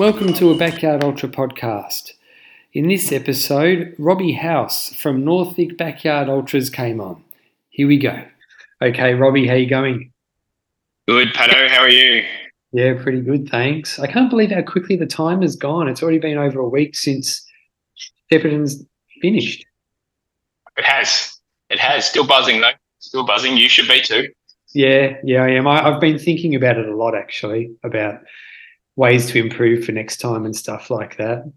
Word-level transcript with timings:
Welcome 0.00 0.32
to 0.32 0.50
a 0.50 0.54
Backyard 0.56 1.04
Ultra 1.04 1.28
podcast. 1.28 2.12
In 2.72 2.88
this 2.88 3.12
episode, 3.12 3.94
Robbie 3.98 4.32
Howse 4.32 4.94
from 4.94 5.26
North 5.26 5.56
Vic 5.56 5.76
Backyard 5.76 6.26
Ultras 6.26 6.70
came 6.70 7.02
on. 7.02 7.22
Here 7.68 7.86
we 7.86 7.98
go. 7.98 8.24
Okay, 8.80 9.12
Robbie, 9.12 9.46
how 9.46 9.56
you 9.56 9.68
going? 9.68 10.10
Good, 11.06 11.34
Pato. 11.34 11.68
How 11.68 11.82
are 11.82 11.90
you? 11.90 12.24
Yeah, 12.72 12.94
pretty 12.94 13.20
good, 13.20 13.50
thanks. 13.50 13.98
I 13.98 14.06
can't 14.06 14.30
believe 14.30 14.50
how 14.50 14.62
quickly 14.62 14.96
the 14.96 15.04
time 15.04 15.42
has 15.42 15.54
gone. 15.54 15.86
It's 15.86 16.02
already 16.02 16.18
been 16.18 16.38
over 16.38 16.60
a 16.60 16.68
week 16.70 16.96
since 16.96 17.46
Shepparton's 18.32 18.82
finished. 19.20 19.66
It 20.78 20.84
has. 20.86 21.38
It 21.68 21.78
has. 21.78 22.06
Still 22.06 22.26
buzzing 22.26 22.62
though. 22.62 22.70
Still 23.00 23.26
buzzing. 23.26 23.58
You 23.58 23.68
should 23.68 23.86
be 23.86 24.00
too. 24.00 24.28
Yeah, 24.72 25.18
yeah, 25.24 25.42
I 25.42 25.50
am. 25.50 25.66
I, 25.66 25.86
I've 25.86 26.00
been 26.00 26.18
thinking 26.18 26.54
about 26.54 26.78
it 26.78 26.88
a 26.88 26.96
lot 26.96 27.14
actually, 27.14 27.76
about 27.84 28.20
ways 29.00 29.26
to 29.30 29.38
improve 29.40 29.82
for 29.82 29.92
next 29.92 30.18
time 30.18 30.44
and 30.44 30.54
stuff 30.54 30.90
like 30.90 31.16
that. 31.16 31.50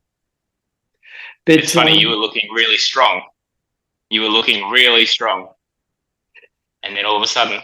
But 1.46 1.56
it's 1.56 1.74
funny, 1.74 1.92
um, 1.92 1.98
you 1.98 2.08
were 2.08 2.16
looking 2.16 2.50
really 2.54 2.78
strong. 2.78 3.22
You 4.10 4.22
were 4.22 4.30
looking 4.30 4.70
really 4.70 5.06
strong. 5.06 5.50
And 6.84 6.96
then 6.96 7.06
all 7.06 7.18
of 7.18 7.22
a 7.22 7.28
sudden, 7.28 7.62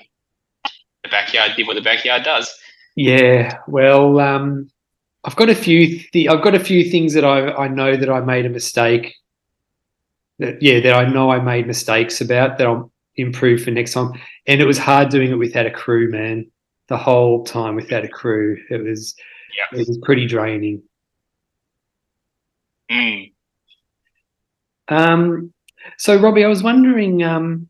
the 1.03 1.09
backyard 1.09 1.53
did 1.55 1.65
what 1.65 1.75
the 1.75 1.81
backyard 1.81 2.23
does. 2.23 2.53
Yeah, 2.97 3.57
well, 3.69 4.19
um, 4.19 4.69
I've 5.23 5.37
got 5.37 5.49
a 5.49 5.55
few. 5.55 5.99
Th- 6.11 6.27
I've 6.27 6.43
got 6.43 6.55
a 6.55 6.59
few 6.59 6.89
things 6.91 7.13
that 7.13 7.23
I 7.23 7.53
I 7.53 7.67
know 7.69 7.95
that 7.95 8.09
I 8.09 8.19
made 8.19 8.45
a 8.45 8.49
mistake. 8.49 9.15
That 10.39 10.61
yeah, 10.61 10.81
that 10.81 10.93
I 10.93 11.05
know 11.05 11.31
I 11.31 11.39
made 11.39 11.67
mistakes 11.67 12.19
about 12.19 12.57
that 12.57 12.67
I'll 12.67 12.91
improve 13.15 13.63
for 13.63 13.71
next 13.71 13.93
time. 13.93 14.11
And 14.45 14.59
it 14.59 14.65
was 14.65 14.77
hard 14.77 15.09
doing 15.09 15.31
it 15.31 15.35
without 15.35 15.65
a 15.65 15.71
crew, 15.71 16.09
man. 16.11 16.51
The 16.87 16.97
whole 16.97 17.45
time 17.45 17.75
without 17.75 18.03
a 18.03 18.09
crew, 18.09 18.57
it 18.69 18.83
was 18.83 19.15
yeah. 19.55 19.79
it 19.79 19.87
was 19.87 19.99
pretty 20.03 20.25
draining. 20.25 20.83
Mm. 22.91 23.31
Um, 24.87 25.53
so 25.97 26.19
Robbie, 26.19 26.43
I 26.43 26.47
was 26.47 26.63
wondering, 26.63 27.23
um, 27.23 27.69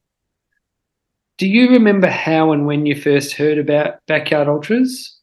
do 1.37 1.47
you 1.47 1.69
remember 1.69 2.09
how 2.09 2.51
and 2.51 2.65
when 2.65 2.85
you 2.85 2.99
first 2.99 3.33
heard 3.33 3.57
about 3.57 4.05
backyard 4.07 4.47
ultras? 4.47 5.17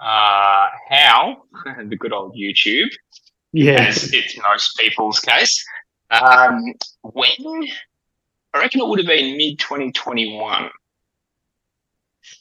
Uh, 0.00 0.68
how 0.88 1.42
the 1.84 1.96
good 1.96 2.12
old 2.12 2.34
YouTube. 2.36 2.90
Yeah, 3.52 3.86
as 3.88 4.12
it's 4.12 4.38
most 4.38 4.76
people's 4.78 5.20
case. 5.20 5.64
Um, 6.10 6.62
when 7.02 7.66
I 8.54 8.58
reckon 8.60 8.80
it 8.80 8.88
would 8.88 8.98
have 8.98 9.06
been 9.06 9.36
mid 9.36 9.58
2021. 9.58 10.70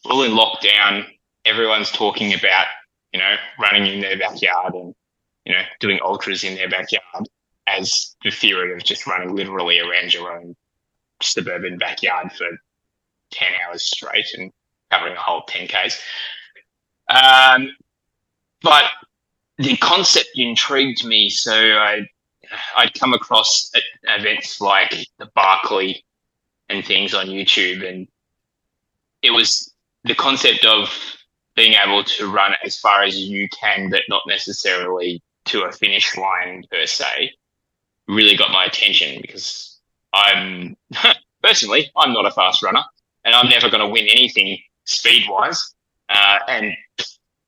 All 0.06 0.24
in 0.24 0.32
lockdown, 0.32 1.06
everyone's 1.48 1.92
talking 1.92 2.34
about 2.34 2.68
you 3.14 3.20
know 3.20 3.36
running 3.60 3.86
in 3.88 4.02
their 4.02 4.18
backyard 4.18 4.74
and 4.74 4.94
you 5.46 5.54
know 5.54 5.62
doing 5.80 6.00
ultras 6.04 6.44
in 6.44 6.56
their 6.56 6.70
backyard 6.70 7.28
as 7.68 8.16
the 8.24 8.32
theory 8.32 8.74
of 8.74 8.84
just 8.84 9.08
running 9.08 9.36
literally 9.36 9.80
around 9.80 10.14
your 10.14 10.32
own 10.32 10.56
suburban 11.22 11.78
backyard 11.78 12.32
for 12.32 12.48
10 13.32 13.48
hours 13.66 13.84
straight 13.84 14.28
and 14.38 14.52
covering 14.90 15.16
a 15.16 15.20
whole 15.20 15.44
10Ks. 15.50 16.00
Um, 17.10 17.76
but 18.62 18.86
the 19.58 19.76
concept 19.78 20.30
intrigued 20.36 21.06
me. 21.06 21.30
So 21.30 21.54
I, 21.54 22.08
I'd 22.76 22.94
come 22.94 23.14
across 23.14 23.72
events 24.04 24.62
like 24.62 24.96
the 25.20 25.28
Barkley 25.36 26.04
and 26.70 26.86
things 26.86 27.14
on 27.14 27.28
YouTube, 27.28 27.88
and 27.88 28.08
it 29.22 29.32
was 29.32 29.74
the 30.04 30.16
concept 30.16 30.66
of 30.66 30.90
being 31.58 31.74
able 31.74 32.04
to 32.04 32.32
run 32.32 32.54
as 32.64 32.80
far 32.80 33.04
as 33.04 33.20
you 33.20 33.50
can, 33.50 33.90
but 33.90 34.04
not 34.08 34.22
necessarily 34.28 35.22
to 35.46 35.64
a 35.64 35.72
finish 35.72 36.16
line 36.16 36.64
per 36.72 36.86
se 36.86 37.34
really 38.08 38.38
got 38.38 38.52
my 38.52 38.66
attention 38.66 39.22
because 39.22 39.80
I'm 40.14 40.78
personally 41.44 41.92
I'm 41.98 42.14
not 42.14 42.26
a 42.26 42.32
fast 42.32 42.64
runner 42.64 42.84
and 43.26 43.36
I'm 43.36 43.50
never 43.50 43.70
going 43.70 43.86
to 43.86 43.90
win 43.90 44.08
anything 44.10 44.58
speed 44.86 45.24
wise 45.30 45.74
uh, 46.10 46.40
and 46.48 46.74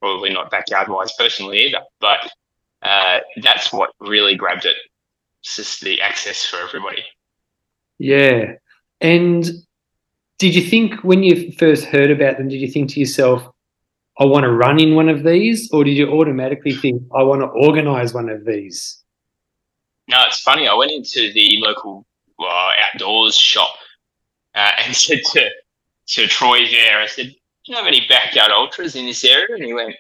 probably 0.02 0.32
not 0.32 0.52
backyard 0.52 0.90
wise 0.90 1.14
personally 1.18 1.60
either. 1.68 1.82
But 2.02 2.32
uh, 2.82 3.20
that's 3.42 3.72
what 3.72 3.92
really 4.00 4.36
grabbed 4.36 4.66
it. 4.66 4.76
It's 5.44 5.56
just 5.56 5.82
the 5.82 6.02
access 6.02 6.46
for 6.46 6.58
everybody. 6.58 7.04
Yeah, 7.98 8.54
and 9.02 9.50
did 10.38 10.56
you 10.56 10.62
think 10.62 11.04
when 11.04 11.24
you 11.24 11.52
first 11.54 11.86
heard 11.86 12.12
about 12.12 12.38
them? 12.38 12.48
Did 12.48 12.62
you 12.62 12.70
think 12.70 12.90
to 12.92 13.00
yourself, 13.00 13.50
"I 14.20 14.26
want 14.26 14.44
to 14.44 14.52
run 14.52 14.80
in 14.80 14.96
one 14.96 15.10
of 15.10 15.24
these," 15.24 15.72
or 15.72 15.84
did 15.84 15.98
you 15.98 16.10
automatically 16.10 16.74
think, 16.74 17.02
"I 17.16 17.24
want 17.24 17.42
to 17.42 17.48
organize 17.48 18.14
one 18.14 18.30
of 18.30 18.46
these"? 18.46 19.04
No, 20.08 20.24
it's 20.28 20.42
funny. 20.42 20.68
I 20.68 20.74
went 20.74 20.92
into 20.92 21.32
the 21.34 21.58
local 21.60 22.06
uh, 22.40 22.72
outdoors 22.94 23.36
shop 23.36 23.76
uh, 24.56 24.72
and 24.84 24.96
said 24.96 25.20
to 25.34 25.50
to 26.08 26.28
Troy 26.28 26.66
there, 26.66 27.00
I 27.00 27.06
said, 27.06 27.28
"Do 27.28 27.72
you 27.72 27.76
have 27.76 27.86
any 27.86 28.06
backyard 28.10 28.52
ultras 28.52 28.96
in 28.96 29.06
this 29.06 29.24
area?" 29.24 29.56
And 29.56 29.64
he 29.64 29.74
went, 29.74 29.96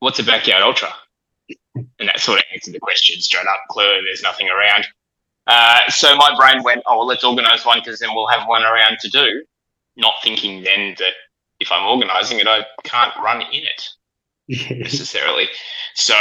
"What's 0.00 0.18
a 0.18 0.24
backyard 0.24 0.62
ultra?" 0.62 0.94
And 1.74 2.08
that 2.08 2.20
sort 2.20 2.38
of 2.38 2.44
answered 2.52 2.74
the 2.74 2.80
question 2.80 3.20
straight 3.20 3.46
up. 3.46 3.60
Clearly, 3.70 4.02
there's 4.04 4.22
nothing 4.22 4.48
around. 4.48 4.86
Uh, 5.46 5.80
so 5.88 6.16
my 6.16 6.34
brain 6.36 6.62
went, 6.62 6.82
"Oh, 6.86 6.98
well, 6.98 7.06
let's 7.06 7.24
organise 7.24 7.66
one 7.66 7.80
because 7.80 8.00
then 8.00 8.10
we'll 8.14 8.28
have 8.28 8.48
one 8.48 8.62
around 8.62 8.98
to 9.00 9.08
do." 9.10 9.44
Not 9.96 10.14
thinking 10.22 10.62
then 10.62 10.94
that 10.98 11.12
if 11.62 11.72
I'm 11.72 11.86
organising 11.86 12.40
it, 12.40 12.46
I 12.46 12.66
can't 12.84 13.12
run 13.22 13.40
in 13.40 13.62
it 14.48 14.78
necessarily. 14.78 15.48
So 15.94 16.14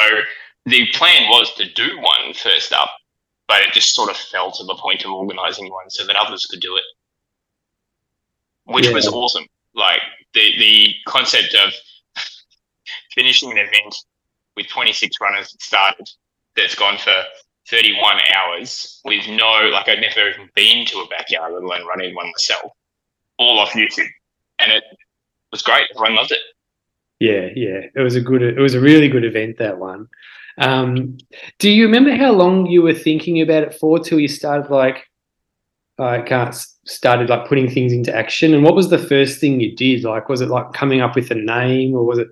the 0.66 0.88
plan 0.94 1.28
was 1.30 1.54
to 1.56 1.72
do 1.74 1.98
one 1.98 2.34
first 2.34 2.72
up, 2.72 2.92
but 3.48 3.62
it 3.62 3.74
just 3.74 3.96
sort 3.96 4.10
of 4.10 4.16
fell 4.16 4.52
to 4.52 4.64
the 4.64 4.76
point 4.76 5.04
of 5.04 5.12
organizing 5.12 5.70
one 5.70 5.90
so 5.90 6.06
that 6.06 6.16
others 6.16 6.46
could 6.46 6.62
do 6.62 6.78
it, 6.78 6.84
which 8.66 8.88
yeah. 8.88 8.94
was 8.94 9.08
awesome. 9.08 9.46
Like 9.74 10.02
the 10.34 10.58
the 10.60 10.94
concept 11.08 11.56
of 11.56 11.74
finishing 13.16 13.52
an 13.52 13.58
event 13.58 13.96
with 14.56 14.68
26 14.68 15.16
runners 15.22 15.52
that 15.52 15.62
started 15.62 16.08
that's 16.56 16.76
gone 16.76 16.98
for 16.98 17.24
31 17.70 18.18
hours 18.36 19.00
with 19.06 19.28
no 19.30 19.70
like 19.72 19.88
I'd 19.88 20.02
never 20.02 20.30
even 20.30 20.50
been 20.56 20.86
to 20.88 21.00
a 21.00 21.08
backyard, 21.08 21.54
let 21.54 21.64
alone 21.64 21.88
running 21.88 22.14
one 22.14 22.28
myself, 22.28 22.72
all 23.40 23.60
off 23.60 23.72
YouTube, 23.72 24.08
and 24.60 24.72
it 24.72 24.84
was 25.52 25.62
great. 25.62 25.88
Everyone 25.96 26.16
loved 26.16 26.32
it. 26.32 26.40
Yeah, 27.20 27.50
yeah, 27.56 27.82
it 27.96 28.02
was 28.02 28.16
a 28.16 28.22
good, 28.22 28.42
it 28.42 28.60
was 28.60 28.74
a 28.74 28.80
really 28.80 29.08
good 29.08 29.24
event 29.24 29.58
that 29.60 29.78
one. 29.78 30.08
Um, 30.58 31.18
do 31.60 31.70
you 31.70 31.86
remember 31.86 32.16
how 32.16 32.32
long 32.32 32.66
you 32.66 32.82
were 32.82 32.94
thinking 32.94 33.42
about 33.42 33.64
it 33.64 33.76
for 33.76 34.00
till 34.00 34.20
you 34.20 34.28
started 34.28 34.72
like 34.72 35.08
like 35.98 36.32
uh, 36.32 36.52
started 36.86 37.30
like 37.30 37.48
putting 37.48 37.70
things 37.70 37.94
into 37.94 38.16
action? 38.16 38.54
And 38.54 38.64
what 38.64 38.76
was 38.76 38.90
the 38.90 38.98
first 38.98 39.40
thing 39.40 39.60
you 39.60 39.76
did? 39.76 40.04
Like, 40.04 40.30
was 40.30 40.42
it 40.42 40.50
like 40.50 40.74
coming 40.74 41.02
up 41.02 41.16
with 41.16 41.32
a 41.32 41.36
name, 41.36 41.94
or 41.94 42.04
was 42.04 42.18
it 42.18 42.28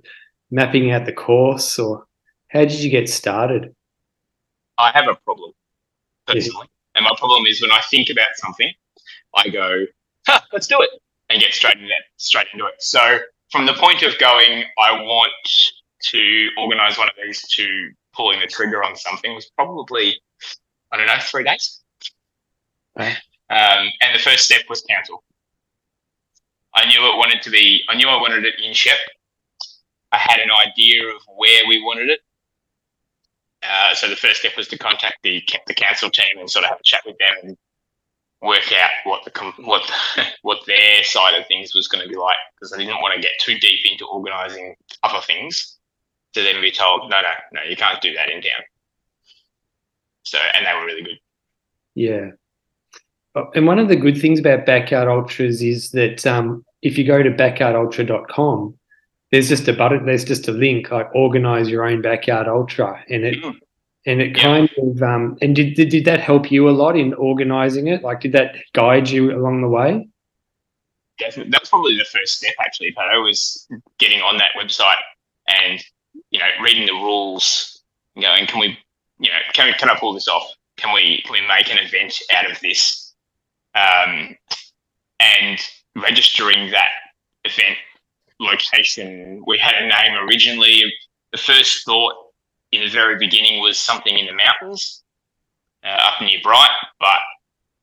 mapping 0.52 0.92
out 0.92 1.06
the 1.06 1.14
course, 1.14 1.78
or 1.78 2.06
how 2.48 2.62
did 2.62 2.80
you 2.80 2.90
get 2.90 3.10
started? 3.10 3.74
I 4.78 4.92
have 4.92 5.08
a 5.08 5.16
problem 5.16 5.52
personally, 6.26 6.68
yeah. 6.68 6.96
and 6.96 7.04
my 7.06 7.14
problem 7.18 7.46
is 7.46 7.62
when 7.62 7.72
I 7.72 7.82
think 7.92 8.10
about 8.10 8.30
something, 8.36 8.72
I 9.36 9.50
go, 9.50 9.86
huh, 10.26 10.40
"Let's 10.52 10.68
do 10.68 10.82
it," 10.82 10.90
and 11.30 11.42
get 11.42 11.54
straight 11.54 11.78
into 11.78 11.94
straight 12.18 12.48
into 12.54 12.66
it. 12.66 12.76
So 12.80 13.20
from 13.52 13.66
the 13.66 13.74
point 13.74 14.04
of 14.04 14.18
going, 14.20 14.64
I 14.80 14.92
want 15.02 15.32
to 16.12 16.50
organize 16.58 16.98
one 16.98 17.08
of 17.08 17.16
these 17.24 17.42
to 17.56 17.92
pulling 18.14 18.40
the 18.40 18.48
trigger 18.48 18.84
on 18.84 18.96
something 18.96 19.34
was 19.36 19.50
probably, 19.56 20.20
I 20.92 20.98
don't 20.98 21.08
know, 21.08 21.16
three 21.20 21.44
days. 21.44 21.82
Um, 23.50 23.90
and 24.02 24.14
the 24.14 24.20
first 24.20 24.46
step 24.46 24.62
was 24.70 24.82
cancel. 24.82 25.24
I 26.76 26.88
knew 26.88 27.00
it 27.00 27.18
wanted 27.18 27.42
to 27.42 27.50
be, 27.50 27.82
I 27.90 27.96
knew 27.96 28.08
I 28.08 28.22
wanted 28.22 28.46
it 28.46 28.56
in 28.64 28.74
Shep. 28.74 28.98
I 30.12 30.18
had 30.18 30.40
an 30.40 30.50
idea 30.52 31.08
of 31.08 31.22
where 31.36 31.64
we 31.68 31.82
wanted 31.84 32.10
it. 32.10 32.20
Uh, 33.64 33.94
so 33.94 34.08
the 34.08 34.16
first 34.16 34.40
step 34.40 34.54
was 34.56 34.68
to 34.70 34.78
contact 34.78 35.18
the 35.22 35.44
the 35.68 35.74
council 35.74 36.10
team 36.10 36.40
and 36.40 36.50
sort 36.50 36.64
of 36.64 36.70
have 36.70 36.80
a 36.80 36.84
chat 36.84 37.02
with 37.06 37.18
them 37.18 37.36
and 37.44 37.58
work 38.42 38.72
out 38.72 38.90
what 39.04 39.26
the 39.26 39.54
what 39.64 39.82
the, 39.88 40.24
what 40.42 40.60
their 40.66 41.04
side 41.04 41.40
of 41.40 41.46
things 41.48 41.74
was 41.76 41.88
going 41.88 42.04
to 42.04 42.10
be 42.10 42.16
like 42.16 42.38
because 42.56 42.74
I 42.74 42.78
didn't 42.78 43.02
want 43.02 43.16
to 43.16 43.22
get 43.22 43.32
too 43.40 43.58
deep 43.60 43.80
into 43.90 44.06
organising 44.06 44.76
other 45.04 45.22
things 45.26 45.78
to 46.34 46.42
then 46.42 46.62
be 46.62 46.72
told, 46.72 47.10
no, 47.10 47.22
no, 47.22 47.34
no, 47.54 47.62
you 47.68 47.76
can't 47.76 48.02
do 48.02 48.14
that 48.14 48.30
in 48.30 48.42
town. 48.42 48.62
So, 50.24 50.38
and 50.54 50.66
they 50.66 50.74
were 50.74 50.86
really 50.86 51.04
good. 51.04 51.20
Yeah. 51.96 52.30
Oh, 53.36 53.50
and 53.56 53.66
one 53.66 53.80
of 53.80 53.88
the 53.88 53.96
good 53.96 54.20
things 54.20 54.40
about 54.40 54.66
Backyard 54.66 55.08
Ultras 55.08 55.62
is 55.62 55.92
that 55.92 56.26
um, 56.26 56.64
if 56.82 56.98
you 56.98 57.06
go 57.06 57.24
to 57.24 57.32
backyardultra.com, 57.32 58.78
there's 59.32 59.50
just 59.50 59.68
a 59.68 59.74
button, 59.74 60.06
there's 60.06 60.26
just 60.26 60.48
a 60.48 60.52
link 60.52 60.92
like 60.92 61.14
organize 61.14 61.70
your 61.70 61.86
own 61.86 62.02
backyard 62.02 62.48
ultra. 62.48 63.04
And 63.10 63.26
it, 63.26 63.44
mm. 63.44 63.56
And 64.10 64.22
it 64.22 64.36
yeah. 64.36 64.44
kind 64.44 64.70
of, 64.80 65.04
um, 65.04 65.38
and 65.40 65.56
did, 65.56 65.76
did, 65.76 65.90
did 65.90 66.06
that 66.06 66.20
help 66.20 66.52
you 66.52 66.68
a 66.68 66.72
lot 66.72 66.98
in 66.98 67.14
organizing 67.14 67.88
it? 67.88 68.02
Like, 68.02 68.22
did 68.22 68.32
that 68.32 68.56
guide 68.74 69.08
you 69.08 69.38
along 69.38 69.62
the 69.62 69.68
way? 69.68 70.10
Definitely. 71.20 71.52
That's 71.52 71.70
probably 71.70 71.96
the 71.96 72.06
first 72.06 72.38
step, 72.38 72.56
actually, 72.60 72.92
But 72.96 73.06
I 73.06 73.18
was 73.18 73.68
getting 74.00 74.22
on 74.22 74.38
that 74.38 74.52
website 74.60 74.96
and 75.48 75.80
you 76.32 76.40
know, 76.40 76.48
reading 76.64 76.88
the 76.88 76.94
rules, 76.94 77.84
going, 78.20 78.48
can 78.48 78.60
we, 78.60 78.78
you 79.20 79.30
know, 79.30 79.38
can, 79.54 79.74
can 79.74 79.92
I 79.92 80.00
pull 80.00 80.14
this 80.14 80.28
off? 80.28 80.52
Can 80.78 80.92
we, 80.94 81.22
can 81.24 81.34
we 81.34 81.48
make 81.48 81.72
an 81.72 81.78
event 81.78 82.20
out 82.34 82.50
of 82.50 82.60
this? 82.62 83.14
Um, 83.76 84.36
and 85.20 85.60
registering 85.96 86.72
that 86.72 86.90
event 87.46 87.78
location, 88.40 89.44
we 89.46 89.60
had 89.60 89.76
a 89.76 89.88
name 89.88 90.28
originally. 90.28 90.84
The 91.32 91.38
first 91.38 91.86
thought 91.86 92.16
in 92.72 92.82
the 92.82 92.90
very 92.90 93.18
beginning 93.18 93.62
was 93.62 93.80
something 93.80 94.18
in 94.18 94.26
the 94.26 94.34
mountains 94.34 95.04
uh, 95.84 95.88
up 95.88 96.22
near 96.22 96.40
Bright, 96.44 96.70
but 97.00 97.20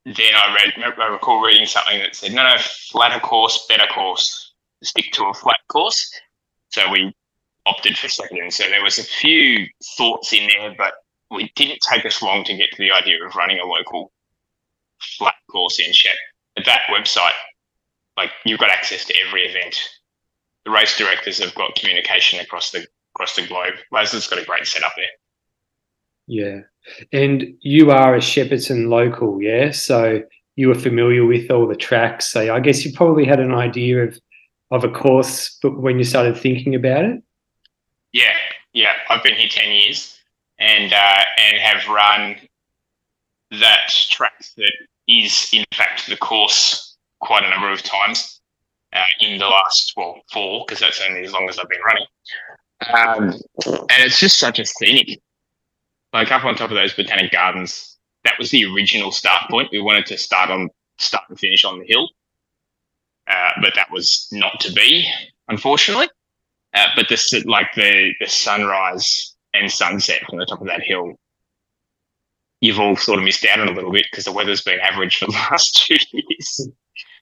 then 0.04 0.34
I 0.34 0.54
read, 0.54 0.94
I 0.98 1.06
recall 1.06 1.44
reading 1.44 1.66
something 1.66 1.98
that 1.98 2.14
said, 2.14 2.32
no, 2.32 2.44
no, 2.44 2.56
flatter 2.58 3.18
course, 3.20 3.66
better 3.68 3.86
course, 3.92 4.54
stick 4.82 5.06
to 5.12 5.24
a 5.24 5.34
flat 5.34 5.58
course. 5.68 6.10
So 6.68 6.88
we 6.90 7.12
opted 7.66 7.98
for 7.98 8.08
second. 8.08 8.52
So 8.52 8.68
there 8.68 8.82
was 8.82 8.98
a 8.98 9.04
few 9.04 9.66
thoughts 9.96 10.32
in 10.32 10.48
there, 10.48 10.74
but 10.78 10.94
we 11.30 11.50
didn't 11.56 11.80
take 11.80 12.06
us 12.06 12.22
long 12.22 12.44
to 12.44 12.56
get 12.56 12.70
to 12.70 12.78
the 12.78 12.92
idea 12.92 13.24
of 13.24 13.34
running 13.34 13.58
a 13.58 13.64
local 13.64 14.12
flat 15.00 15.34
course 15.50 15.80
in 15.80 15.92
Shep. 15.92 16.14
At 16.56 16.64
that 16.66 16.82
website, 16.90 17.36
like 18.16 18.30
you've 18.44 18.60
got 18.60 18.70
access 18.70 19.04
to 19.06 19.14
every 19.26 19.42
event. 19.42 19.76
The 20.64 20.70
race 20.70 20.96
directors 20.96 21.42
have 21.42 21.54
got 21.54 21.74
communication 21.74 22.40
across 22.40 22.70
the 22.70 22.86
across 23.16 23.34
the 23.34 23.46
globe. 23.46 23.74
Leslie's 23.90 24.26
got 24.26 24.38
a 24.38 24.44
great 24.44 24.66
setup 24.66 24.92
there. 24.96 25.06
Yeah. 26.28 26.60
And 27.12 27.54
you 27.60 27.90
are 27.90 28.14
a 28.14 28.20
Shepparton 28.20 28.88
local, 28.88 29.40
yeah? 29.42 29.70
So 29.70 30.22
you 30.56 30.68
were 30.68 30.74
familiar 30.74 31.24
with 31.24 31.50
all 31.50 31.66
the 31.66 31.76
tracks. 31.76 32.28
So 32.28 32.54
I 32.54 32.60
guess 32.60 32.84
you 32.84 32.92
probably 32.92 33.24
had 33.24 33.40
an 33.40 33.52
idea 33.52 34.04
of 34.04 34.20
of 34.72 34.82
a 34.84 34.88
course 34.88 35.58
but 35.62 35.80
when 35.80 35.98
you 35.98 36.04
started 36.04 36.36
thinking 36.36 36.74
about 36.74 37.04
it? 37.04 37.22
Yeah, 38.12 38.34
yeah. 38.72 38.94
I've 39.08 39.22
been 39.22 39.34
here 39.34 39.48
ten 39.48 39.70
years 39.72 40.18
and 40.58 40.92
uh, 40.92 41.24
and 41.38 41.58
have 41.58 41.86
run 41.88 42.36
that 43.60 43.88
track 43.88 44.44
that 44.56 44.72
is 45.06 45.48
in 45.52 45.64
fact 45.72 46.08
the 46.08 46.16
course 46.16 46.96
quite 47.20 47.44
a 47.44 47.50
number 47.50 47.70
of 47.70 47.80
times 47.82 48.40
uh, 48.92 49.04
in 49.20 49.38
the 49.38 49.46
last 49.46 49.92
well 49.96 50.20
four 50.32 50.64
because 50.66 50.80
that's 50.80 51.00
only 51.08 51.22
as 51.22 51.32
long 51.32 51.48
as 51.48 51.58
I've 51.58 51.68
been 51.68 51.80
running. 51.86 52.06
Um, 52.94 53.34
and 53.64 54.02
it's 54.02 54.20
just 54.20 54.38
such 54.38 54.58
a 54.58 54.66
scenic 54.66 55.20
like 56.16 56.32
up 56.32 56.44
on 56.44 56.54
top 56.54 56.70
of 56.70 56.76
those 56.76 56.94
botanic 56.94 57.30
gardens, 57.30 57.98
that 58.24 58.34
was 58.38 58.50
the 58.50 58.64
original 58.64 59.12
start 59.12 59.50
point. 59.50 59.68
We 59.70 59.80
wanted 59.80 60.06
to 60.06 60.18
start 60.18 60.50
on 60.50 60.70
start 60.98 61.24
and 61.28 61.38
finish 61.38 61.64
on 61.64 61.78
the 61.78 61.84
hill, 61.84 62.08
uh, 63.30 63.50
but 63.60 63.74
that 63.74 63.90
was 63.92 64.26
not 64.32 64.58
to 64.60 64.72
be, 64.72 65.06
unfortunately. 65.48 66.08
Uh, 66.74 66.86
but 66.96 67.08
the 67.08 67.44
like 67.46 67.68
the 67.74 68.12
the 68.18 68.28
sunrise 68.28 69.34
and 69.52 69.70
sunset 69.70 70.22
from 70.28 70.38
the 70.38 70.46
top 70.46 70.60
of 70.60 70.66
that 70.66 70.82
hill, 70.82 71.12
you've 72.60 72.80
all 72.80 72.96
sort 72.96 73.18
of 73.18 73.24
missed 73.24 73.44
out 73.44 73.60
on 73.60 73.68
a 73.68 73.72
little 73.72 73.92
bit 73.92 74.06
because 74.10 74.24
the 74.24 74.32
weather's 74.32 74.62
been 74.62 74.80
average 74.80 75.18
for 75.18 75.26
the 75.26 75.32
last 75.50 75.86
two 75.86 75.96
years 76.12 76.68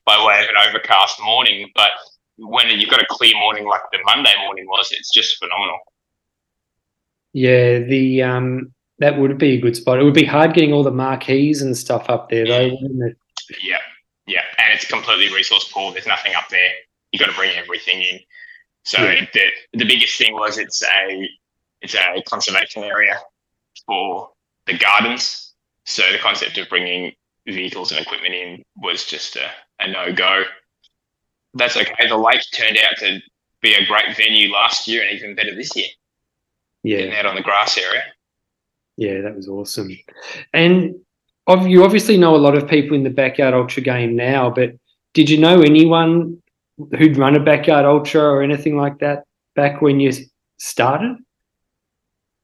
by 0.06 0.24
way 0.24 0.42
of 0.42 0.48
an 0.48 0.68
overcast 0.68 1.20
morning. 1.20 1.68
But 1.74 1.90
when 2.36 2.68
you've 2.68 2.90
got 2.90 3.00
a 3.00 3.06
clear 3.08 3.34
morning 3.36 3.66
like 3.66 3.82
the 3.92 3.98
Monday 4.04 4.32
morning 4.42 4.66
was, 4.66 4.88
it's 4.90 5.12
just 5.12 5.38
phenomenal. 5.38 5.78
Yeah, 7.32 7.80
the 7.80 8.22
um, 8.22 8.72
that 8.98 9.18
would 9.18 9.38
be 9.38 9.52
a 9.52 9.60
good 9.60 9.76
spot. 9.76 9.98
It 9.98 10.04
would 10.04 10.14
be 10.14 10.24
hard 10.24 10.54
getting 10.54 10.72
all 10.72 10.82
the 10.82 10.90
marquees 10.90 11.62
and 11.62 11.76
stuff 11.76 12.08
up 12.08 12.30
there, 12.30 12.46
though, 12.46 12.68
wouldn't 12.80 13.10
it? 13.10 13.16
Yeah, 13.62 13.78
yeah, 14.26 14.42
and 14.58 14.72
it's 14.72 14.86
completely 14.86 15.34
resource 15.34 15.70
poor. 15.72 15.92
There's 15.92 16.06
nothing 16.06 16.34
up 16.34 16.48
there. 16.48 16.70
You 17.12 17.18
got 17.18 17.26
to 17.26 17.36
bring 17.36 17.56
everything 17.56 18.02
in. 18.02 18.20
So 18.84 19.02
yeah. 19.02 19.26
the 19.32 19.78
the 19.78 19.84
biggest 19.84 20.16
thing 20.16 20.34
was 20.34 20.58
it's 20.58 20.82
a 20.82 21.28
it's 21.80 21.94
a 21.94 22.22
conservation 22.26 22.84
area 22.84 23.18
for 23.86 24.30
the 24.66 24.78
gardens. 24.78 25.54
So 25.84 26.02
the 26.12 26.18
concept 26.18 26.56
of 26.58 26.68
bringing 26.68 27.12
vehicles 27.46 27.92
and 27.92 28.00
equipment 28.00 28.34
in 28.34 28.62
was 28.76 29.04
just 29.04 29.36
a, 29.36 29.50
a 29.80 29.90
no 29.90 30.12
go. 30.12 30.44
That's 31.54 31.76
okay. 31.76 32.08
The 32.08 32.16
lake 32.16 32.42
turned 32.52 32.78
out 32.78 32.98
to 32.98 33.20
be 33.62 33.74
a 33.74 33.86
great 33.86 34.16
venue 34.16 34.52
last 34.52 34.88
year 34.88 35.02
and 35.02 35.12
even 35.16 35.34
better 35.34 35.54
this 35.54 35.74
year. 35.76 35.86
Yeah, 36.82 36.98
Getting 36.98 37.14
out 37.14 37.26
on 37.26 37.34
the 37.36 37.42
grass 37.42 37.78
area. 37.78 38.02
Yeah, 38.96 39.22
that 39.22 39.34
was 39.34 39.48
awesome. 39.48 39.90
And 40.52 40.96
you 41.48 41.84
obviously 41.84 42.16
know 42.16 42.36
a 42.36 42.38
lot 42.38 42.56
of 42.56 42.68
people 42.68 42.96
in 42.96 43.02
the 43.02 43.10
backyard 43.10 43.54
ultra 43.54 43.82
game 43.82 44.16
now, 44.16 44.50
but 44.50 44.72
did 45.14 45.30
you 45.30 45.38
know 45.38 45.62
anyone 45.62 46.42
who'd 46.98 47.16
run 47.16 47.36
a 47.36 47.40
backyard 47.40 47.86
ultra 47.86 48.22
or 48.22 48.42
anything 48.42 48.76
like 48.76 48.98
that 48.98 49.24
back 49.54 49.80
when 49.80 50.00
you 50.00 50.12
started? 50.58 51.16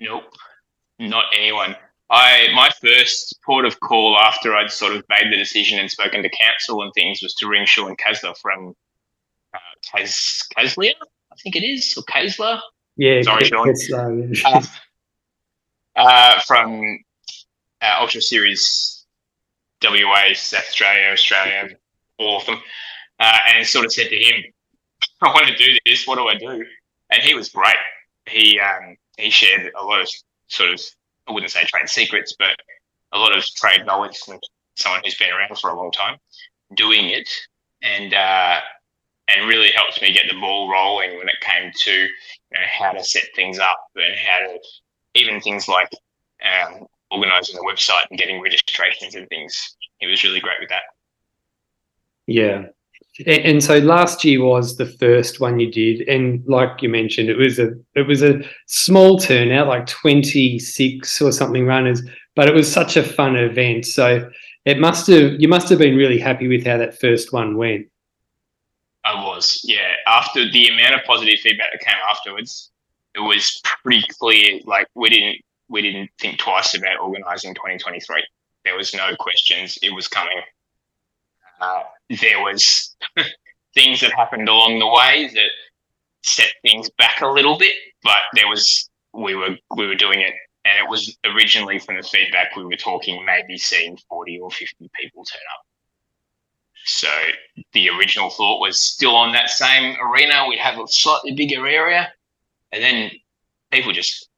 Nope, 0.00 0.24
not 0.98 1.26
anyone. 1.36 1.76
I 2.10 2.48
my 2.54 2.70
first 2.82 3.38
port 3.44 3.64
of 3.64 3.78
call 3.80 4.18
after 4.18 4.54
I'd 4.54 4.70
sort 4.70 4.96
of 4.96 5.04
made 5.08 5.32
the 5.32 5.36
decision 5.36 5.78
and 5.78 5.90
spoken 5.90 6.22
to 6.22 6.30
council 6.30 6.82
and 6.82 6.92
things 6.94 7.22
was 7.22 7.34
to 7.34 7.48
ring 7.48 7.66
Sean 7.66 7.94
Kasler 7.96 8.36
from 8.36 8.74
Kaz, 9.86 10.44
I 10.56 10.66
think 11.42 11.56
it 11.56 11.64
is, 11.64 11.94
or 11.96 12.02
Kasler. 12.04 12.60
Yeah, 12.96 13.22
sorry, 13.22 13.44
Sean. 13.44 14.32
uh, 14.44 14.62
uh, 15.96 16.40
from 16.46 16.98
uh, 17.80 17.96
Ultra 18.00 18.20
Series 18.20 19.06
WA, 19.82 20.34
South 20.34 20.60
Australia, 20.60 21.12
Australia, 21.12 21.68
all 22.18 22.40
of 22.40 22.46
them, 22.46 22.60
uh, 23.18 23.38
and 23.54 23.66
sort 23.66 23.86
of 23.86 23.92
said 23.92 24.08
to 24.08 24.16
him, 24.16 24.44
"I 25.22 25.28
want 25.28 25.48
to 25.48 25.56
do 25.56 25.78
this. 25.86 26.06
What 26.06 26.16
do 26.16 26.28
I 26.28 26.34
do?" 26.36 26.64
And 27.10 27.22
he 27.22 27.34
was 27.34 27.48
great. 27.48 27.76
He 28.28 28.60
um, 28.60 28.96
he 29.16 29.30
shared 29.30 29.72
a 29.78 29.84
lot 29.84 30.00
of 30.00 30.08
sort 30.48 30.70
of 30.70 30.80
I 31.26 31.32
wouldn't 31.32 31.52
say 31.52 31.64
trade 31.64 31.88
secrets, 31.88 32.34
but 32.38 32.56
a 33.12 33.18
lot 33.18 33.36
of 33.36 33.44
trade 33.44 33.86
knowledge 33.86 34.18
from 34.18 34.38
someone 34.76 35.00
who's 35.04 35.16
been 35.16 35.30
around 35.30 35.56
for 35.58 35.70
a 35.70 35.76
long 35.76 35.90
time 35.92 36.16
doing 36.74 37.06
it, 37.06 37.28
and 37.82 38.14
uh, 38.14 38.60
and 39.36 39.48
really 39.48 39.70
helped 39.70 40.00
me 40.02 40.12
get 40.12 40.26
the 40.28 40.38
ball 40.38 40.70
rolling 40.70 41.16
when 41.18 41.28
it 41.28 41.40
came 41.40 41.70
to 41.74 41.92
you 41.92 42.08
know, 42.52 42.60
how 42.78 42.92
to 42.92 43.02
set 43.02 43.24
things 43.34 43.58
up 43.58 43.78
and 43.96 44.14
how 44.16 44.38
to 44.46 44.58
even 45.14 45.40
things 45.40 45.68
like 45.68 45.90
um, 46.44 46.86
organizing 47.10 47.56
the 47.56 47.62
website 47.62 48.04
and 48.10 48.18
getting 48.18 48.40
registrations 48.40 49.14
and 49.14 49.28
things. 49.28 49.76
He 49.98 50.06
was 50.06 50.22
really 50.24 50.40
great 50.40 50.60
with 50.60 50.68
that. 50.68 50.82
Yeah. 52.26 52.66
And 53.26 53.62
so 53.62 53.78
last 53.78 54.24
year 54.24 54.42
was 54.42 54.76
the 54.76 54.86
first 54.86 55.40
one 55.40 55.58
you 55.58 55.70
did, 55.70 56.08
and 56.08 56.42
like 56.46 56.80
you 56.80 56.88
mentioned, 56.88 57.28
it 57.28 57.36
was 57.36 57.58
a 57.58 57.72
it 57.94 58.06
was 58.06 58.22
a 58.22 58.40
small 58.66 59.18
turnout, 59.18 59.66
like 59.66 59.86
twenty 59.86 60.58
six 60.58 61.20
or 61.20 61.32
something 61.32 61.66
runners, 61.66 62.02
but 62.36 62.48
it 62.48 62.54
was 62.54 62.70
such 62.72 62.96
a 62.96 63.02
fun 63.02 63.36
event. 63.36 63.84
So 63.84 64.30
it 64.64 64.78
must 64.78 65.08
have 65.08 65.40
you 65.40 65.48
must 65.48 65.68
have 65.68 65.78
been 65.78 65.96
really 65.96 66.18
happy 66.18 66.46
with 66.46 66.64
how 66.64 66.78
that 66.78 66.98
first 67.00 67.32
one 67.32 67.56
went. 67.56 67.88
I 69.10 69.24
was, 69.24 69.60
yeah. 69.64 69.94
After 70.06 70.50
the 70.50 70.68
amount 70.68 70.94
of 70.94 71.04
positive 71.04 71.38
feedback 71.40 71.72
that 71.72 71.80
came 71.80 71.98
afterwards, 72.08 72.70
it 73.14 73.20
was 73.20 73.60
pretty 73.82 74.04
clear. 74.18 74.60
Like 74.64 74.86
we 74.94 75.08
didn't 75.08 75.38
we 75.68 75.82
didn't 75.82 76.10
think 76.20 76.38
twice 76.38 76.74
about 76.74 77.00
organising 77.00 77.54
2023. 77.54 78.24
There 78.64 78.76
was 78.76 78.94
no 78.94 79.14
questions. 79.18 79.78
It 79.82 79.94
was 79.94 80.08
coming. 80.08 80.42
Uh, 81.60 81.82
there 82.20 82.40
was 82.40 82.96
things 83.74 84.00
that 84.00 84.12
happened 84.12 84.48
along 84.48 84.78
the 84.78 84.86
way 84.86 85.30
that 85.32 85.50
set 86.22 86.52
things 86.62 86.90
back 86.98 87.20
a 87.20 87.28
little 87.28 87.58
bit, 87.58 87.74
but 88.02 88.18
there 88.34 88.48
was 88.48 88.90
we 89.12 89.34
were 89.34 89.56
we 89.76 89.86
were 89.86 89.96
doing 89.96 90.20
it, 90.20 90.34
and 90.64 90.78
it 90.78 90.88
was 90.88 91.16
originally 91.24 91.78
from 91.78 91.96
the 91.96 92.02
feedback 92.02 92.54
we 92.56 92.64
were 92.64 92.76
talking 92.76 93.24
maybe 93.24 93.58
seeing 93.58 93.98
40 94.08 94.40
or 94.40 94.50
50 94.50 94.90
people 95.00 95.24
turn 95.24 95.42
up. 95.54 95.66
So 96.84 97.08
the 97.72 97.90
original 97.90 98.30
thought 98.30 98.60
was 98.60 98.80
still 98.80 99.14
on 99.14 99.32
that 99.32 99.50
same 99.50 99.96
arena. 100.00 100.46
We'd 100.48 100.58
have 100.58 100.78
a 100.78 100.86
slightly 100.86 101.32
bigger 101.32 101.66
area, 101.66 102.12
and 102.72 102.82
then 102.82 103.10
people 103.70 103.92
just 103.92 104.28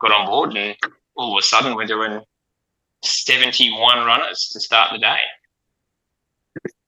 got 0.00 0.12
on 0.12 0.26
board, 0.26 0.56
and 0.56 0.76
all 1.16 1.36
of 1.36 1.40
a 1.40 1.46
sudden 1.46 1.74
we're 1.76 1.86
doing 1.86 2.22
71 3.02 4.06
runners 4.06 4.50
to 4.52 4.60
start 4.60 4.92
the 4.92 4.98
day. 4.98 5.18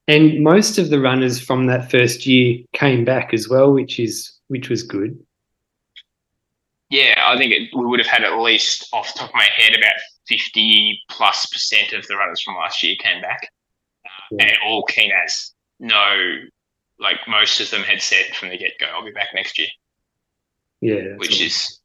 And 0.09 0.43
most 0.43 0.79
of 0.79 0.91
the 0.91 1.01
runners 1.01 1.41
from 1.41 1.67
that 1.67 1.91
first 1.91 2.27
year 2.27 2.59
came 2.73 3.05
back 3.05 3.33
as 3.33 3.49
well, 3.49 3.73
which 3.73 4.01
is 4.01 4.33
which 4.49 4.69
was 4.69 4.83
good. 4.83 5.19
Yeah, 6.91 7.15
I 7.27 7.39
think 7.39 7.53
it, 7.53 7.71
we 7.75 7.87
would 7.87 8.01
have 8.01 8.09
had 8.09 8.25
at 8.25 8.39
least 8.39 8.89
off 8.93 9.13
the 9.13 9.21
top 9.21 9.31
of 9.31 9.35
my 9.35 9.47
head 9.57 9.75
about 9.75 9.95
50 10.29 11.01
plus 11.09 11.47
percent 11.47 11.93
of 11.95 12.07
the 12.07 12.17
runners 12.17 12.43
from 12.43 12.57
last 12.57 12.83
year 12.83 12.97
came 12.99 13.23
back. 13.23 13.49
Yeah. 14.33 14.47
And 14.47 14.57
all 14.65 14.85
keen 14.85 15.11
as 15.25 15.53
no, 15.79 16.39
like 16.99 17.17
most 17.29 17.61
of 17.61 17.71
them 17.71 17.83
had 17.83 18.01
said 18.01 18.35
from 18.35 18.49
the 18.49 18.57
get 18.57 18.79
go, 18.79 18.87
I'll 18.87 19.05
be 19.05 19.13
back 19.13 19.29
next 19.35 19.59
year. 19.59 19.69
Yeah. 20.81 21.17
Which 21.17 21.33
awesome. 21.33 21.47
is 21.47 21.81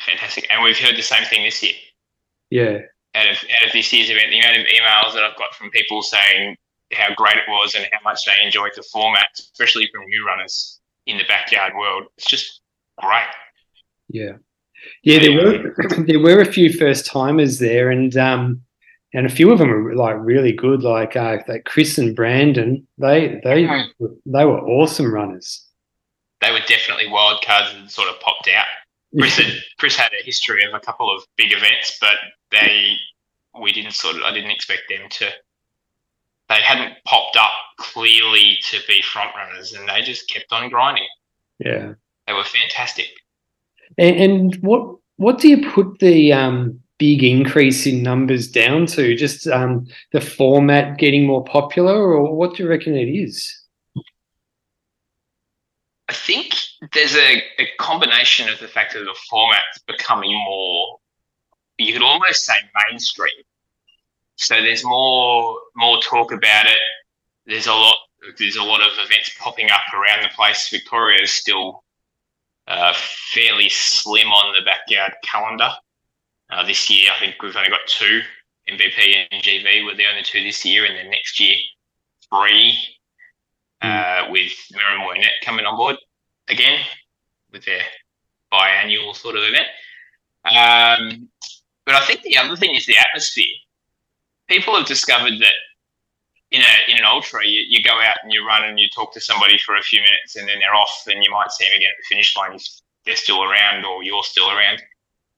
fantastic. 0.00 0.46
And 0.50 0.62
we've 0.62 0.78
heard 0.78 0.96
the 0.96 1.02
same 1.02 1.24
thing 1.24 1.44
this 1.44 1.62
year. 1.62 1.74
Yeah. 2.50 2.78
Out 3.14 3.28
of 3.28 3.36
out 3.56 3.66
of 3.66 3.72
this 3.72 3.92
year's 3.92 4.10
event, 4.10 4.30
the 4.30 4.38
amount 4.38 4.58
of 4.58 4.66
emails 4.66 5.14
that 5.14 5.24
I've 5.24 5.38
got 5.38 5.54
from 5.54 5.70
people 5.70 6.02
saying 6.02 6.56
how 6.92 7.14
great 7.14 7.36
it 7.36 7.48
was 7.48 7.74
and 7.74 7.86
how 7.92 7.98
much 8.04 8.24
they 8.24 8.44
enjoyed 8.44 8.72
the 8.76 8.82
format, 8.82 9.28
especially 9.34 9.88
from 9.92 10.04
new 10.06 10.26
runners 10.26 10.80
in 11.06 11.18
the 11.18 11.24
backyard 11.24 11.72
world, 11.76 12.04
it's 12.16 12.28
just 12.28 12.60
great. 12.98 13.26
Yeah, 14.08 14.32
yeah. 15.02 15.18
There 15.18 15.32
were 15.32 15.74
there 16.06 16.20
were 16.20 16.40
a 16.40 16.52
few 16.52 16.72
first 16.72 17.06
timers 17.06 17.58
there, 17.58 17.90
and 17.90 18.16
um, 18.16 18.62
and 19.12 19.26
a 19.26 19.30
few 19.30 19.50
of 19.50 19.58
them 19.58 19.68
were 19.68 19.94
like 19.94 20.16
really 20.20 20.52
good. 20.52 20.82
Like 20.82 21.16
uh, 21.16 21.38
like 21.48 21.64
Chris 21.64 21.98
and 21.98 22.14
Brandon, 22.14 22.86
they 22.98 23.40
they 23.42 23.66
they 24.26 24.44
were 24.44 24.60
awesome 24.60 25.12
runners. 25.12 25.66
They 26.40 26.52
were 26.52 26.60
definitely 26.66 27.08
wild 27.08 27.42
cards 27.44 27.72
that 27.74 27.90
sort 27.90 28.08
of 28.08 28.18
popped 28.20 28.48
out. 28.48 28.66
Chris 29.18 29.36
had, 29.36 29.52
Chris 29.78 29.96
had 29.96 30.10
a 30.18 30.24
history 30.24 30.64
of 30.64 30.74
a 30.74 30.80
couple 30.80 31.14
of 31.14 31.24
big 31.36 31.52
events, 31.52 31.98
but 32.00 32.14
they 32.50 32.96
we 33.60 33.72
didn't 33.72 33.92
sort 33.92 34.16
of 34.16 34.22
I 34.22 34.32
didn't 34.32 34.52
expect 34.52 34.82
them 34.88 35.08
to. 35.08 35.28
They 36.48 36.60
hadn't 36.62 36.94
popped 37.04 37.36
up 37.36 37.52
clearly 37.78 38.58
to 38.70 38.78
be 38.88 39.02
front 39.02 39.30
runners, 39.36 39.72
and 39.72 39.88
they 39.88 40.02
just 40.02 40.28
kept 40.28 40.52
on 40.52 40.68
grinding. 40.68 41.06
Yeah, 41.58 41.94
they 42.26 42.32
were 42.32 42.44
fantastic. 42.44 43.08
And, 43.98 44.16
and 44.16 44.56
what 44.62 44.96
what 45.16 45.38
do 45.38 45.48
you 45.48 45.70
put 45.70 45.98
the 45.98 46.32
um, 46.32 46.80
big 47.00 47.24
increase 47.24 47.86
in 47.86 48.02
numbers 48.02 48.46
down 48.46 48.86
to? 48.86 49.16
Just 49.16 49.48
um, 49.48 49.88
the 50.12 50.20
format 50.20 50.98
getting 50.98 51.26
more 51.26 51.42
popular, 51.42 51.94
or 51.94 52.36
what 52.36 52.54
do 52.54 52.62
you 52.62 52.68
reckon 52.68 52.94
it 52.94 53.08
is? 53.08 53.56
I 56.08 56.12
think 56.12 56.54
there's 56.92 57.14
a, 57.14 57.42
a 57.58 57.66
combination 57.78 58.48
of 58.48 58.60
the 58.60 58.68
fact 58.68 58.92
that 58.94 59.00
the 59.00 59.16
format's 59.28 59.78
becoming 59.86 60.32
more, 60.44 60.98
you 61.78 61.92
could 61.92 62.02
almost 62.02 62.44
say 62.44 62.54
mainstream. 62.88 63.44
So 64.36 64.60
there's 64.60 64.84
more 64.84 65.58
more 65.76 66.00
talk 66.02 66.32
about 66.32 66.66
it. 66.66 66.78
There's 67.46 67.66
a 67.66 67.72
lot 67.72 67.96
there's 68.38 68.56
a 68.56 68.62
lot 68.62 68.80
of 68.80 68.92
events 68.94 69.36
popping 69.38 69.70
up 69.70 69.82
around 69.94 70.22
the 70.22 70.34
place. 70.34 70.68
Victoria 70.68 71.22
is 71.22 71.32
still 71.32 71.84
uh, 72.66 72.92
fairly 73.32 73.68
slim 73.68 74.28
on 74.28 74.54
the 74.54 74.64
backyard 74.64 75.12
calendar. 75.24 75.70
Uh, 76.50 76.66
this 76.66 76.90
year, 76.90 77.10
I 77.14 77.18
think 77.20 77.40
we've 77.42 77.56
only 77.56 77.70
got 77.70 77.86
two 77.86 78.22
MVP 78.68 79.26
and 79.30 79.42
GV. 79.42 79.84
We're 79.84 79.96
the 79.96 80.06
only 80.06 80.22
two 80.22 80.42
this 80.42 80.64
year, 80.64 80.84
and 80.84 80.96
then 80.96 81.10
next 81.10 81.38
year, 81.38 81.56
three 82.28 82.76
uh, 83.82 84.26
with 84.30 84.52
Miriam 84.72 85.20
Net 85.20 85.32
coming 85.44 85.64
on 85.64 85.76
board 85.76 85.96
again 86.48 86.80
with 87.52 87.64
their 87.64 87.82
biannual 88.52 89.14
sort 89.14 89.36
of 89.36 89.42
event. 89.44 89.68
Um, 90.44 91.28
but 91.84 91.94
I 91.94 92.04
think 92.04 92.22
the 92.22 92.36
other 92.36 92.56
thing 92.56 92.74
is 92.74 92.86
the 92.86 92.98
atmosphere. 92.98 93.44
People 94.48 94.76
have 94.76 94.86
discovered 94.86 95.34
that 95.40 95.54
in 96.50 96.62
a 96.62 96.90
in 96.90 96.98
an 96.98 97.04
ultra, 97.04 97.46
you, 97.46 97.64
you 97.68 97.82
go 97.82 98.00
out 98.00 98.16
and 98.24 98.32
you 98.32 98.44
run 98.44 98.64
and 98.64 98.78
you 98.78 98.88
talk 98.94 99.12
to 99.14 99.20
somebody 99.20 99.58
for 99.58 99.76
a 99.76 99.82
few 99.82 100.00
minutes, 100.00 100.36
and 100.36 100.48
then 100.48 100.58
they're 100.58 100.74
off, 100.74 101.04
and 101.06 101.22
you 101.22 101.30
might 101.30 101.52
see 101.52 101.64
them 101.64 101.76
again 101.76 101.90
at 101.90 101.96
the 101.98 102.14
finish 102.14 102.36
line 102.36 102.54
if 102.54 102.66
they're 103.06 103.16
still 103.16 103.44
around 103.44 103.84
or 103.84 104.02
you're 104.02 104.24
still 104.24 104.50
around. 104.50 104.82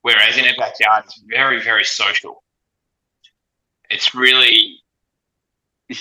Whereas 0.03 0.37
in 0.37 0.45
a 0.45 0.55
backyard, 0.57 1.05
it's 1.05 1.21
very 1.27 1.61
very 1.61 1.83
social. 1.83 2.43
It's 3.89 4.13
really 4.13 4.77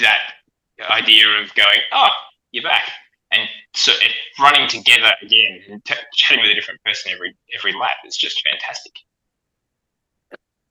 that 0.00 0.20
idea 0.90 1.26
of 1.40 1.54
going, 1.54 1.80
oh, 1.92 2.08
you're 2.50 2.62
back, 2.62 2.90
and 3.32 3.48
so 3.74 3.92
running 4.40 4.68
together 4.68 5.12
again 5.22 5.60
and 5.70 5.84
t- 5.84 5.94
chatting 6.14 6.42
with 6.42 6.50
a 6.50 6.54
different 6.54 6.82
person 6.84 7.12
every 7.12 7.34
every 7.56 7.72
lap 7.72 7.96
is 8.06 8.16
just 8.16 8.42
fantastic. 8.42 8.92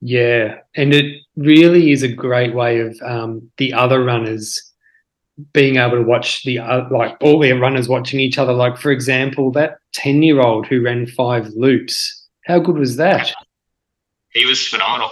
Yeah, 0.02 0.58
and 0.76 0.94
it 0.94 1.22
really 1.36 1.92
is 1.92 2.04
a 2.04 2.08
great 2.08 2.56
way 2.56 2.80
of 2.80 3.00
um, 3.04 3.52
the 3.58 3.74
other 3.74 4.04
runners 4.04 4.72
being 5.54 5.78
able 5.78 5.98
to 5.98 6.04
watch 6.04 6.44
the 6.44 6.60
uh, 6.60 6.88
like 6.92 7.16
all 7.22 7.40
their 7.40 7.58
runners 7.58 7.88
watching 7.88 8.20
each 8.20 8.38
other. 8.38 8.54
Like 8.54 8.78
for 8.78 8.92
example, 8.92 9.52
that 9.52 9.78
ten 9.94 10.24
year 10.24 10.42
old 10.42 10.66
who 10.68 10.82
ran 10.82 11.06
five 11.06 11.48
loops. 11.50 12.18
How 12.52 12.60
good 12.60 12.78
was 12.78 12.98
that? 12.98 13.34
He 14.34 14.46
was 14.46 14.68
phenomenal. 14.68 15.10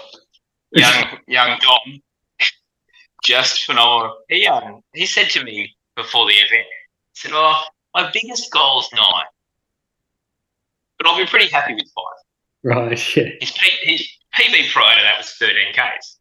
Young 0.73 1.19
young 1.27 1.57
Dom, 1.61 2.01
just 3.23 3.63
phenomenal. 3.63 4.17
He 4.27 4.45
um 4.45 4.81
he 4.93 5.05
said 5.05 5.29
to 5.29 5.43
me 5.45 5.73
before 5.95 6.25
the 6.25 6.33
event, 6.33 6.67
he 7.13 7.19
said, 7.21 7.31
"Oh, 7.33 7.63
my 7.95 8.11
biggest 8.13 8.51
goal 8.51 8.81
is 8.81 8.89
nine, 8.93 9.23
but 10.97 11.07
I'll 11.07 11.17
be 11.17 11.25
pretty 11.25 11.47
happy 11.47 11.75
with 11.75 11.89
five. 11.95 12.19
Right. 12.61 13.15
Yeah. 13.15 13.29
His, 13.39 13.53
his 13.83 14.09
PB 14.35 14.73
prior 14.73 14.97
to 14.97 15.01
that 15.01 15.17
was 15.17 15.31
13 15.39 15.71
Ks. 15.71 16.17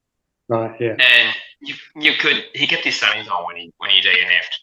Right. 0.48 0.80
Yeah. 0.80 0.94
And 1.00 1.34
you, 1.60 1.74
you 1.96 2.12
could 2.20 2.44
he 2.54 2.68
kept 2.68 2.84
his 2.84 3.00
sunnies 3.00 3.28
on 3.28 3.44
when 3.44 3.56
he 3.56 3.72
when 3.78 3.90
he 3.90 4.00
DNF'd, 4.00 4.62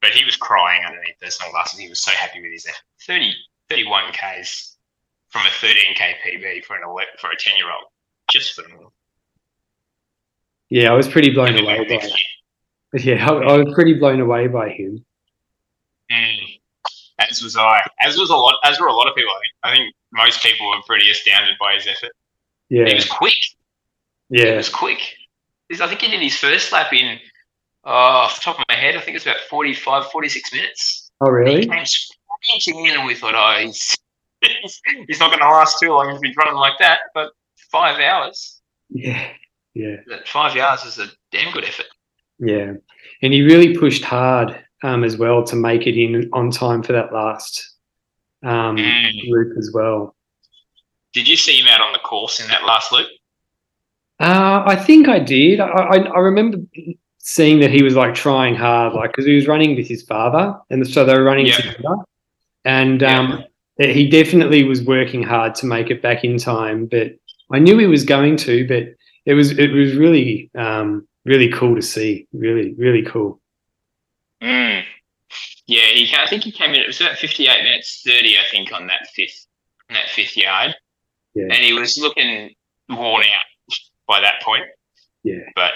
but 0.00 0.12
he 0.12 0.24
was 0.24 0.36
crying 0.36 0.82
underneath 0.86 1.18
the 1.20 1.30
sunglasses. 1.30 1.78
He 1.78 1.90
was 1.90 2.00
so 2.00 2.12
happy 2.12 2.40
with 2.40 2.52
his 2.52 2.64
effort. 2.64 2.84
30, 3.06 3.34
31 3.68 4.12
Ks 4.12 4.78
from 5.30 5.42
a 5.42 5.50
13K 5.50 6.14
PB 6.24 6.64
for 6.64 6.76
an 6.76 6.82
for 7.18 7.30
a 7.30 7.36
10 7.36 7.56
year 7.56 7.66
old. 7.66 7.84
Just 8.30 8.54
phenomenal. 8.54 8.92
Yeah, 10.68 10.92
I 10.92 10.94
was 10.94 11.08
pretty 11.08 11.30
blown 11.30 11.58
away 11.58 11.84
by. 11.84 12.08
Yeah, 12.92 13.24
I, 13.24 13.34
I, 13.34 13.56
was 13.58 13.72
pretty 13.72 13.94
blown 13.94 14.18
away 14.18 14.48
by 14.48 14.70
him. 14.70 15.04
Mm, 16.10 16.60
as 17.20 17.40
was 17.40 17.56
I. 17.56 17.80
As 18.02 18.16
was 18.16 18.30
a 18.30 18.34
lot. 18.34 18.56
As 18.64 18.80
were 18.80 18.88
a 18.88 18.92
lot 18.92 19.08
of 19.08 19.14
people. 19.14 19.30
I 19.30 19.38
think. 19.38 19.54
I 19.62 19.76
think 19.76 19.94
most 20.12 20.42
people 20.42 20.68
were 20.68 20.82
pretty 20.86 21.08
astounded 21.08 21.54
by 21.60 21.74
his 21.74 21.86
effort. 21.86 22.10
Yeah. 22.68 22.86
He 22.86 22.94
was 22.94 23.04
quick. 23.04 23.34
Yeah. 24.28 24.46
He 24.46 24.56
was 24.56 24.68
quick. 24.68 24.98
I 25.70 25.86
think 25.86 26.00
he 26.00 26.10
did 26.10 26.20
his 26.20 26.36
first 26.36 26.72
lap 26.72 26.92
in, 26.92 27.18
oh, 27.84 27.90
off 27.92 28.40
the 28.40 28.44
top 28.44 28.58
of 28.58 28.64
my 28.68 28.74
head, 28.74 28.96
I 28.96 29.00
think 29.00 29.16
it's 29.16 29.24
about 29.24 29.40
45, 29.48 30.10
46 30.10 30.52
minutes. 30.52 31.10
Oh, 31.20 31.30
really? 31.30 31.60
He 31.60 31.68
came 31.68 31.84
sprinting 31.84 32.86
in 32.86 32.98
and 32.98 33.06
we 33.06 33.14
thought, 33.14 33.34
oh, 33.36 33.64
he's, 33.64 33.96
he's, 34.62 35.20
not 35.20 35.30
going 35.30 35.40
to 35.40 35.48
last 35.48 35.78
too 35.78 35.90
long 35.90 36.14
if 36.14 36.20
he's 36.22 36.36
running 36.36 36.54
like 36.54 36.78
that. 36.78 37.00
But 37.14 37.32
five 37.70 38.00
hours. 38.00 38.60
Yeah. 38.88 39.28
Yeah. 39.74 39.96
Five 40.26 40.56
hours 40.56 40.84
is 40.84 40.98
a 40.98 41.06
damn 41.30 41.52
good 41.52 41.64
effort. 41.64 41.86
Yeah. 42.38 42.72
And 43.22 43.32
he 43.32 43.42
really 43.42 43.76
pushed 43.76 44.02
hard 44.02 44.58
um, 44.82 45.04
as 45.04 45.16
well 45.16 45.44
to 45.44 45.56
make 45.56 45.86
it 45.86 46.00
in 46.00 46.30
on 46.32 46.50
time 46.50 46.82
for 46.82 46.92
that 46.92 47.12
last 47.12 47.76
um, 48.42 48.76
mm. 48.76 49.12
loop 49.28 49.56
as 49.58 49.70
well. 49.72 50.16
Did 51.12 51.28
you 51.28 51.36
see 51.36 51.60
him 51.60 51.66
out 51.68 51.80
on 51.80 51.92
the 51.92 51.98
course 51.98 52.40
in 52.40 52.48
that 52.48 52.64
last 52.64 52.92
loop? 52.92 53.08
Uh, 54.20 54.62
I 54.66 54.76
think 54.76 55.08
I 55.08 55.18
did. 55.18 55.60
I, 55.60 55.66
I, 55.66 55.96
I, 55.96 56.18
remember 56.18 56.58
seeing 57.18 57.60
that 57.60 57.70
he 57.70 57.82
was 57.82 57.96
like 57.96 58.14
trying 58.14 58.54
hard, 58.54 58.92
like 58.92 59.10
because 59.10 59.24
he 59.24 59.34
was 59.34 59.48
running 59.48 59.76
with 59.76 59.88
his 59.88 60.02
father, 60.02 60.58
and 60.68 60.86
so 60.86 61.04
they 61.04 61.14
were 61.14 61.24
running 61.24 61.46
yeah. 61.46 61.56
together. 61.56 61.96
And 62.66 63.02
um, 63.02 63.44
he 63.88 64.08
definitely 64.08 64.64
was 64.64 64.82
working 64.82 65.22
hard 65.22 65.54
to 65.56 65.66
make 65.66 65.90
it 65.90 66.02
back 66.02 66.24
in 66.24 66.38
time. 66.38 66.86
But 66.86 67.12
I 67.52 67.58
knew 67.58 67.78
he 67.78 67.86
was 67.86 68.04
going 68.04 68.36
to. 68.38 68.66
But 68.68 68.94
it 69.26 69.34
was 69.34 69.58
it 69.58 69.72
was 69.72 69.96
really 69.96 70.50
um, 70.54 71.06
really 71.24 71.50
cool 71.50 71.74
to 71.74 71.82
see. 71.82 72.26
Really 72.32 72.74
really 72.74 73.02
cool. 73.02 73.40
Mm. 74.42 74.84
Yeah, 75.66 75.86
he. 75.86 76.12
I 76.16 76.26
think 76.26 76.44
he 76.44 76.52
came 76.52 76.70
in. 76.70 76.80
It 76.80 76.86
was 76.86 77.00
about 77.00 77.16
fifty-eight 77.16 77.62
minutes 77.62 78.02
thirty. 78.06 78.36
I 78.36 78.44
think 78.50 78.72
on 78.72 78.86
that 78.88 79.06
fifth, 79.14 79.46
on 79.88 79.94
that 79.94 80.08
fifth 80.08 80.36
yard. 80.36 80.74
Yeah. 81.34 81.44
And 81.44 81.64
he 81.64 81.72
was 81.72 81.96
looking 81.96 82.50
worn 82.88 83.24
out 83.24 83.76
by 84.08 84.20
that 84.20 84.42
point. 84.42 84.64
Yeah. 85.22 85.38
But 85.54 85.72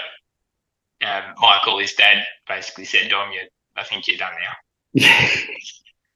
um, 1.05 1.35
Michael, 1.39 1.79
his 1.79 1.93
dad, 1.93 2.23
basically 2.47 2.85
said, 2.85 3.09
"Dom, 3.09 3.31
you, 3.31 3.41
I 3.75 3.83
think 3.83 4.07
you're 4.07 4.17
done 4.17 4.33
now." 4.33 5.07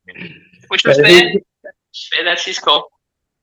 Yeah. 0.07 0.27
Which 0.69 0.83
was 0.85 0.97
fair. 0.97 1.33
That's 2.23 2.45
his 2.45 2.59
call. 2.59 2.89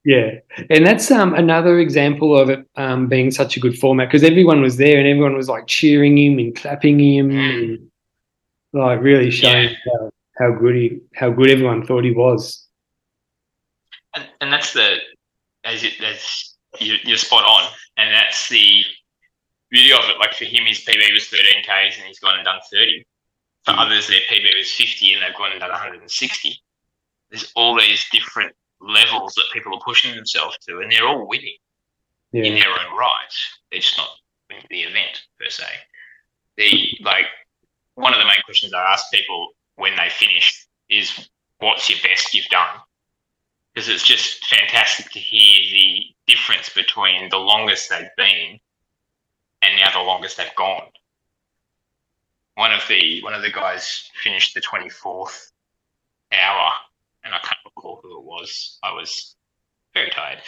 Yeah, 0.04 0.34
and 0.70 0.86
that's 0.86 1.10
um, 1.10 1.34
another 1.34 1.80
example 1.80 2.38
of 2.38 2.48
it 2.48 2.64
um, 2.76 3.08
being 3.08 3.32
such 3.32 3.56
a 3.56 3.60
good 3.60 3.76
format 3.76 4.08
because 4.08 4.22
everyone 4.22 4.62
was 4.62 4.76
there 4.76 4.98
and 4.98 5.08
everyone 5.08 5.36
was 5.36 5.48
like 5.48 5.66
cheering 5.66 6.16
him 6.16 6.38
and 6.38 6.54
clapping 6.54 7.00
him, 7.00 7.30
mm. 7.30 7.38
and, 7.38 7.90
like 8.72 9.00
really 9.00 9.32
showing 9.32 9.70
yeah. 9.70 9.76
how, 9.98 10.10
how 10.38 10.52
good 10.52 10.76
he, 10.76 11.00
how 11.14 11.30
good 11.30 11.50
everyone 11.50 11.84
thought 11.84 12.04
he 12.04 12.12
was. 12.12 12.68
And, 14.14 14.28
and 14.40 14.52
that's 14.52 14.72
the 14.72 14.98
as, 15.64 15.82
it, 15.82 16.00
as 16.00 16.54
you, 16.78 16.94
you're 17.02 17.16
spot 17.16 17.42
on, 17.42 17.68
and 17.96 18.14
that's 18.14 18.48
the 18.48 18.82
beauty 19.70 19.92
of 19.92 20.08
it. 20.08 20.18
Like 20.20 20.34
for 20.34 20.44
him, 20.44 20.64
his 20.66 20.84
PB 20.84 21.12
was 21.12 21.28
13 21.28 21.62
Ks 21.62 21.98
and 21.98 22.06
he's 22.06 22.20
gone 22.20 22.36
and 22.36 22.44
done 22.44 22.60
30. 22.72 23.04
For 23.64 23.72
mm. 23.72 23.78
others, 23.84 24.08
their 24.08 24.20
PB 24.30 24.56
was 24.56 24.70
50 24.72 25.14
and 25.14 25.22
they've 25.22 25.36
gone 25.36 25.50
and 25.50 25.60
done 25.60 25.70
160. 25.70 26.62
There's 27.30 27.52
all 27.56 27.76
these 27.76 28.04
different 28.12 28.54
levels 28.80 29.34
that 29.34 29.44
people 29.52 29.74
are 29.74 29.80
pushing 29.84 30.14
themselves 30.14 30.56
to, 30.68 30.80
and 30.80 30.90
they're 30.90 31.06
all 31.06 31.26
winning 31.26 31.56
yeah. 32.32 32.44
in 32.44 32.54
their 32.54 32.68
own 32.68 32.96
right. 32.96 33.34
They're 33.70 33.80
just 33.80 33.98
not 33.98 34.08
winning 34.50 34.66
the 34.70 34.82
event 34.82 35.22
per 35.38 35.48
se. 35.48 35.64
The 36.56 36.98
like 37.02 37.26
one 37.94 38.12
of 38.12 38.18
the 38.18 38.26
main 38.26 38.42
questions 38.44 38.72
I 38.72 38.92
ask 38.92 39.10
people 39.12 39.50
when 39.76 39.96
they 39.96 40.08
finish 40.08 40.66
is, 40.88 41.28
"What's 41.58 41.90
your 41.90 41.98
best 42.02 42.34
you've 42.34 42.46
done?" 42.46 42.80
because 43.76 43.90
it's 43.90 44.04
just 44.04 44.46
fantastic 44.46 45.10
to 45.10 45.18
hear 45.18 45.60
the 45.70 46.04
difference 46.26 46.70
between 46.70 47.28
the 47.28 47.36
longest 47.36 47.90
they've 47.90 48.08
been 48.16 48.58
and 49.60 49.76
now 49.76 49.90
the 49.92 50.00
longest 50.00 50.38
they've 50.38 50.54
gone. 50.56 50.88
One 52.54 52.72
of 52.72 52.80
the 52.88 53.22
one 53.22 53.34
of 53.34 53.42
the 53.42 53.50
guys 53.50 54.08
finished 54.22 54.54
the 54.54 54.62
twenty 54.62 54.88
fourth 54.88 55.52
hour, 56.32 56.70
and 57.26 57.34
I 57.34 57.38
can't 57.38 57.58
recall 57.64 58.00
who 58.02 58.18
it 58.18 58.24
was. 58.24 58.78
I 58.82 58.92
was 58.92 59.36
very 59.92 60.10
tired. 60.10 60.38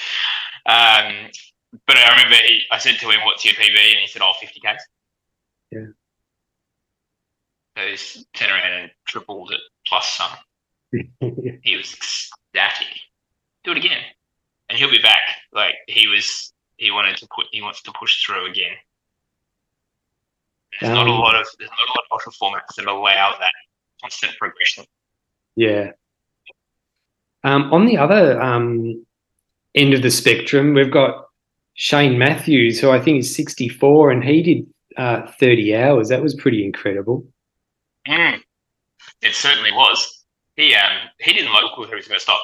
Um, 0.67 1.31
but 1.87 1.97
I 1.97 2.11
remember 2.11 2.37
he, 2.37 2.63
I 2.73 2.79
said 2.79 2.97
to 3.01 3.11
him, 3.11 3.21
"What's 3.25 3.45
your 3.45 3.55
PB?" 3.55 3.77
and 3.77 3.99
he 4.01 4.07
said, 4.07 4.23
"Oh, 4.23 4.33
50 4.41 4.61
k's." 4.61 4.87
Yeah. 5.71 5.87
So 7.77 7.87
he's 7.87 8.27
turned 8.35 8.53
around 8.53 8.73
and 8.73 8.91
tripled 9.07 9.53
it 9.53 9.61
plus 9.87 10.09
some. 10.17 10.31
he 11.63 11.77
was 11.77 11.93
ecstatic. 11.93 12.89
Do 13.65 13.73
it 13.73 13.77
again, 13.77 14.01
and 14.69 14.79
he'll 14.79 14.91
be 14.91 15.03
back. 15.03 15.23
Like 15.53 15.75
he 15.87 16.09
was, 16.09 16.53
he 16.77 16.91
wanted 16.91 17.17
to 17.19 17.29
put, 17.35 17.47
he 17.53 17.61
wants 17.61 17.83
to 17.83 17.93
push 17.93 18.25
through 18.25 18.51
again. 18.51 18.73
There's 20.81 20.93
not 20.93 21.07
a 21.07 21.11
Um, 21.11 21.19
lot 21.19 21.35
of 21.35 21.47
there's 21.59 21.71
not 21.71 21.79
a 21.89 21.91
lot 21.91 22.05
of 22.05 22.13
ultra 22.13 22.33
formats 22.33 22.75
that 22.77 22.87
allow 22.87 23.37
that 23.39 23.53
constant 24.01 24.37
progression. 24.39 24.85
Yeah. 25.57 25.91
Um, 27.49 27.73
on 27.73 27.87
the 27.87 27.97
other 27.97 28.39
um, 28.43 29.07
end 29.75 29.95
of 29.95 30.03
the 30.03 30.11
spectrum, 30.11 30.75
we've 30.75 30.91
got 30.91 31.29
Shane 31.73 32.19
Matthews, 32.19 32.79
who 32.79 32.91
I 32.91 33.01
think 33.01 33.21
is 33.21 33.35
64, 33.35 34.11
and 34.11 34.23
he 34.23 34.43
did 34.43 34.67
uh, 34.99 35.33
30 35.41 35.75
hours. 35.75 36.11
That 36.11 36.23
was 36.23 36.35
pretty 36.35 36.63
incredible. 36.63 37.27
Mm. 38.07 38.41
It 39.23 39.35
certainly 39.35 39.73
was. 39.73 40.27
He 40.57 40.75
um 40.75 41.09
he 41.21 41.33
didn't 41.33 41.53
look 41.53 41.73
who 41.77 41.87
he 41.87 41.95
was 41.95 42.09
going 42.09 42.19
to 42.19 42.23
stop. 42.23 42.41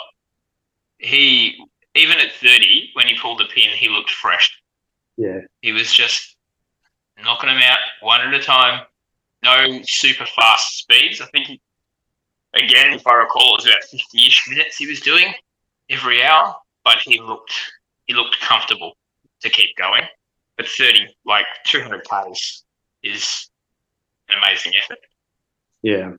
He 0.98 1.58
even 1.94 2.18
at 2.18 2.32
thirty, 2.32 2.90
when 2.94 3.06
he 3.06 3.18
pulled 3.18 3.40
the 3.40 3.44
pin, 3.44 3.70
he 3.76 3.88
looked 3.88 4.10
fresh. 4.10 4.56
Yeah. 5.16 5.40
He 5.62 5.72
was 5.72 5.92
just 5.92 6.36
knocking 7.22 7.48
them 7.48 7.62
out 7.62 7.78
one 8.00 8.20
at 8.20 8.32
a 8.32 8.42
time. 8.42 8.86
No 9.42 9.80
super 9.84 10.26
fast 10.26 10.78
speeds. 10.78 11.20
I 11.20 11.26
think 11.26 11.46
he, 11.46 11.60
again, 12.54 12.92
if 12.92 13.06
I 13.06 13.14
recall, 13.14 13.54
it 13.54 13.58
was 13.58 13.66
about 13.66 13.84
fifty-ish 13.84 14.48
minutes 14.48 14.76
he 14.76 14.86
was 14.86 15.00
doing 15.00 15.32
every 15.90 16.22
hour, 16.22 16.54
but 16.84 16.98
he 16.98 17.20
looked 17.20 17.54
he 18.06 18.14
looked 18.14 18.40
comfortable 18.40 18.96
to 19.42 19.50
keep 19.50 19.76
going. 19.76 20.02
But 20.56 20.68
thirty, 20.68 21.06
like 21.24 21.46
two 21.64 21.82
hundred 21.82 22.04
k's, 22.08 22.64
is 23.02 23.50
an 24.28 24.36
amazing 24.42 24.72
effort. 24.82 24.98
Yeah. 25.82 26.12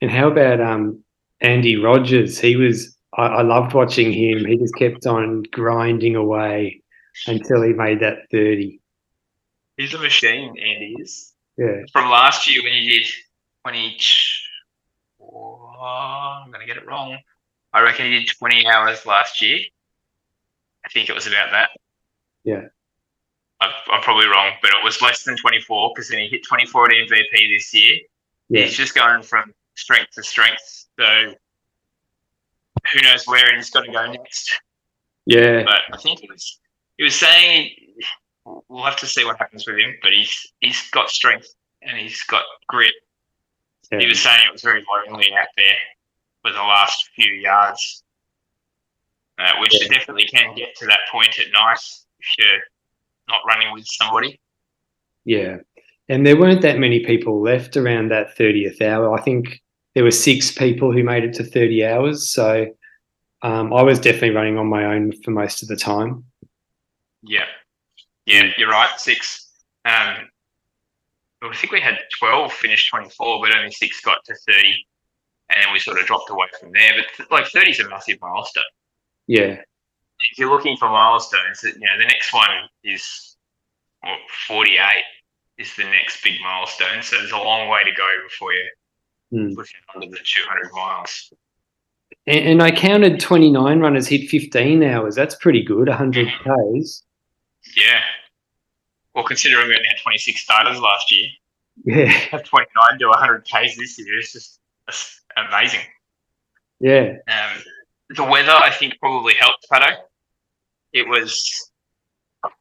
And 0.00 0.10
how 0.10 0.28
about 0.28 0.60
um, 0.60 1.04
Andy 1.40 1.76
Rogers? 1.76 2.38
He 2.38 2.56
was, 2.56 2.96
I, 3.16 3.26
I 3.26 3.42
loved 3.42 3.74
watching 3.74 4.12
him. 4.12 4.44
He 4.44 4.56
just 4.56 4.74
kept 4.74 5.06
on 5.06 5.44
grinding 5.52 6.16
away 6.16 6.82
until 7.26 7.62
he 7.62 7.72
made 7.72 8.00
that 8.00 8.30
30. 8.30 8.80
He's 9.76 9.94
a 9.94 9.98
machine, 9.98 10.48
Andy 10.58 10.96
is. 11.00 11.32
Yeah. 11.56 11.82
From 11.92 12.10
last 12.10 12.48
year 12.48 12.62
when 12.62 12.72
he 12.72 12.88
did 12.88 13.06
20. 13.64 13.96
Oh, 15.80 16.42
I'm 16.44 16.50
going 16.50 16.60
to 16.60 16.66
get 16.66 16.76
it 16.76 16.86
wrong. 16.86 17.16
I 17.72 17.80
reckon 17.80 18.06
he 18.06 18.20
did 18.20 18.28
20 18.28 18.66
hours 18.66 19.06
last 19.06 19.40
year. 19.40 19.60
I 20.84 20.88
think 20.88 21.08
it 21.08 21.14
was 21.14 21.26
about 21.26 21.50
that. 21.52 21.70
Yeah. 22.44 22.66
I'm, 23.60 23.70
I'm 23.90 24.02
probably 24.02 24.26
wrong, 24.26 24.52
but 24.62 24.70
it 24.70 24.84
was 24.84 25.00
less 25.00 25.24
than 25.24 25.36
24 25.36 25.92
because 25.94 26.08
then 26.08 26.20
he 26.20 26.28
hit 26.28 26.44
24 26.46 26.86
at 26.86 26.90
MVP 26.90 27.30
this 27.30 27.72
year. 27.72 27.98
Yeah. 28.48 28.64
He's 28.64 28.74
just 28.74 28.94
going 28.94 29.22
from 29.22 29.54
strength 29.74 30.12
to 30.12 30.22
strength. 30.22 30.86
So 30.98 31.34
who 32.92 33.02
knows 33.02 33.26
where 33.26 33.54
he's 33.54 33.70
going 33.70 33.86
to 33.86 33.92
go 33.92 34.10
next. 34.12 34.60
Yeah. 35.26 35.62
But 35.64 35.80
I 35.92 35.96
think 35.98 36.20
he 36.20 36.28
was 36.30 36.58
he 36.96 37.04
was 37.04 37.14
saying 37.14 37.70
we'll 38.68 38.84
have 38.84 38.96
to 38.96 39.06
see 39.06 39.24
what 39.24 39.38
happens 39.38 39.66
with 39.66 39.76
him, 39.76 39.94
but 40.02 40.12
he's 40.12 40.52
he's 40.60 40.90
got 40.90 41.10
strength 41.10 41.54
and 41.82 41.96
he's 41.96 42.22
got 42.24 42.44
grit. 42.66 42.92
He 43.90 44.02
yeah. 44.02 44.08
was 44.08 44.22
saying 44.22 44.40
it 44.46 44.52
was 44.52 44.62
very 44.62 44.84
lonely 45.08 45.32
out 45.34 45.48
there 45.56 45.74
for 46.42 46.52
the 46.52 46.58
last 46.58 47.10
few 47.14 47.32
yards, 47.32 48.04
uh, 49.38 49.52
which 49.60 49.72
Yeah. 49.74 49.86
it 49.86 49.90
definitely 49.90 50.26
can 50.26 50.54
get 50.54 50.74
to 50.76 50.86
that 50.86 51.00
point 51.10 51.38
at 51.38 51.50
night 51.52 51.80
if 52.20 52.26
you're 52.38 52.60
not 53.28 53.40
running 53.46 53.72
with 53.72 53.86
somebody. 53.86 54.40
Yeah. 55.24 55.58
And 56.08 56.26
there 56.26 56.38
weren't 56.38 56.62
that 56.62 56.78
many 56.78 57.04
people 57.04 57.40
left 57.40 57.76
around 57.76 58.10
that 58.10 58.36
30th 58.36 58.80
hour. 58.80 59.16
I 59.16 59.22
think 59.22 59.60
there 59.94 60.04
were 60.04 60.10
six 60.10 60.50
people 60.50 60.92
who 60.92 61.02
made 61.04 61.24
it 61.24 61.34
to 61.34 61.44
30 61.44 61.84
hours. 61.84 62.30
So 62.30 62.66
um, 63.42 63.72
I 63.72 63.82
was 63.82 63.98
definitely 63.98 64.30
running 64.30 64.58
on 64.58 64.66
my 64.66 64.84
own 64.86 65.12
for 65.22 65.30
most 65.30 65.62
of 65.62 65.68
the 65.68 65.76
time. 65.76 66.24
Yeah, 67.22 67.46
yeah, 68.26 68.50
you're 68.56 68.70
right. 68.70 68.98
Six. 68.98 69.50
Um, 69.84 70.29
I 71.42 71.54
think 71.54 71.72
we 71.72 71.80
had 71.80 71.98
twelve 72.18 72.52
finish 72.52 72.88
twenty 72.90 73.08
four, 73.10 73.40
but 73.40 73.54
only 73.56 73.70
six 73.70 74.00
got 74.00 74.24
to 74.26 74.34
thirty, 74.46 74.86
and 75.48 75.72
we 75.72 75.78
sort 75.78 75.98
of 75.98 76.06
dropped 76.06 76.30
away 76.30 76.46
from 76.60 76.70
there. 76.72 76.92
But 77.18 77.30
like 77.30 77.46
thirty 77.50 77.70
is 77.70 77.80
a 77.80 77.88
massive 77.88 78.18
milestone. 78.20 78.62
Yeah. 79.26 79.60
If 80.32 80.38
you're 80.38 80.50
looking 80.50 80.76
for 80.76 80.88
milestones, 80.88 81.62
you 81.62 81.72
know 81.72 81.98
the 81.98 82.04
next 82.04 82.32
one 82.34 82.50
is 82.84 83.36
what, 84.00 84.18
forty 84.46 84.72
eight 84.72 85.04
is 85.56 85.74
the 85.76 85.84
next 85.84 86.22
big 86.22 86.40
milestone. 86.42 87.02
So 87.02 87.16
there's 87.16 87.32
a 87.32 87.38
long 87.38 87.68
way 87.68 87.84
to 87.84 87.92
go 87.92 88.08
before 88.28 88.52
you 88.52 88.68
Hmm. 89.32 89.54
push 89.54 89.70
it 89.70 89.80
under 89.94 90.08
the 90.08 90.16
two 90.16 90.42
hundred 90.48 90.72
miles. 90.74 91.32
And, 92.26 92.40
and 92.48 92.62
I 92.62 92.72
counted 92.72 93.20
29 93.20 93.78
runners 93.78 94.08
hit 94.08 94.28
15 94.28 94.82
hours. 94.82 95.14
That's 95.14 95.36
pretty 95.36 95.62
good, 95.62 95.86
100 95.88 96.26
Ks. 96.26 97.04
Yeah. 97.76 98.00
Well, 99.20 99.28
considering 99.28 99.68
we 99.68 99.74
only 99.76 99.86
had 99.86 99.98
26 100.02 100.40
starters 100.40 100.80
last 100.80 101.12
year, 101.12 101.28
Yeah. 101.84 102.06
have 102.30 102.42
29 102.42 102.98
to 103.00 103.08
100 103.08 103.44
Ks 103.44 103.76
this 103.76 103.98
year 103.98 104.18
is 104.18 104.32
just 104.32 104.60
amazing. 105.36 105.80
Yeah. 106.80 107.16
Um, 107.28 107.62
the 108.16 108.24
weather, 108.24 108.52
I 108.52 108.70
think, 108.70 108.98
probably 108.98 109.34
helped 109.38 109.66
Pato. 109.70 109.94
It 110.94 111.06
was 111.06 111.70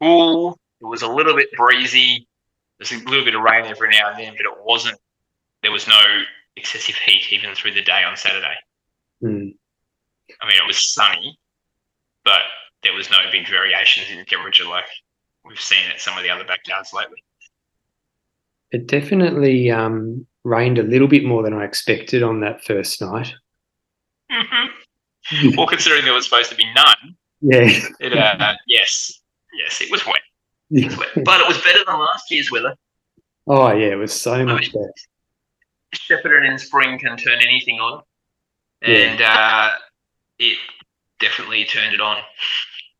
cool. 0.02 0.60
It 0.82 0.86
was 0.86 1.02
a 1.02 1.08
little 1.08 1.34
bit 1.34 1.48
breezy. 1.56 2.28
There's 2.78 2.92
a 2.92 3.06
little 3.06 3.24
bit 3.24 3.36
of 3.36 3.42
rain 3.42 3.64
every 3.66 3.92
now 3.92 4.10
and 4.10 4.20
then, 4.20 4.34
but 4.36 4.46
it 4.46 4.58
wasn't. 4.62 5.00
There 5.64 5.72
was 5.72 5.88
no 5.88 6.02
excessive 6.58 6.96
heat 6.96 7.32
even 7.32 7.56
through 7.56 7.72
the 7.72 7.84
day 7.84 8.04
on 8.04 8.18
Saturday. 8.18 8.56
Hmm. 9.22 9.48
I 10.42 10.48
mean, 10.48 10.58
it 10.58 10.68
was 10.68 10.94
sunny, 10.94 11.40
but 12.26 12.42
there 12.84 12.94
was 12.94 13.10
no 13.10 13.20
big 13.32 13.48
variations 13.48 14.08
in 14.12 14.18
the 14.18 14.26
temperature 14.26 14.66
like 14.66 14.84
we've 15.46 15.60
seen 15.60 15.80
it 15.88 15.96
at 15.96 16.02
some 16.02 16.18
of 16.18 16.24
the 16.24 16.30
other 16.30 16.44
backyards 16.46 16.94
lately. 16.94 17.24
It 18.72 18.88
definitely 18.88 19.72
um, 19.72 20.26
rained 20.44 20.78
a 20.78 20.84
little 20.84 21.08
bit 21.08 21.26
more 21.26 21.44
than 21.44 21.54
I 21.54 21.64
expected 21.66 22.24
on 22.24 22.42
that 22.42 22.64
first 22.64 23.02
night. 23.02 23.34
Mm-hmm. 24.32 25.56
Well, 25.58 25.68
considering 25.68 26.06
there 26.06 26.14
was 26.14 26.26
supposed 26.26 26.50
to 26.52 26.56
be 26.56 26.72
none, 26.74 27.16
Yeah. 27.42 27.70
it 28.00 28.18
uh, 28.18 28.54
yes, 28.68 29.22
yes, 29.54 29.82
it 29.82 29.92
was 29.92 30.06
wet. 30.06 30.22
It 30.72 30.86
was 30.86 30.98
wet, 30.98 31.10
but 31.26 31.42
it 31.42 31.48
was 31.48 31.58
better 31.64 31.84
than 31.86 32.00
last 32.00 32.30
year's 32.32 32.52
weather. 32.52 32.76
Oh, 33.48 33.72
yeah. 33.74 33.88
It 33.88 33.96
was 33.96 34.14
so 34.14 34.46
much 34.46 34.72
better. 34.72 34.94
Shepparton 35.96 36.48
in 36.48 36.58
spring 36.60 37.00
can 37.00 37.18
turn 37.18 37.40
anything 37.42 37.80
on, 37.80 38.04
and 38.84 39.22
uh, 39.22 39.72
it 40.38 40.58
definitely 41.20 41.66
turned 41.66 41.94
it 41.96 42.02
on. 42.02 42.18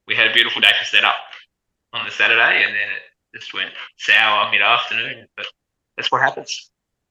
We 0.08 0.16
had 0.16 0.28
a 0.28 0.34
beautiful 0.34 0.62
day 0.62 0.72
for 0.80 0.86
setup 0.86 1.16
on 1.94 2.06
the 2.06 2.12
Saturday, 2.12 2.64
and 2.64 2.74
then 2.74 2.88
it 3.34 3.40
just 3.40 3.54
went 3.54 3.72
sour 3.98 4.52
mid 4.52 4.62
afternoon. 4.62 5.28
But 5.36 5.48
that's 5.98 6.12
what 6.12 6.22
happens. 6.22 6.70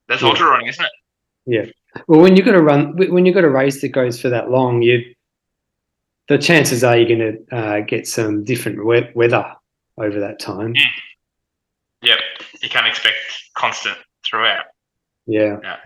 That's 0.09 0.23
Yeah. 0.23 0.29
ultra 0.29 0.47
running, 0.47 0.69
isn't 0.69 0.85
it? 0.85 0.91
Yeah. 1.47 1.65
Well, 2.07 2.21
when 2.21 2.37
you 2.37 2.43
got 2.43 2.53
to 2.53 2.63
run, 2.63 2.97
when 2.97 3.25
you've 3.27 3.35
got 3.35 3.45
a 3.45 3.51
race 3.51 3.81
that 3.81 3.89
goes 3.89 4.21
for 4.21 4.29
that 4.31 4.51
long, 4.51 4.83
you 4.83 5.15
the 6.29 6.37
chances 6.39 6.85
are 6.85 6.97
you're 6.97 7.09
going 7.09 7.47
to 7.49 7.57
uh, 7.57 7.81
get 7.81 8.07
some 8.07 8.45
different 8.45 8.85
we- 8.85 9.11
weather 9.15 9.47
over 9.97 10.21
that 10.21 10.39
time. 10.39 10.75
Yeah. 10.75 10.85
Yep. 12.03 12.19
You 12.63 12.69
can't 12.69 12.87
expect 12.87 13.17
constant 13.55 13.97
throughout. 14.29 14.67
Yeah. 15.27 15.59
Yeah. 15.63 15.77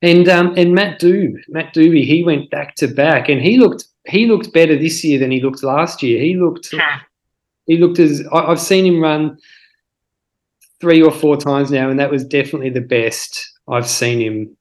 And 0.00 0.28
um 0.28 0.54
and 0.56 0.74
Matt 0.74 1.00
Doob, 1.00 1.34
Matt 1.48 1.74
Doobie, 1.74 2.04
he 2.06 2.24
went 2.24 2.50
back 2.50 2.74
to 2.76 2.88
back, 2.88 3.28
and 3.28 3.40
he 3.40 3.58
looked 3.58 3.84
he 4.06 4.26
looked 4.26 4.52
better 4.52 4.76
this 4.76 5.04
year 5.04 5.18
than 5.18 5.30
he 5.30 5.40
looked 5.40 5.62
last 5.62 6.02
year. 6.02 6.20
He 6.20 6.34
looked 6.34 6.72
he 7.72 7.78
looked 7.78 7.98
as 7.98 8.22
I, 8.30 8.38
I've 8.38 8.60
seen 8.60 8.84
him 8.84 9.00
run 9.00 9.38
three 10.78 11.00
or 11.00 11.10
four 11.10 11.38
times 11.38 11.70
now, 11.70 11.88
and 11.88 11.98
that 11.98 12.10
was 12.10 12.24
definitely 12.24 12.68
the 12.68 12.82
best 12.82 13.50
I've 13.66 13.88
seen 13.88 14.20
him 14.20 14.56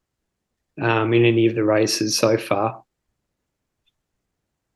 um, 0.82 1.14
in 1.14 1.26
any 1.26 1.46
of 1.46 1.56
the 1.56 1.64
races 1.64 2.18
so 2.18 2.38
far. 2.38 2.84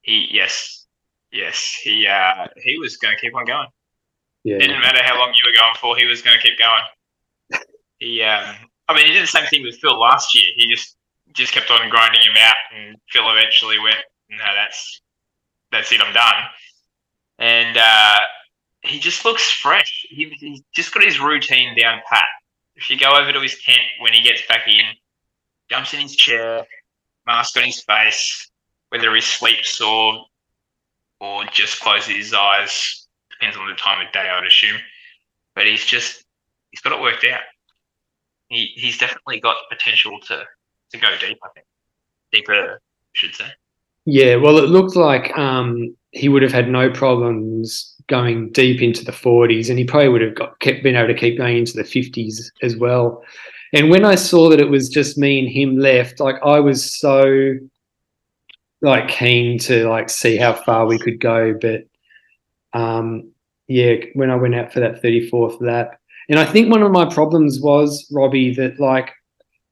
He 0.02 0.28
yes, 0.30 0.86
yes. 1.32 1.80
He 1.82 2.08
uh, 2.08 2.48
he 2.58 2.78
was 2.78 2.98
going 2.98 3.15
to 3.15 3.21
keep 3.21 3.34
on 3.36 3.45
going. 3.45 3.67
Yeah, 4.43 4.58
Didn't 4.58 4.82
matter 4.82 5.02
how 5.02 5.17
long 5.17 5.34
you 5.34 5.43
were 5.50 5.58
going 5.58 5.76
for, 5.80 5.95
he 5.98 6.06
was 6.06 6.21
going 6.21 6.38
to 6.38 6.43
keep 6.43 6.60
going. 6.60 6.84
He, 7.98 8.21
um, 8.21 8.43
I 8.89 8.93
mean, 8.93 9.08
he 9.08 9.13
did 9.13 9.24
the 9.24 9.28
same 9.28 9.45
thing 9.45 9.63
with 9.63 9.78
Phil 9.80 9.98
last 9.98 10.36
year. 10.36 10.43
He 10.58 10.69
just 10.69 10.98
just 11.32 11.54
kept 11.54 11.71
on 11.71 11.89
grinding 11.89 12.19
him 12.19 12.36
out, 12.38 12.56
and 12.76 12.98
Phil 13.10 13.24
eventually 13.32 13.80
went, 13.80 13.95
"No, 14.30 14.43
that's 14.54 15.02
that's 15.71 15.93
it. 15.93 16.02
I'm 16.02 16.13
done." 16.13 16.34
And 17.39 17.78
uh, 17.78 18.19
he 18.82 19.00
just 19.00 19.26
looks 19.26 19.52
fresh. 19.52 20.06
He, 20.10 20.32
he's 20.39 20.62
just 20.74 20.93
got 20.93 21.04
his 21.04 21.19
routine 21.19 21.76
down 21.78 22.02
pat. 22.10 22.26
If 22.76 22.89
you 22.89 22.98
go 22.98 23.12
over 23.17 23.32
to 23.32 23.41
his 23.41 23.62
tent 23.63 23.82
when 24.00 24.13
he 24.13 24.21
gets 24.21 24.45
back 24.48 24.67
in, 24.67 24.84
jumps 25.69 25.93
in 25.93 26.02
his 26.02 26.15
chair, 26.15 26.65
mask 27.26 27.58
on 27.58 27.63
his 27.63 27.82
face, 27.82 28.50
whether 28.89 29.13
he 29.15 29.21
sleeps 29.21 29.82
or 29.82 30.26
or 31.21 31.45
just 31.45 31.80
closes 31.80 32.15
his 32.15 32.34
eyes. 32.34 33.08
Depends 33.32 33.58
on 33.58 33.67
the 33.67 33.76
time 33.76 34.06
of 34.06 34.12
day, 34.13 34.28
I'd 34.30 34.45
assume. 34.45 34.78
But 35.56 35.65
he's 35.65 35.86
just 35.86 36.24
he's 36.71 36.82
got 36.82 36.93
it 36.93 37.02
worked 37.02 37.26
out. 37.26 37.41
He 38.50 38.71
he's 38.76 38.98
definitely 38.98 39.39
got 39.39 39.56
potential 39.69 40.19
to 40.28 40.43
to 40.91 40.98
go 40.98 41.08
deep. 41.19 41.39
I 41.43 41.50
think 41.54 41.65
deeper, 42.32 42.54
I 42.54 42.78
should 43.13 43.36
say. 43.36 43.48
Yeah, 44.06 44.36
well, 44.36 44.60
it 44.60 44.69
looked 44.69 44.95
like 44.95 45.36
um, 45.38 45.95
he 46.15 46.30
would 46.30 46.41
have 46.41 46.54
had 46.54 46.69
no 46.69 46.89
problems 46.89 47.93
going 48.08 48.49
deep 48.51 48.82
into 48.82 49.04
the 49.04 49.12
40s, 49.12 49.69
and 49.69 49.78
he 49.78 49.86
probably 49.86 50.10
would 50.10 50.21
have 50.21 50.36
got 50.36 50.60
kept 50.60 50.82
been 50.82 50.95
able 50.95 51.08
to 51.08 51.19
keep 51.19 51.38
going 51.38 51.58
into 51.58 51.73
the 51.73 51.84
50s 51.84 52.51
as 52.62 52.75
well. 52.78 53.23
And 53.73 53.89
when 53.89 54.06
I 54.06 54.15
saw 54.15 54.49
that 54.49 54.62
it 54.62 54.69
was 54.69 54.88
just 54.88 55.17
me 55.17 55.39
and 55.39 55.49
him 55.49 55.78
left, 55.78 56.21
like 56.21 56.38
I 56.43 56.60
was 56.62 56.97
so 56.97 57.56
like 58.82 59.10
keen 59.10 59.60
to 59.60 59.89
like 59.89 60.10
see 60.10 60.38
how 60.38 60.54
far 60.54 60.86
we 60.86 60.97
could 60.97 61.19
go. 61.19 61.54
But 61.60 61.82
um, 62.73 63.32
yeah, 63.67 63.95
when 64.13 64.30
I 64.30 64.36
went 64.36 64.56
out 64.56 64.71
for 64.71 64.80
that 64.80 65.04
34th 65.04 65.62
lap, 65.62 65.99
and 66.30 66.39
I 66.39 66.45
think 66.45 66.71
one 66.71 66.84
of 66.84 66.91
my 66.91 67.06
problems 67.13 67.60
was 67.60 68.10
Robbie 68.12 68.54
that 68.56 68.80
like 68.80 69.12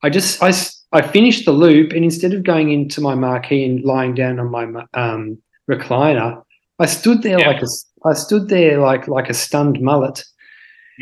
I 0.01 0.09
just 0.09 0.43
I 0.43 0.51
I 0.91 1.01
finished 1.01 1.45
the 1.45 1.53
loop, 1.53 1.93
and 1.93 2.03
instead 2.03 2.33
of 2.33 2.43
going 2.43 2.71
into 2.71 2.99
my 2.99 3.15
marquee 3.15 3.63
and 3.63 3.83
lying 3.85 4.13
down 4.13 4.39
on 4.39 4.51
my 4.51 4.85
um, 4.93 5.37
recliner, 5.69 6.43
I 6.79 6.85
stood 6.85 7.21
there 7.21 7.39
yeah. 7.39 7.47
like 7.47 7.61
a 7.61 7.67
I 8.05 8.13
stood 8.13 8.49
there 8.49 8.79
like 8.79 9.07
like 9.07 9.29
a 9.29 9.33
stunned 9.33 9.81
mullet, 9.81 10.23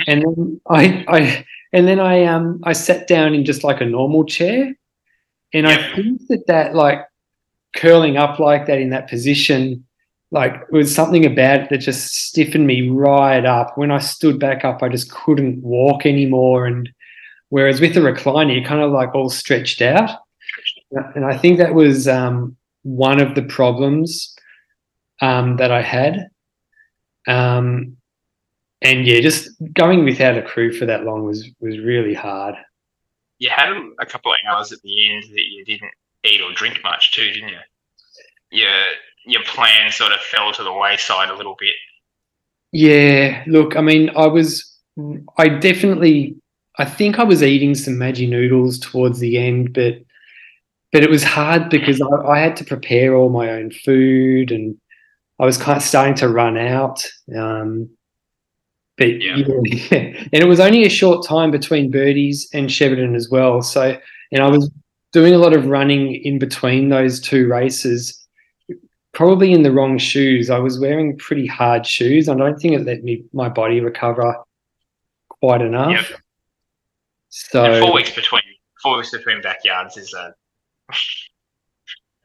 and 0.07 0.21
then 0.21 0.61
I 0.69 1.05
I 1.07 1.45
and 1.73 1.87
then 1.87 1.99
I 1.99 2.25
um 2.25 2.59
I 2.63 2.73
sat 2.73 3.07
down 3.07 3.33
in 3.33 3.45
just 3.45 3.63
like 3.63 3.81
a 3.81 3.85
normal 3.85 4.25
chair, 4.25 4.73
and 5.53 5.67
yeah. 5.67 5.91
I 5.91 5.95
think 5.95 6.21
that 6.27 6.47
that 6.47 6.75
like 6.75 6.99
curling 7.75 8.17
up 8.17 8.39
like 8.39 8.67
that 8.67 8.79
in 8.79 8.89
that 8.89 9.09
position, 9.09 9.85
like 10.31 10.53
it 10.53 10.75
was 10.75 10.93
something 10.93 11.25
about 11.25 11.61
it 11.61 11.69
that 11.69 11.77
just 11.77 12.13
stiffened 12.13 12.67
me 12.67 12.89
right 12.89 13.45
up. 13.45 13.77
When 13.77 13.91
I 13.91 13.99
stood 13.99 14.39
back 14.39 14.65
up, 14.65 14.83
I 14.83 14.89
just 14.89 15.11
couldn't 15.11 15.61
walk 15.63 16.05
anymore, 16.05 16.65
and 16.65 16.89
whereas 17.49 17.79
with 17.79 17.93
the 17.93 18.01
recliner, 18.01 18.53
you're 18.53 18.67
kind 18.67 18.81
of 18.81 18.91
like 18.91 19.15
all 19.15 19.29
stretched 19.29 19.81
out, 19.81 20.19
and 21.15 21.25
I 21.25 21.37
think 21.37 21.57
that 21.57 21.73
was 21.73 22.07
um, 22.07 22.57
one 22.83 23.21
of 23.21 23.35
the 23.35 23.43
problems 23.43 24.35
um, 25.21 25.57
that 25.57 25.71
I 25.71 25.81
had. 25.81 26.27
Um, 27.27 27.97
and 28.81 29.05
yeah, 29.05 29.21
just 29.21 29.49
going 29.73 30.03
without 30.03 30.37
a 30.37 30.41
crew 30.41 30.73
for 30.73 30.85
that 30.87 31.05
long 31.05 31.23
was 31.23 31.47
was 31.59 31.77
really 31.79 32.15
hard. 32.15 32.55
You 33.37 33.49
had 33.49 33.69
a 33.99 34.05
couple 34.05 34.31
of 34.31 34.37
hours 34.47 34.71
at 34.71 34.81
the 34.81 35.11
end 35.11 35.23
that 35.23 35.43
you 35.49 35.63
didn't 35.65 35.91
eat 36.23 36.41
or 36.41 36.51
drink 36.53 36.79
much 36.83 37.11
too, 37.11 37.31
didn't 37.31 37.49
you? 37.49 37.59
Your 38.51 38.83
your 39.25 39.43
plan 39.43 39.91
sort 39.91 40.11
of 40.11 40.19
fell 40.19 40.51
to 40.53 40.63
the 40.63 40.73
wayside 40.73 41.29
a 41.29 41.35
little 41.35 41.55
bit. 41.59 41.75
Yeah, 42.71 43.43
look, 43.47 43.75
I 43.75 43.81
mean, 43.81 44.09
I 44.15 44.27
was, 44.27 44.79
I 45.37 45.49
definitely, 45.49 46.37
I 46.79 46.85
think 46.85 47.19
I 47.19 47.23
was 47.23 47.43
eating 47.43 47.75
some 47.75 47.95
Maggi 47.95 48.29
noodles 48.29 48.79
towards 48.79 49.19
the 49.19 49.37
end, 49.37 49.73
but 49.73 50.01
but 50.91 51.03
it 51.03 51.09
was 51.09 51.23
hard 51.23 51.69
because 51.69 52.01
I, 52.01 52.27
I 52.27 52.39
had 52.39 52.55
to 52.57 52.65
prepare 52.65 53.15
all 53.15 53.29
my 53.29 53.49
own 53.51 53.71
food 53.71 54.51
and 54.51 54.77
I 55.41 55.45
was 55.45 55.57
kind 55.57 55.75
of 55.75 55.83
starting 55.83 56.13
to 56.15 56.29
run 56.29 56.55
out. 56.55 57.03
Um, 57.35 57.89
but 58.97 59.19
yeah. 59.19 59.37
yeah. 59.37 59.97
and 60.31 60.33
it 60.33 60.47
was 60.47 60.59
only 60.59 60.85
a 60.85 60.89
short 60.89 61.25
time 61.25 61.49
between 61.49 61.89
birdies 61.89 62.47
and 62.53 62.69
Shepparton 62.69 63.15
as 63.15 63.29
well. 63.31 63.63
So, 63.63 63.97
and 64.31 64.43
I 64.43 64.47
was 64.47 64.69
doing 65.11 65.33
a 65.33 65.39
lot 65.39 65.53
of 65.53 65.65
running 65.65 66.13
in 66.23 66.37
between 66.37 66.89
those 66.89 67.19
two 67.19 67.47
races, 67.47 68.27
probably 69.13 69.51
in 69.51 69.63
the 69.63 69.71
wrong 69.71 69.97
shoes. 69.97 70.51
I 70.51 70.59
was 70.59 70.79
wearing 70.79 71.17
pretty 71.17 71.47
hard 71.47 71.87
shoes. 71.87 72.29
I 72.29 72.35
don't 72.35 72.59
think 72.59 72.75
it 72.75 72.85
let 72.85 73.03
me 73.03 73.23
my 73.33 73.49
body 73.49 73.79
recover 73.79 74.35
quite 75.29 75.61
enough. 75.61 76.11
Yep. 76.11 76.21
So 77.29 77.65
and 77.65 77.83
four 77.83 77.93
weeks 77.93 78.13
between 78.13 78.43
four 78.83 78.97
weeks 78.97 79.09
between 79.09 79.41
backyards 79.41 79.97
is 79.97 80.13
a 80.13 80.35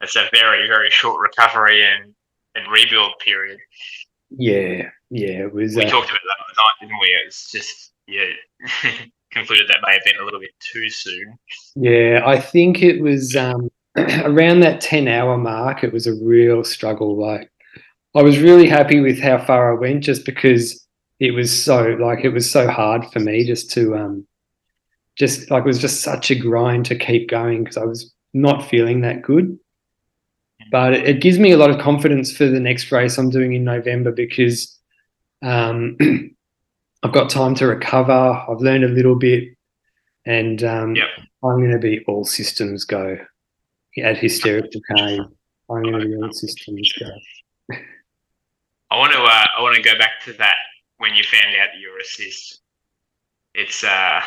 it's 0.01 0.15
a 0.15 0.29
very 0.31 0.67
very 0.67 0.91
short 0.91 1.19
recovery 1.19 1.83
and 1.83 2.13
and 2.57 2.71
rebuild 2.71 3.13
period. 3.23 3.59
Yeah, 4.29 4.89
yeah, 5.09 5.43
it 5.45 5.53
was. 5.53 5.75
We 5.75 5.85
uh, 5.85 5.89
talked 5.89 6.09
about 6.09 6.19
that 6.21 6.45
the 6.47 6.61
night, 6.61 6.73
didn't 6.81 6.99
we? 6.99 7.07
It 7.07 7.25
was 7.25 7.49
just 7.51 7.93
yeah. 8.07 9.01
concluded 9.31 9.67
that 9.67 9.79
may 9.85 9.93
have 9.93 10.03
been 10.05 10.21
a 10.21 10.23
little 10.23 10.39
bit 10.39 10.51
too 10.59 10.89
soon. 10.89 11.37
Yeah, 11.75 12.23
I 12.25 12.39
think 12.39 12.81
it 12.81 13.01
was 13.01 13.35
um, 13.35 13.69
around 13.97 14.61
that 14.61 14.81
ten-hour 14.81 15.37
mark. 15.37 15.83
It 15.83 15.93
was 15.93 16.07
a 16.07 16.15
real 16.15 16.63
struggle. 16.63 17.17
Like, 17.17 17.51
I 18.15 18.21
was 18.21 18.39
really 18.39 18.67
happy 18.67 18.99
with 18.99 19.19
how 19.19 19.37
far 19.43 19.75
I 19.75 19.79
went, 19.79 20.03
just 20.03 20.25
because 20.25 20.87
it 21.19 21.31
was 21.31 21.63
so 21.63 21.97
like 21.99 22.23
it 22.23 22.29
was 22.29 22.49
so 22.49 22.67
hard 22.67 23.05
for 23.11 23.19
me 23.19 23.45
just 23.45 23.71
to 23.71 23.95
um, 23.95 24.27
just 25.15 25.49
like 25.49 25.63
it 25.63 25.67
was 25.67 25.79
just 25.79 26.01
such 26.01 26.31
a 26.31 26.35
grind 26.35 26.85
to 26.85 26.97
keep 26.97 27.29
going 27.29 27.63
because 27.63 27.77
I 27.77 27.85
was 27.85 28.13
not 28.33 28.69
feeling 28.69 29.01
that 29.01 29.21
good 29.23 29.57
but 30.71 30.93
it, 30.93 31.05
it, 31.07 31.21
gives 31.21 31.39
me 31.39 31.51
a 31.51 31.57
lot 31.57 31.69
of 31.69 31.79
confidence 31.79 32.35
for 32.35 32.45
the 32.45 32.59
next 32.59 32.91
race 32.91 33.17
I'm 33.17 33.29
doing 33.29 33.53
in 33.53 33.63
November 33.63 34.11
because 34.11 34.77
um, 35.41 35.97
I've 37.03 37.13
got 37.13 37.29
time 37.29 37.55
to 37.55 37.67
recover. 37.67 38.11
I've 38.13 38.59
learned 38.59 38.83
a 38.83 38.89
little 38.89 39.15
bit, 39.15 39.55
and 40.25 40.63
um, 40.63 40.95
yep. 40.95 41.07
I'm 41.43 41.59
going 41.59 41.71
to 41.71 41.79
be 41.79 42.03
all 42.07 42.25
systems 42.25 42.85
go 42.85 43.17
at 44.03 44.17
hysterical 44.17 44.81
cane. 44.95 45.25
I'm 45.69 45.83
going 45.83 45.99
to 45.99 46.05
be 46.05 46.15
all 46.15 46.31
systems 46.31 46.93
go. 46.99 47.77
I 48.89 48.97
want 48.97 49.13
to. 49.13 49.19
Uh, 49.19 49.45
I 49.57 49.61
want 49.61 49.75
to 49.75 49.81
go 49.81 49.97
back 49.97 50.21
to 50.25 50.33
that 50.33 50.55
when 50.97 51.13
you 51.13 51.23
found 51.23 51.55
out 51.59 51.67
that 51.73 51.79
you 51.79 51.91
were 51.91 51.99
a 51.99 52.01
assist. 52.01 52.61
It's 53.53 53.83
uh, 53.83 54.21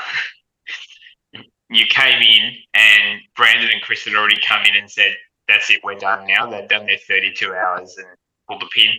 you 1.71 1.87
came 1.87 2.21
in 2.21 2.53
and 2.75 3.21
Brandon 3.37 3.71
and 3.73 3.83
Chris 3.83 4.05
had 4.05 4.15
already 4.15 4.41
come 4.47 4.63
in 4.65 4.77
and 4.77 4.91
said, 4.91 5.15
that's 5.51 5.71
it, 5.71 5.81
we're 5.85 5.95
done 5.95 6.27
now. 6.27 6.49
They've 6.49 6.69
done 6.69 6.87
their 6.87 6.99
32 6.99 7.55
hours 7.55 7.97
and 7.99 8.07
pulled 8.49 8.63
the 8.63 8.69
pin. 8.75 8.93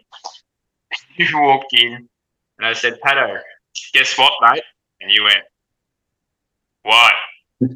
you 1.18 1.28
walked 1.40 1.74
in 1.74 2.08
and 2.58 2.68
I 2.68 2.74
said, 2.74 3.00
Pato, 3.04 3.40
guess 3.94 4.18
what, 4.18 4.34
mate? 4.42 4.64
And 5.02 5.12
you 5.12 5.24
went, 5.24 5.44
what? 6.84 7.14
I 7.64 7.68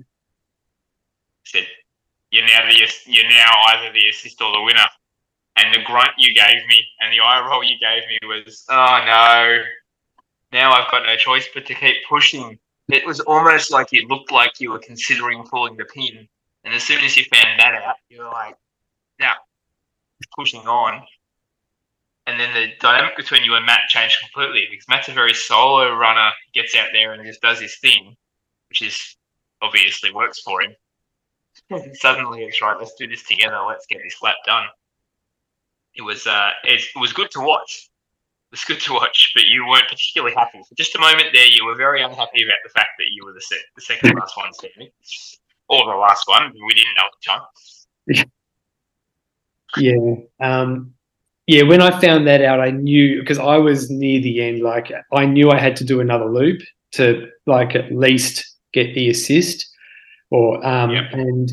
said, 1.43 1.65
you're 2.31 2.45
now 2.45 2.67
the 2.67 2.91
you're 3.05 3.29
now 3.29 3.51
either 3.69 3.93
the 3.93 4.09
assist 4.09 4.41
or 4.41 4.51
the 4.51 4.61
winner. 4.61 4.85
And 5.57 5.73
the 5.73 5.83
grunt 5.85 6.09
you 6.17 6.33
gave 6.33 6.67
me 6.67 6.83
and 6.99 7.13
the 7.13 7.21
eye 7.21 7.47
roll 7.47 7.63
you 7.63 7.77
gave 7.79 8.03
me 8.09 8.19
was, 8.27 8.65
oh 8.69 9.03
no, 9.05 9.61
now 10.51 10.71
I've 10.73 10.91
got 10.91 11.05
no 11.05 11.15
choice 11.15 11.47
but 11.53 11.65
to 11.65 11.73
keep 11.73 11.95
pushing. 12.09 12.59
It 12.89 13.05
was 13.05 13.21
almost 13.21 13.71
like 13.71 13.87
it 13.93 14.09
looked 14.09 14.31
like 14.31 14.59
you 14.59 14.71
were 14.71 14.79
considering 14.79 15.43
pulling 15.43 15.77
the 15.77 15.85
pin. 15.85 16.27
And 16.65 16.73
as 16.73 16.83
soon 16.83 17.03
as 17.03 17.15
you 17.15 17.23
found 17.25 17.59
that 17.59 17.73
out, 17.75 17.95
you 18.09 18.19
were 18.19 18.25
like, 18.25 18.55
now, 19.19 19.33
pushing 20.37 20.61
on, 20.61 21.01
and 22.27 22.39
then 22.39 22.53
the 22.53 22.69
dynamic 22.79 23.15
between 23.15 23.43
you 23.43 23.55
and 23.55 23.65
Matt 23.65 23.87
changed 23.87 24.19
completely 24.19 24.67
because 24.69 24.87
Matt's 24.89 25.09
a 25.09 25.13
very 25.13 25.33
solo 25.33 25.95
runner, 25.95 26.31
gets 26.53 26.75
out 26.75 26.87
there 26.91 27.13
and 27.13 27.23
just 27.25 27.41
does 27.41 27.59
his 27.59 27.77
thing, 27.77 28.15
which 28.69 28.81
is 28.81 29.15
obviously 29.61 30.11
works 30.11 30.41
for 30.41 30.61
him. 30.61 30.75
Suddenly 31.93 32.43
it's 32.43 32.61
right, 32.61 32.77
let's 32.77 32.95
do 32.95 33.07
this 33.07 33.23
together, 33.23 33.59
let's 33.67 33.85
get 33.85 34.01
this 34.03 34.21
lap 34.23 34.35
done. 34.45 34.65
It 35.93 36.01
was 36.01 36.25
uh, 36.27 36.49
it, 36.63 36.81
it 36.81 36.99
was 36.99 37.13
good 37.13 37.31
to 37.31 37.39
watch. 37.39 37.89
It 38.51 38.55
was 38.55 38.63
good 38.65 38.81
to 38.81 38.93
watch, 38.93 39.31
but 39.35 39.45
you 39.45 39.65
weren't 39.67 39.87
particularly 39.87 40.35
happy. 40.35 40.61
For 40.67 40.75
just 40.75 40.95
a 40.95 40.99
moment 40.99 41.29
there, 41.31 41.45
you 41.45 41.65
were 41.65 41.75
very 41.75 42.01
unhappy 42.01 42.43
about 42.43 42.57
the 42.63 42.69
fact 42.69 42.89
that 42.97 43.05
you 43.13 43.25
were 43.25 43.33
the, 43.33 43.41
se- 43.41 43.65
the 43.75 43.81
second 43.81 44.15
last 44.15 44.35
one 44.35 44.51
standing, 44.53 44.89
or 45.69 45.85
the 45.85 45.97
last 45.97 46.27
one. 46.27 46.51
We 46.53 46.73
didn't 46.73 46.95
know 46.97 47.05
at 47.05 47.11
the 47.21 48.13
time. 48.13 48.25
yeah. 49.77 50.15
Um, 50.39 50.93
yeah, 51.47 51.63
when 51.63 51.81
I 51.81 51.99
found 52.01 52.27
that 52.27 52.41
out, 52.41 52.59
I 52.59 52.71
knew 52.71 53.19
because 53.19 53.37
I 53.37 53.57
was 53.57 53.89
near 53.89 54.19
the 54.19 54.41
end. 54.41 54.61
Like 54.61 54.91
I 55.13 55.25
knew 55.25 55.51
I 55.51 55.59
had 55.59 55.75
to 55.77 55.83
do 55.83 56.01
another 56.01 56.25
loop 56.25 56.61
to 56.93 57.29
like 57.45 57.75
at 57.75 57.91
least 57.91 58.55
get 58.73 58.95
the 58.95 59.09
assist, 59.09 59.69
or 60.31 60.65
um, 60.65 60.89
yep. 60.89 61.03
and 61.11 61.51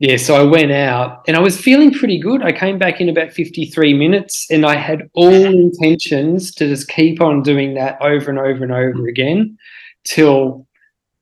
yeah. 0.00 0.16
So 0.16 0.34
I 0.34 0.42
went 0.42 0.72
out 0.72 1.22
and 1.28 1.36
I 1.36 1.40
was 1.40 1.60
feeling 1.60 1.92
pretty 1.92 2.18
good. 2.18 2.42
I 2.42 2.50
came 2.50 2.78
back 2.78 3.00
in 3.00 3.08
about 3.08 3.32
fifty 3.32 3.66
three 3.66 3.94
minutes, 3.94 4.50
and 4.50 4.66
I 4.66 4.74
had 4.74 5.08
all 5.14 5.32
intentions 5.32 6.52
to 6.56 6.66
just 6.66 6.88
keep 6.88 7.20
on 7.20 7.42
doing 7.42 7.74
that 7.74 8.02
over 8.02 8.28
and 8.28 8.40
over 8.40 8.64
and 8.64 8.72
over 8.72 9.06
again 9.06 9.56
till 10.02 10.66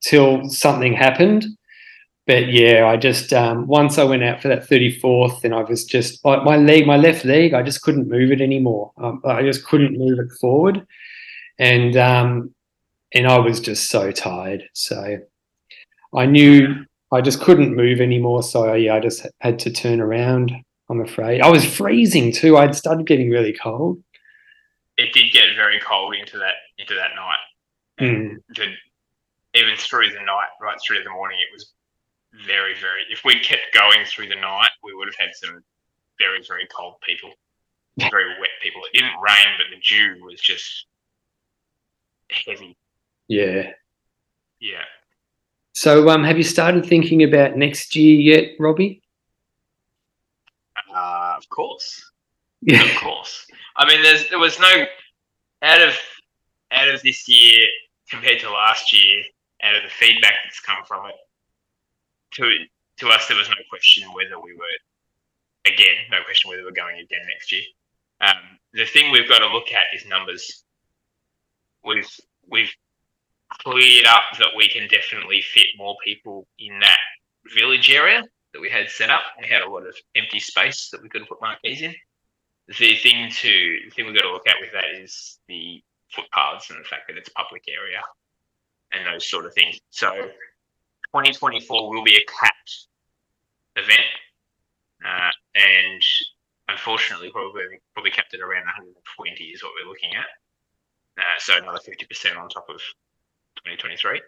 till 0.03 0.49
something 0.49 0.95
happened 0.95 1.45
but 2.31 2.53
yeah, 2.53 2.87
I 2.87 2.97
just 2.97 3.33
um, 3.33 3.67
once 3.67 3.99
I 3.99 4.05
went 4.05 4.23
out 4.23 4.41
for 4.41 4.47
that 4.47 4.69
34th, 4.69 5.43
and 5.43 5.53
I 5.53 5.65
was 5.65 5.85
just 5.85 6.25
my 6.25 6.57
leg, 6.57 6.87
my 6.87 6.97
left 6.97 7.25
leg, 7.25 7.55
I 7.55 7.63
just 7.65 7.83
couldn't 7.83 8.09
move 8.09 8.31
it 8.31 8.41
anymore. 8.41 8.93
Um, 8.99 9.21
I 9.25 9.43
just 9.43 9.65
couldn't 9.65 9.99
move 9.99 10.21
it 10.21 10.31
forward, 10.41 10.87
and 11.59 11.97
um, 11.97 12.55
and 13.13 13.27
I 13.27 13.41
was 13.41 13.59
just 13.59 13.91
so 13.91 14.13
tired. 14.13 14.63
So 14.75 15.19
I 16.15 16.27
knew 16.27 16.87
I 17.11 17.21
just 17.21 17.41
couldn't 17.41 17.75
move 17.75 18.01
anymore. 18.01 18.45
So 18.45 18.75
yeah, 18.75 18.95
I 18.95 19.01
just 19.01 19.27
had 19.41 19.59
to 19.61 19.73
turn 19.73 20.01
around. 20.01 20.53
I'm 20.89 21.01
afraid. 21.01 21.41
I 21.41 21.51
was 21.51 21.65
freezing 21.65 22.31
too. 22.31 22.57
I'd 22.57 22.77
started 22.77 23.09
getting 23.09 23.31
really 23.31 23.57
cold. 23.61 24.01
It 24.99 25.13
did 25.13 25.33
get 25.33 25.57
very 25.57 25.81
cold 25.81 26.15
into 26.15 26.39
that 26.39 26.55
into 26.79 26.95
that 26.95 27.11
night. 27.17 27.39
Mm. 28.01 28.37
The, 28.55 28.73
even 29.59 29.77
through 29.77 30.11
the 30.11 30.21
night, 30.25 30.51
right 30.63 30.79
through 30.87 31.03
the 31.03 31.11
morning, 31.11 31.41
it 31.41 31.53
was 31.53 31.73
very, 32.47 32.75
very. 32.75 33.03
If 33.11 33.25
we 33.25 33.41
kept 33.41 33.75
going 33.75 34.05
through 34.05 34.29
the 34.29 34.37
night, 34.37 34.71
we 34.83 34.95
would 34.95 35.09
have 35.09 35.17
had 35.19 35.35
some 35.35 35.63
very, 36.19 36.43
very 36.47 36.67
cold 36.75 36.95
people, 37.07 37.31
very 38.11 38.29
wet 38.41 38.51
people. 38.63 38.83
It 38.93 38.99
didn't 38.99 39.21
rain, 39.21 39.57
but 39.59 39.67
the 39.71 39.81
dew 39.81 40.25
was 40.25 40.41
just 40.41 40.87
heavy. 42.31 42.77
Yeah. 43.29 43.71
Yeah. 44.61 44.85
So, 45.73 46.09
um, 46.09 46.25
have 46.25 46.37
you 46.37 46.43
started 46.45 46.85
thinking 46.85 47.23
about 47.23 47.57
next 47.57 47.97
year 47.97 48.19
yet, 48.19 48.51
Robbie? 48.59 49.03
Uh, 50.95 51.35
of 51.37 51.49
course. 51.49 52.11
Yeah. 52.63 52.85
Of 52.85 52.97
course. 53.01 53.47
I 53.77 53.87
mean, 53.87 54.03
there's 54.03 54.29
there 54.29 54.39
was 54.39 54.59
no 54.59 54.85
out 55.63 55.81
of 55.81 55.95
out 56.73 56.89
of 56.89 57.03
this 57.03 57.29
year 57.29 57.59
compared 58.11 58.41
to 58.41 58.51
last 58.51 58.93
year, 58.93 59.23
out 59.63 59.77
of 59.77 59.83
the 59.83 59.89
feedback 59.89 60.35
that's 60.45 60.61
come 60.61 60.85
from 60.87 61.07
it, 61.07 61.15
to 62.33 62.55
to 62.99 63.09
us 63.09 63.29
there 63.29 63.37
was 63.37 63.49
no 63.49 63.57
question 63.71 64.09
whether 64.13 64.39
we 64.39 64.55
were 64.55 64.65
again, 65.67 65.97
no 66.11 66.23
question 66.25 66.49
whether 66.49 66.63
we're 66.65 66.71
going 66.71 66.97
again 66.97 67.21
next 67.33 67.53
year. 67.53 67.63
Um, 68.21 68.59
the 68.73 68.85
thing 68.85 69.11
we've 69.11 69.29
got 69.29 69.39
to 69.39 69.49
look 69.49 69.73
at 69.73 69.85
is 69.95 70.07
numbers. 70.07 70.65
We've 71.85 72.09
we've 72.49 72.73
cleared 73.63 74.07
up 74.07 74.23
that 74.39 74.51
we 74.57 74.69
can 74.69 74.87
definitely 74.89 75.43
fit 75.43 75.67
more 75.77 75.97
people 76.05 76.47
in 76.59 76.79
that 76.81 76.99
village 77.57 77.91
area 77.91 78.23
that 78.53 78.61
we 78.61 78.71
had 78.71 78.89
set 78.89 79.11
up. 79.11 79.23
We 79.41 79.49
had 79.49 79.63
a 79.63 79.71
lot 79.71 79.87
of 79.87 79.95
empty 80.15 80.41
space 80.41 80.91
that 80.91 81.03
we 81.03 81.09
could 81.09 81.27
put 81.27 81.41
marquees 81.41 81.83
in. 81.83 81.95
The 82.69 82.75
thing 82.75 83.31
to 83.31 83.79
the 83.85 83.91
thing 83.91 84.07
we've 84.07 84.15
got 84.15 84.23
to 84.23 84.33
look 84.33 84.47
at 84.47 84.57
with 84.61 84.73
that 84.73 85.03
is 85.03 85.39
the 85.49 85.83
footpaths 86.15 86.71
and 86.71 86.79
the 86.79 86.89
fact 86.89 87.03
that 87.09 87.17
it's 87.17 87.29
a 87.29 87.33
public 87.33 87.65
area 87.69 88.01
and 88.93 89.07
those 89.07 89.29
sort 89.29 89.47
of 89.47 89.55
things. 89.55 89.79
So 89.91 90.29
2024 91.15 91.91
will 91.91 92.05
be 92.05 92.17
a 92.17 92.25
capped 92.31 92.87
event. 93.77 94.01
Uh, 95.05 95.31
and 95.55 96.03
unfortunately, 96.69 97.31
probably 97.31 97.63
probably 97.95 98.11
kept 98.11 98.35
it 98.35 98.41
around 98.41 98.65
120 98.65 99.45
is 99.45 99.63
what 99.63 99.73
we're 99.81 99.89
looking 99.89 100.11
at. 100.15 100.27
Uh, 101.19 101.39
so 101.39 101.57
another 101.57 101.79
50% 101.79 102.39
on 102.39 102.49
top 102.49 102.67
of 102.69 102.81
2023. 103.57 104.21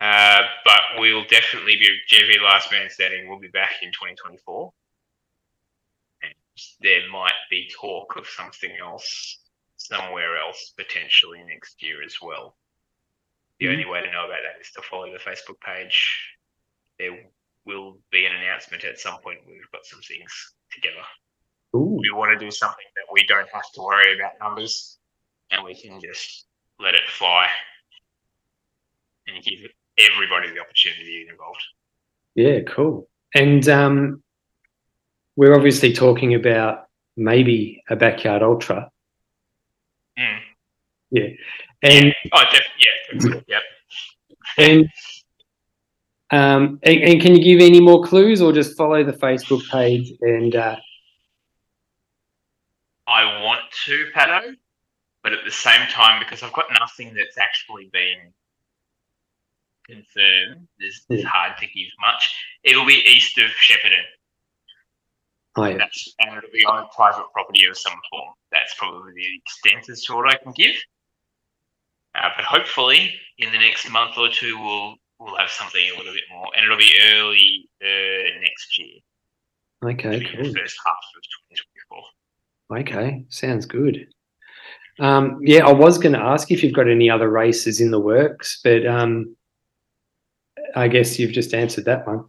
Uh, 0.00 0.42
but 0.64 0.80
we'll 0.98 1.24
definitely 1.24 1.76
be 1.76 1.88
GV 2.10 2.42
last 2.42 2.72
man 2.72 2.88
standing. 2.88 3.28
We'll 3.28 3.38
be 3.38 3.48
back 3.48 3.74
in 3.82 3.90
2024, 3.90 4.72
and 6.22 6.32
there 6.80 7.08
might 7.10 7.32
be 7.50 7.70
talk 7.78 8.16
of 8.16 8.26
something 8.26 8.72
else 8.82 9.38
somewhere 9.76 10.38
else 10.38 10.72
potentially 10.76 11.42
next 11.46 11.82
year 11.82 12.02
as 12.02 12.16
well. 12.20 12.56
The 13.60 13.66
Mhm. 13.66 13.72
only 13.72 13.84
way 13.84 14.00
to 14.00 14.10
know 14.10 14.24
about 14.24 14.40
that 14.42 14.60
is 14.60 14.70
to 14.72 14.82
follow 14.82 15.12
the 15.12 15.18
Facebook 15.18 15.60
page. 15.60 16.34
There 16.98 17.30
will 17.66 18.00
be 18.10 18.24
an 18.24 18.34
announcement 18.34 18.84
at 18.84 18.98
some 18.98 19.20
point. 19.20 19.46
We've 19.46 19.70
got 19.70 19.84
some 19.84 20.00
things 20.00 20.54
together. 20.72 21.04
Ooh. 21.76 21.98
We 22.00 22.10
want 22.10 22.32
to 22.38 22.44
do 22.44 22.50
something 22.50 22.86
that 22.96 23.04
we 23.12 23.24
don't 23.26 23.48
have 23.50 23.70
to 23.74 23.82
worry 23.82 24.14
about 24.18 24.38
numbers, 24.40 24.98
and 25.50 25.62
we 25.62 25.74
can 25.74 26.00
just 26.00 26.46
let 26.78 26.94
it 26.94 27.06
fly 27.08 27.50
and 29.26 29.44
give 29.44 29.70
everybody 29.98 30.50
the 30.50 30.60
opportunity 30.60 31.26
involved. 31.28 31.62
Yeah, 32.34 32.60
cool. 32.60 33.10
And 33.34 33.68
um, 33.68 34.22
we're 35.36 35.54
obviously 35.54 35.92
talking 35.92 36.34
about 36.34 36.88
maybe 37.16 37.82
a 37.90 37.96
backyard 37.96 38.42
ultra. 38.42 38.90
Mm. 40.18 40.40
And 41.82 42.14
Oh, 42.32 42.44
yeah, 42.52 43.40
yep. 43.48 43.62
and 44.58 44.88
um, 46.30 46.78
and, 46.82 47.02
and 47.02 47.20
can 47.20 47.34
you 47.34 47.42
give 47.42 47.66
any 47.66 47.80
more 47.80 48.04
clues, 48.04 48.40
or 48.42 48.52
just 48.52 48.76
follow 48.76 49.02
the 49.02 49.12
Facebook 49.12 49.68
page 49.70 50.12
and 50.20 50.54
uh, 50.54 50.76
I 53.06 53.42
want 53.42 53.62
to, 53.86 54.06
Pato, 54.14 54.54
but 55.24 55.32
at 55.32 55.40
the 55.44 55.50
same 55.50 55.80
time, 55.88 56.20
because 56.20 56.42
I've 56.44 56.52
got 56.52 56.66
nothing 56.78 57.14
that's 57.14 57.36
actually 57.38 57.90
been 57.92 58.32
confirmed, 59.86 60.68
it's, 60.78 61.04
it's 61.08 61.22
Yeah. 61.24 61.28
hard 61.28 61.58
to 61.58 61.66
give 61.66 61.88
much. 62.00 62.34
It'll 62.62 62.86
be 62.86 63.02
east 63.08 63.36
of 63.38 63.50
Shepparton. 63.50 64.04
oh 65.56 65.64
yeah, 65.64 65.78
That's 65.78 66.14
and 66.20 66.36
it'll 66.36 66.50
be 66.52 66.64
on 66.66 66.86
private 66.94 67.24
property 67.32 67.64
of 67.64 67.76
some 67.76 67.98
form. 68.10 68.28
That's 68.52 68.72
probably 68.78 69.12
the 69.14 69.36
extent 69.38 69.88
as 69.88 70.04
to 70.04 70.14
what 70.14 70.32
I 70.32 70.36
can 70.36 70.52
give. 70.52 70.76
Uh, 72.14 72.28
but 72.36 72.44
hopefully, 72.44 73.14
in 73.38 73.52
the 73.52 73.58
next 73.58 73.88
month 73.90 74.18
or 74.18 74.28
two, 74.28 74.58
we'll 74.58 74.96
we'll 75.20 75.36
have 75.36 75.50
something 75.50 75.82
a 75.94 75.98
little 75.98 76.12
bit 76.12 76.24
more, 76.32 76.48
and 76.56 76.64
it'll 76.64 76.78
be 76.78 76.94
early 77.12 77.68
uh, 77.82 78.40
next 78.40 78.78
year, 78.78 78.98
okay, 79.84 80.20
cool. 80.20 80.44
the 80.44 80.58
first 80.58 80.76
half 80.84 80.96
of 81.16 81.22
2024. 82.68 82.78
Okay, 82.78 83.24
sounds 83.28 83.66
good. 83.66 84.08
Um, 84.98 85.38
yeah, 85.42 85.66
I 85.66 85.72
was 85.72 85.98
going 85.98 86.12
to 86.12 86.20
ask 86.20 86.50
if 86.50 86.62
you've 86.62 86.74
got 86.74 86.88
any 86.88 87.08
other 87.08 87.28
races 87.30 87.80
in 87.80 87.90
the 87.90 88.00
works, 88.00 88.60
but 88.62 88.86
um, 88.86 89.36
I 90.74 90.88
guess 90.88 91.18
you've 91.18 91.32
just 91.32 91.54
answered 91.54 91.86
that 91.86 92.06
one. 92.06 92.26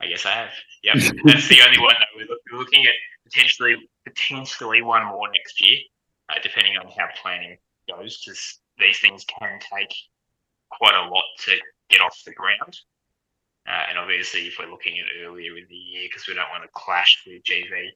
I 0.00 0.06
guess 0.06 0.24
I 0.24 0.30
have. 0.30 0.50
Yep, 0.82 0.96
that's 1.24 1.48
the 1.48 1.60
only 1.62 1.78
one 1.80 1.94
that 1.98 2.08
we're, 2.16 2.26
look, 2.26 2.38
we're 2.50 2.58
looking 2.58 2.86
at 2.86 2.94
potentially 3.24 3.76
potentially 4.06 4.80
one 4.80 5.04
more 5.06 5.28
next 5.30 5.60
year, 5.60 5.78
uh, 6.30 6.38
depending 6.42 6.76
on 6.78 6.86
how 6.86 7.06
planning 7.22 7.58
goes, 7.90 8.20
because 8.20 8.58
these 8.78 8.98
things 9.00 9.24
can 9.24 9.58
take 9.60 9.94
quite 10.70 10.94
a 10.94 11.08
lot 11.08 11.24
to 11.44 11.52
get 11.88 12.00
off 12.00 12.22
the 12.24 12.32
ground. 12.32 12.78
Uh, 13.68 13.86
and 13.88 13.98
obviously, 13.98 14.40
if 14.46 14.56
we're 14.58 14.70
looking 14.70 14.98
at 14.98 15.26
earlier 15.26 15.56
in 15.56 15.66
the 15.68 15.74
year, 15.74 16.08
because 16.10 16.26
we 16.26 16.34
don't 16.34 16.50
want 16.50 16.62
to 16.62 16.70
clash 16.74 17.22
with 17.26 17.42
GV, 17.42 17.88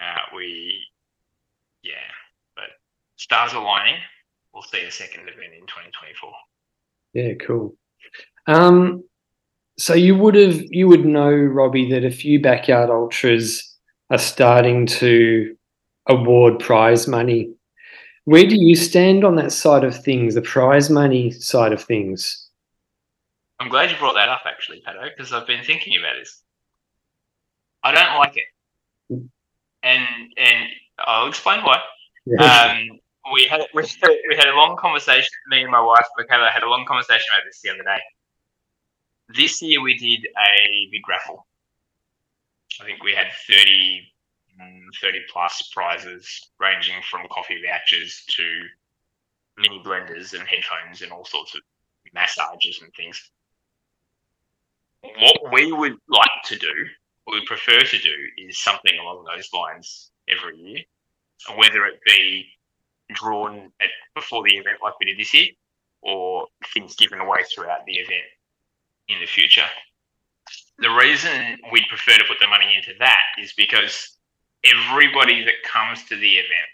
uh, 0.00 0.36
we, 0.36 0.84
yeah, 1.82 1.94
but 2.54 2.66
stars 3.16 3.52
aligning. 3.52 3.96
We'll 4.52 4.62
see 4.62 4.82
a 4.82 4.90
second 4.90 5.22
event 5.22 5.54
in 5.54 5.66
2024. 5.66 6.32
Yeah, 7.14 7.34
cool. 7.46 7.76
Um, 8.46 9.04
so 9.78 9.94
you 9.94 10.16
would 10.16 10.34
have 10.34 10.60
you 10.70 10.88
would 10.88 11.06
know, 11.06 11.30
Robbie, 11.30 11.90
that 11.90 12.04
a 12.04 12.10
few 12.10 12.40
backyard 12.40 12.90
ultras 12.90 13.76
are 14.10 14.18
starting 14.18 14.86
to 14.86 15.56
award 16.06 16.58
prize 16.58 17.08
money. 17.08 17.54
Where 18.24 18.46
do 18.46 18.56
you 18.56 18.76
stand 18.76 19.24
on 19.24 19.36
that 19.36 19.52
side 19.52 19.84
of 19.84 20.02
things, 20.04 20.34
the 20.34 20.42
prize 20.42 20.88
money 20.90 21.30
side 21.30 21.72
of 21.72 21.82
things? 21.82 22.48
I'm 23.58 23.68
glad 23.68 23.90
you 23.90 23.96
brought 23.96 24.14
that 24.14 24.28
up, 24.28 24.42
actually, 24.46 24.82
Pato, 24.86 25.08
because 25.16 25.32
I've 25.32 25.46
been 25.46 25.64
thinking 25.64 25.96
about 25.98 26.14
this. 26.18 26.42
I 27.82 27.92
don't 27.92 28.18
like 28.18 28.36
it, 28.36 29.20
and 29.82 30.06
and 30.36 30.68
I'll 30.98 31.28
explain 31.28 31.62
why. 31.64 31.80
Um, 32.38 33.00
we 33.32 33.46
had 33.46 33.60
we 33.74 33.82
had, 33.82 34.10
we 34.28 34.36
had 34.36 34.48
a 34.48 34.56
long 34.56 34.76
conversation. 34.76 35.30
Me 35.48 35.62
and 35.62 35.70
my 35.70 35.80
wife, 35.80 36.06
Michaela, 36.16 36.50
had 36.50 36.62
a 36.62 36.68
long 36.68 36.84
conversation 36.86 37.26
about 37.32 37.44
this 37.44 37.60
the 37.62 37.70
other 37.70 37.82
day. 37.82 38.00
This 39.36 39.62
year 39.62 39.80
we 39.82 39.96
did 39.98 40.26
a 40.26 40.88
big 40.90 41.08
raffle. 41.08 41.46
I 42.80 42.84
think 42.84 43.02
we 43.02 43.12
had 43.12 43.26
30, 43.46 43.58
mm, 43.58 44.11
30 45.00 45.20
plus 45.32 45.70
prizes, 45.72 46.50
ranging 46.58 46.96
from 47.10 47.26
coffee 47.30 47.60
vouchers 47.66 48.24
to 48.28 48.44
mini 49.58 49.82
blenders 49.84 50.32
and 50.32 50.46
headphones 50.46 51.02
and 51.02 51.12
all 51.12 51.24
sorts 51.24 51.54
of 51.54 51.60
massages 52.14 52.80
and 52.82 52.92
things. 52.94 53.30
What 55.18 55.52
we 55.52 55.72
would 55.72 55.96
like 56.08 56.42
to 56.44 56.56
do, 56.56 56.72
what 57.24 57.34
we 57.34 57.46
prefer 57.46 57.80
to 57.80 57.98
do, 57.98 58.14
is 58.38 58.58
something 58.58 58.98
along 58.98 59.24
those 59.24 59.52
lines 59.52 60.10
every 60.28 60.56
year, 60.56 60.80
whether 61.56 61.86
it 61.86 62.00
be 62.06 62.46
drawn 63.12 63.72
at, 63.80 63.90
before 64.14 64.42
the 64.44 64.56
event 64.56 64.78
like 64.82 64.98
we 65.00 65.06
did 65.06 65.18
this 65.18 65.34
year, 65.34 65.48
or 66.02 66.46
things 66.72 66.94
given 66.96 67.20
away 67.20 67.40
throughout 67.54 67.84
the 67.86 67.94
event 67.94 68.24
in 69.08 69.20
the 69.20 69.26
future. 69.26 69.66
The 70.78 70.90
reason 70.90 71.58
we'd 71.70 71.86
prefer 71.88 72.16
to 72.18 72.24
put 72.24 72.38
the 72.40 72.48
money 72.48 72.74
into 72.76 72.92
that 72.98 73.20
is 73.40 73.52
because 73.52 74.16
everybody 74.64 75.44
that 75.44 75.62
comes 75.64 76.04
to 76.04 76.16
the 76.16 76.32
event 76.34 76.70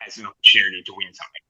has 0.00 0.18
an 0.18 0.26
opportunity 0.26 0.82
to 0.82 0.92
win 0.96 1.12
something. 1.12 1.42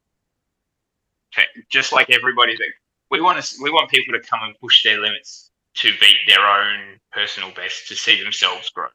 Okay, 1.35 1.47
just 1.71 1.93
like 1.93 2.11
everybody 2.11 2.57
that 2.57 2.69
we 3.11 3.21
want 3.21 3.43
to, 3.43 3.57
we 3.63 3.71
want 3.71 3.91
people 3.91 4.19
to 4.19 4.27
come 4.27 4.41
and 4.43 4.59
push 4.61 4.83
their 4.83 5.01
limits 5.01 5.51
to 5.75 5.91
beat 6.01 6.17
their 6.27 6.41
own 6.41 6.99
personal 7.13 7.51
best 7.53 7.87
to 7.89 7.95
see 7.95 8.23
themselves 8.23 8.71
grow. 8.71 8.89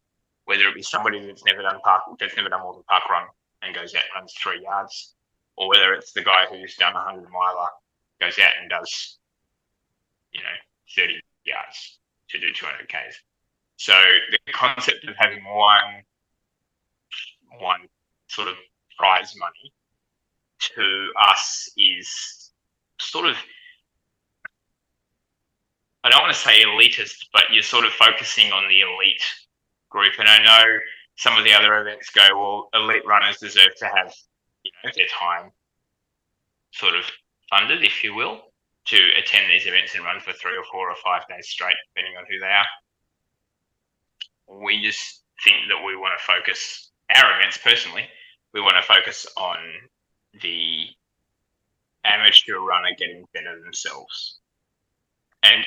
Whether 0.46 0.68
it 0.68 0.76
be 0.76 0.82
somebody 0.82 1.26
that's 1.26 1.46
never 1.46 1.62
done 1.62 1.80
park, 1.84 2.04
that's 2.20 2.36
never 2.36 2.50
done 2.50 2.62
more 2.62 2.74
than 2.74 2.84
park 2.84 3.10
run 3.10 3.28
and 3.62 3.74
goes 3.74 3.96
out 3.96 4.04
and 4.04 4.22
runs 4.22 4.34
three 4.34 4.62
yards, 4.62 5.14
or 5.56 5.70
whether 5.70 5.94
it's 5.94 6.12
the 6.12 6.24
guy 6.24 6.46
who's 6.50 6.76
done 6.76 6.96
a 6.96 7.00
hundred 7.00 7.30
miler, 7.30 7.68
goes 8.20 8.38
out 8.40 8.52
and 8.60 8.70
does, 8.70 9.18
you 10.34 10.42
know, 10.42 10.50
thirty 10.96 11.22
yards 11.46 12.00
to 12.30 12.40
do 12.40 12.52
two 12.54 12.66
hundred 12.66 12.90
k's. 12.90 13.22
So 13.84 13.92
the 14.32 14.54
concept 14.54 15.04
of 15.10 15.16
having 15.18 15.44
one 15.44 16.04
one 17.60 17.82
sort 18.30 18.48
of 18.48 18.56
prize 18.98 19.36
money 19.38 19.74
to 20.60 21.12
us 21.20 21.70
is 21.76 22.52
sort 22.98 23.26
of 23.26 23.36
I 26.06 26.10
don't 26.10 26.22
want 26.22 26.34
to 26.34 26.40
say 26.40 26.64
elitist, 26.64 27.26
but 27.34 27.44
you're 27.52 27.62
sort 27.62 27.84
of 27.84 27.92
focusing 27.92 28.54
on 28.54 28.70
the 28.70 28.80
elite 28.80 29.26
group. 29.90 30.14
And 30.18 30.30
I 30.30 30.42
know 30.42 30.80
some 31.18 31.38
of 31.38 31.44
the 31.44 31.52
other 31.52 31.82
events 31.82 32.10
go, 32.12 32.26
well, 32.32 32.70
elite 32.74 33.06
runners 33.06 33.40
deserve 33.40 33.76
to 33.80 33.86
have 33.88 34.14
you 34.64 34.72
know, 34.86 34.92
their 34.96 35.08
time 35.08 35.52
sort 36.72 36.96
of 36.96 37.04
funded, 37.50 37.84
if 37.84 38.02
you 38.02 38.14
will, 38.14 38.40
to 38.86 38.98
attend 39.18 39.52
these 39.52 39.68
events 39.68 39.94
and 39.94 40.06
run 40.06 40.22
for 40.22 40.32
three 40.32 40.56
or 40.56 40.64
four 40.72 40.90
or 40.90 40.96
five 41.04 41.28
days 41.28 41.50
straight, 41.50 41.76
depending 41.94 42.18
on 42.18 42.24
who 42.30 42.40
they 42.40 42.48
are. 42.48 42.66
We 44.62 44.82
just 44.82 45.22
think 45.44 45.58
that 45.70 45.84
we 45.86 45.96
want 45.96 46.18
to 46.18 46.24
focus 46.24 46.92
our 47.16 47.40
events 47.40 47.58
personally. 47.58 48.06
We 48.54 48.62
want 48.62 48.76
to 48.80 48.84
focus 48.84 49.28
on 49.36 49.58
the 50.42 50.86
amateur 52.06 52.60
runner 52.60 52.90
getting 52.98 53.26
better 53.34 53.60
themselves. 53.62 54.40
And 55.44 55.64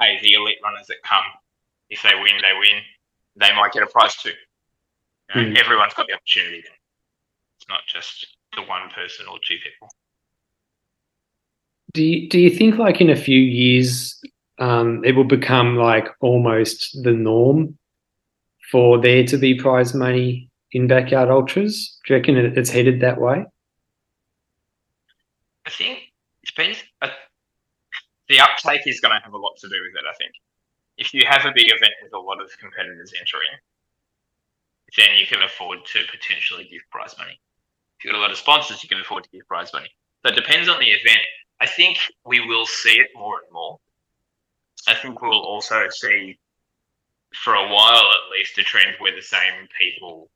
hey, 0.00 0.18
the 0.22 0.34
elite 0.34 0.58
runners 0.62 0.86
that 0.88 0.96
come, 1.04 1.24
if 1.90 2.02
they 2.02 2.14
win, 2.14 2.34
they 2.42 2.52
win. 2.58 2.82
They 3.36 3.54
might 3.54 3.72
get 3.72 3.82
a 3.82 3.86
prize 3.86 4.16
too. 4.16 4.30
You 5.34 5.42
know, 5.42 5.48
mm. 5.50 5.58
Everyone's 5.58 5.94
got 5.94 6.06
the 6.06 6.14
opportunity. 6.14 6.62
It's 7.56 7.68
not 7.68 7.80
just 7.86 8.26
the 8.54 8.62
one 8.62 8.88
person 8.90 9.26
or 9.30 9.38
two 9.46 9.56
people. 9.56 9.88
Do 11.92 12.02
you, 12.02 12.28
do 12.28 12.40
you 12.40 12.50
think 12.50 12.76
like 12.76 13.00
in 13.00 13.10
a 13.10 13.16
few 13.16 13.38
years 13.38 14.20
um, 14.58 15.02
it 15.04 15.12
will 15.12 15.24
become 15.24 15.76
like 15.76 16.08
almost 16.20 17.02
the 17.02 17.12
norm 17.12 17.76
for 18.74 19.00
there 19.00 19.22
to 19.22 19.36
be 19.36 19.54
prize 19.54 19.94
money 19.94 20.50
in 20.72 20.88
backyard 20.88 21.30
ultras? 21.30 21.96
Do 22.04 22.12
you 22.12 22.18
reckon 22.18 22.36
it's 22.36 22.70
headed 22.70 22.98
that 23.02 23.20
way? 23.20 23.44
I 25.64 25.70
think 25.70 25.98
it 26.42 26.46
depends. 26.48 26.82
The 28.28 28.40
uptake 28.40 28.84
is 28.86 28.98
going 28.98 29.14
to 29.14 29.22
have 29.22 29.32
a 29.32 29.38
lot 29.38 29.52
to 29.58 29.68
do 29.68 29.76
with 29.86 29.94
it. 29.94 30.04
I 30.10 30.14
think 30.18 30.32
if 30.96 31.14
you 31.14 31.22
have 31.24 31.44
a 31.44 31.52
big 31.54 31.68
event 31.68 31.92
with 32.02 32.14
a 32.14 32.18
lot 32.18 32.42
of 32.42 32.50
competitors 32.58 33.12
entering, 33.16 33.46
then 34.96 35.20
you 35.20 35.26
can 35.28 35.44
afford 35.44 35.78
to 35.92 36.00
potentially 36.10 36.64
give 36.68 36.80
prize 36.90 37.14
money. 37.16 37.38
If 38.00 38.04
you've 38.04 38.12
got 38.12 38.18
a 38.18 38.22
lot 38.22 38.32
of 38.32 38.38
sponsors, 38.38 38.82
you 38.82 38.88
can 38.88 38.98
afford 38.98 39.22
to 39.22 39.30
give 39.30 39.46
prize 39.46 39.72
money. 39.72 39.88
So 40.26 40.32
it 40.32 40.34
depends 40.34 40.68
on 40.68 40.80
the 40.80 40.90
event. 40.90 41.22
I 41.60 41.66
think 41.66 41.98
we 42.26 42.40
will 42.40 42.66
see 42.66 42.98
it 42.98 43.06
more 43.14 43.36
and 43.36 43.52
more. 43.52 43.78
I 44.88 44.94
think 44.94 45.22
we'll 45.22 45.46
also 45.46 45.86
see, 45.90 46.40
for 47.34 47.54
a 47.54 47.68
while 47.68 47.96
at 47.96 48.30
least, 48.32 48.58
a 48.58 48.62
trend 48.62 48.96
where 48.98 49.14
the 49.14 49.22
same 49.22 49.68
people 49.78 50.30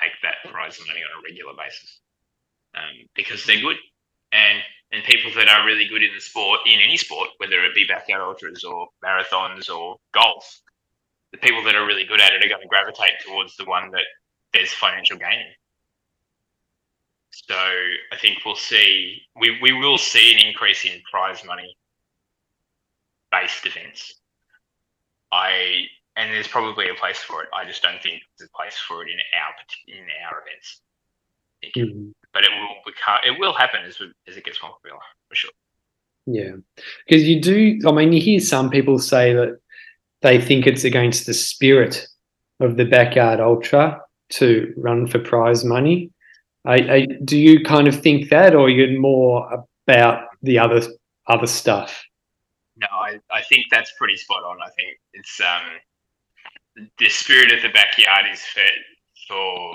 take 0.00 0.12
that 0.22 0.50
prize 0.50 0.78
money 0.86 1.00
on 1.00 1.18
a 1.18 1.22
regular 1.24 1.52
basis 1.56 2.00
um, 2.74 3.06
because 3.14 3.44
they're 3.44 3.60
good. 3.60 3.76
And 4.32 4.58
and 4.92 5.02
people 5.02 5.32
that 5.34 5.48
are 5.48 5.66
really 5.66 5.88
good 5.88 6.02
in 6.02 6.14
the 6.14 6.20
sport, 6.20 6.60
in 6.66 6.78
any 6.80 6.96
sport, 6.96 7.30
whether 7.38 7.64
it 7.64 7.74
be 7.74 7.84
backyard 7.86 8.22
ultras 8.22 8.62
or 8.62 8.86
marathons 9.04 9.68
or 9.68 9.96
golf, 10.14 10.60
the 11.32 11.38
people 11.38 11.64
that 11.64 11.74
are 11.74 11.86
really 11.86 12.04
good 12.04 12.20
at 12.20 12.32
it 12.32 12.44
are 12.44 12.48
going 12.48 12.62
to 12.62 12.68
gravitate 12.68 13.14
towards 13.26 13.56
the 13.56 13.64
one 13.64 13.90
that 13.90 14.04
there's 14.52 14.72
financial 14.72 15.16
gain 15.16 15.40
in. 15.40 15.52
So 17.32 17.54
I 17.56 18.16
think 18.20 18.38
we'll 18.44 18.56
see 18.56 19.20
we, 19.38 19.58
we 19.60 19.72
will 19.72 19.98
see 19.98 20.32
an 20.34 20.46
increase 20.46 20.84
in 20.84 21.00
prize 21.10 21.44
money 21.44 21.76
based 23.30 23.66
events. 23.66 24.14
I 25.36 25.82
and 26.16 26.32
there's 26.32 26.48
probably 26.48 26.88
a 26.88 26.94
place 26.94 27.18
for 27.18 27.42
it. 27.42 27.48
I 27.54 27.66
just 27.66 27.82
don't 27.82 28.02
think 28.02 28.22
there's 28.38 28.48
a 28.48 28.56
place 28.56 28.76
for 28.88 29.02
it 29.02 29.08
in 29.10 29.18
our 29.38 29.98
in 29.98 30.06
our 30.26 30.42
events. 30.42 30.80
Mm-hmm. 31.76 32.10
But 32.32 32.44
it 32.44 32.50
will 32.50 32.76
become 32.84 33.18
it 33.24 33.38
will 33.38 33.52
happen 33.52 33.80
as 33.86 33.98
as 34.28 34.36
it 34.36 34.44
gets 34.44 34.62
more 34.62 34.72
popular 34.72 34.98
for 35.28 35.34
sure. 35.34 35.50
Yeah, 36.26 36.52
because 37.06 37.24
you 37.24 37.40
do. 37.40 37.78
I 37.86 37.92
mean, 37.92 38.12
you 38.12 38.20
hear 38.20 38.40
some 38.40 38.70
people 38.70 38.98
say 38.98 39.32
that 39.32 39.58
they 40.22 40.40
think 40.40 40.66
it's 40.66 40.84
against 40.84 41.26
the 41.26 41.34
spirit 41.34 42.06
of 42.60 42.76
the 42.76 42.84
backyard 42.84 43.38
ultra 43.38 44.00
to 44.30 44.72
run 44.76 45.06
for 45.06 45.18
prize 45.18 45.64
money. 45.64 46.10
I, 46.64 46.74
I, 46.74 47.06
do 47.24 47.38
you 47.38 47.62
kind 47.62 47.86
of 47.86 48.00
think 48.00 48.30
that, 48.30 48.56
or 48.56 48.68
you're 48.68 48.98
more 48.98 49.64
about 49.86 50.24
the 50.42 50.58
other 50.58 50.82
other 51.28 51.46
stuff? 51.46 52.04
No, 52.76 52.88
I, 52.90 53.20
I 53.32 53.42
think 53.42 53.66
that's 53.70 53.92
pretty 53.96 54.16
spot 54.16 54.42
on. 54.44 54.58
I 54.60 54.70
think 54.70 54.98
it's 55.16 55.40
um, 55.40 56.86
the 56.98 57.08
spirit 57.08 57.52
of 57.52 57.62
the 57.62 57.70
backyard 57.70 58.26
is 58.32 58.42
for 58.42 58.62
for 59.28 59.74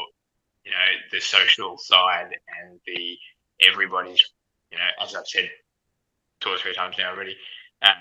you 0.66 0.72
know 0.72 0.88
the 1.12 1.20
social 1.20 1.78
side 1.78 2.30
and 2.62 2.80
the 2.86 3.18
everybody's 3.62 4.24
you 4.72 4.78
know 4.78 5.04
as 5.04 5.16
I've 5.16 5.28
said 5.28 5.50
two 6.42 6.50
or 6.50 6.58
three 6.58 6.74
times 6.74 6.96
now 6.98 7.12
already. 7.12 7.38
Um, 7.82 7.94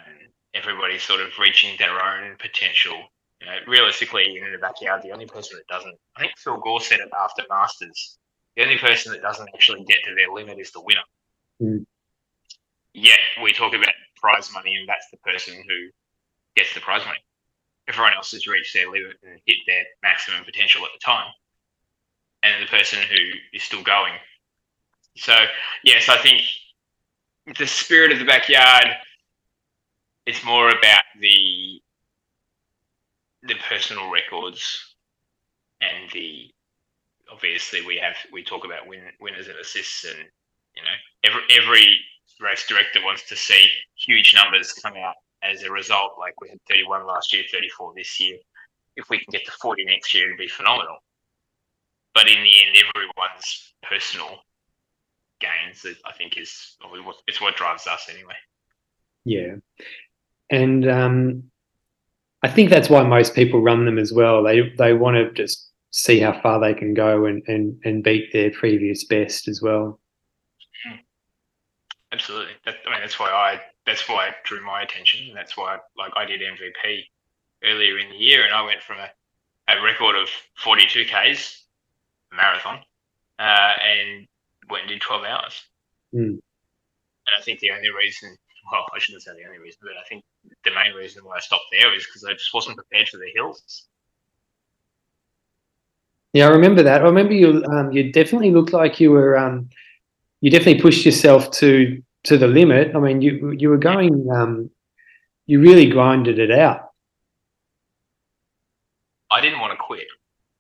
everybody's 0.55 1.03
sort 1.03 1.21
of 1.21 1.29
reaching 1.39 1.77
their 1.79 2.03
own 2.03 2.37
potential. 2.39 2.97
You 3.41 3.47
know, 3.47 3.57
realistically, 3.69 4.37
in 4.37 4.53
the 4.53 4.59
backyard, 4.59 5.03
the 5.03 5.13
only 5.13 5.27
person 5.27 5.59
that 5.59 5.67
doesn't, 5.73 5.97
I 6.17 6.21
think 6.21 6.33
Phil 6.37 6.59
Gore 6.59 6.81
said 6.81 7.01
it 7.01 7.09
after 7.19 7.43
Masters, 7.49 8.19
the 8.57 8.63
only 8.63 8.77
person 8.77 9.13
that 9.13 9.23
doesn't 9.23 9.49
actually 9.55 9.85
get 9.85 9.99
to 10.05 10.15
their 10.15 10.31
limit 10.33 10.59
is 10.59 10.73
the 10.73 10.83
winner. 10.83 11.01
Mm. 11.63 11.87
Yet 12.93 13.19
we 13.43 13.53
talk 13.53 13.75
about 13.75 13.95
prize 14.17 14.51
money, 14.53 14.75
and 14.77 14.89
that's 14.89 15.07
the 15.11 15.17
person 15.19 15.55
who 15.55 15.89
gets 16.57 16.75
the 16.75 16.81
prize 16.81 17.05
money. 17.07 17.21
Everyone 17.89 18.13
else 18.15 18.33
has 18.33 18.47
reached 18.47 18.75
their 18.75 18.91
limit 18.91 19.17
and 19.23 19.41
hit 19.47 19.59
their 19.67 19.85
maximum 20.03 20.45
potential 20.45 20.85
at 20.85 20.91
the 20.93 21.05
time, 21.05 21.31
and 22.43 22.63
the 22.63 22.71
person 22.71 23.01
who 23.03 23.17
is 23.53 23.63
still 23.63 23.83
going. 23.83 24.13
So, 25.17 25.35
yes, 25.83 26.09
I 26.09 26.19
think 26.19 26.43
the 27.59 27.67
spirit 27.67 28.13
of 28.13 28.19
the 28.19 28.25
backyard 28.25 28.97
it's 30.27 30.45
more 30.45 30.69
about 30.69 31.03
the 31.21 31.83
the 33.43 33.55
personal 33.69 34.11
records 34.11 34.95
and 35.81 36.11
the 36.13 36.51
obviously 37.33 37.85
we 37.85 37.97
have 37.97 38.15
we 38.33 38.45
talk 38.45 38.65
about 38.65 38.87
win, 38.87 39.03
winners 39.21 39.49
and 39.49 39.59
assists 39.59 40.05
and 40.05 40.19
you 40.77 40.83
know 40.83 40.97
every 41.25 41.43
every 41.51 41.99
race 42.41 42.67
director 42.69 43.01
wants 43.03 43.29
to 43.29 43.37
see 43.37 43.67
huge 43.97 44.35
numbers 44.35 44.73
come 44.73 44.95
out 44.97 45.17
as 45.43 45.63
a 45.63 45.71
result 45.71 46.13
like 46.19 46.35
we 46.41 46.49
had 46.49 46.59
31 46.69 47.07
last 47.07 47.33
year 47.33 47.43
34 47.53 47.93
this 47.97 48.21
year 48.21 48.37
if 48.97 49.09
we 49.09 49.19
can 49.19 49.31
get 49.31 49.45
to 49.45 49.53
40 49.53 49.85
next 49.85 50.15
year 50.15 50.27
it'd 50.27 50.39
be 50.39 50.49
phenomenal 50.49 50.99
but 52.15 52.29
in 52.29 52.43
the 52.43 52.53
end 52.67 52.77
everyone's 52.95 53.75
personal 53.83 54.41
gains 55.41 55.87
i 56.05 56.13
think 56.13 56.37
is 56.37 56.77
it's 57.27 57.41
what 57.41 57.57
drives 57.57 57.87
us 57.87 58.09
anyway 58.11 58.35
yeah 59.25 59.55
and 60.51 60.89
um, 60.91 61.45
I 62.43 62.49
think 62.49 62.71
that's 62.71 62.91
why 62.91 63.03
most 63.03 63.35
people 63.35 63.61
run 63.63 63.85
them 63.85 63.99
as 63.99 64.13
well. 64.13 64.43
They 64.43 64.71
they 64.77 64.93
want 64.93 65.17
to 65.17 65.33
just 65.33 65.71
see 65.93 66.21
how 66.21 66.41
far 66.41 66.61
they 66.61 66.75
can 66.75 66.95
go 66.95 67.27
and 67.27 67.43
and, 67.47 67.81
and 67.85 68.03
beat 68.03 68.33
their 68.33 68.51
previous 68.51 69.05
best 69.05 69.49
as 69.49 69.61
well. 69.63 70.01
Absolutely. 72.13 72.55
That, 72.65 72.77
I 72.87 72.91
mean, 72.91 73.01
that's 73.01 73.21
why 73.21 73.29
I 73.31 73.61
that's 73.87 74.09
why 74.09 74.29
it 74.29 74.35
drew 74.45 74.65
my 74.65 74.83
attention. 74.83 75.29
And 75.29 75.37
that's 75.37 75.57
why 75.57 75.79
like 75.97 76.13
I 76.17 76.25
did 76.25 76.41
MVP 76.41 77.03
earlier 77.65 77.99
in 77.99 78.11
the 78.11 78.17
year, 78.17 78.45
and 78.45 78.55
I 78.55 78.63
went 78.63 78.83
from 78.83 78.99
a, 78.99 79.11
a 79.73 79.83
record 79.83 80.17
of 80.17 80.29
42 80.57 81.05
k's 81.05 81.65
marathon 82.33 82.81
uh, 83.39 83.73
and 83.83 84.27
went 84.71 84.83
and 84.83 84.91
did 84.91 85.01
12 85.01 85.25
hours. 85.25 85.63
Mm. 86.15 86.29
And 86.29 87.37
I 87.39 87.43
think 87.43 87.61
the 87.61 87.71
only 87.71 87.91
reason 87.91 88.37
well, 88.71 88.87
I 88.95 88.99
shouldn't 88.99 89.23
say 89.23 89.33
the 89.33 89.47
only 89.47 89.59
reason, 89.59 89.81
but 89.83 89.93
I 89.93 90.07
think 90.09 90.25
the 90.65 90.71
main 90.71 90.95
reason 90.95 91.25
why 91.25 91.37
I 91.37 91.41
stopped 91.41 91.65
there 91.73 91.95
is 91.95 92.05
because 92.05 92.25
I 92.25 92.33
just 92.33 92.53
wasn't 92.55 92.77
prepared 92.77 93.09
for 93.09 93.17
the 93.17 93.31
hills. 93.35 93.87
Yeah, 96.33 96.47
I 96.47 96.51
remember 96.51 96.83
that. 96.83 97.01
I 97.01 97.05
remember 97.05 97.35
you. 97.35 97.65
Um, 97.65 97.91
you 97.91 98.13
definitely 98.13 98.53
looked 98.53 98.73
like 98.73 99.01
you 99.01 99.11
were. 99.11 99.37
Um, 99.37 99.69
you 100.41 100.51
definitely 100.51 100.81
pushed 100.81 101.05
yourself 101.05 101.51
to 101.53 102.01
to 102.25 102.39
the 102.39 102.47
limit. 102.47 102.95
I 102.95 103.01
mean, 103.01 103.23
you 103.23 103.53
you 103.53 103.69
were 103.69 103.79
going. 103.79 104.29
Um, 104.31 104.71
you 105.47 105.61
really 105.61 105.89
grinded 105.89 106.39
it 106.39 106.51
out. 106.51 106.91
I 109.31 109.41
didn't 109.41 109.61
want 109.61 109.73
to 109.73 109.77
quit. 109.77 110.07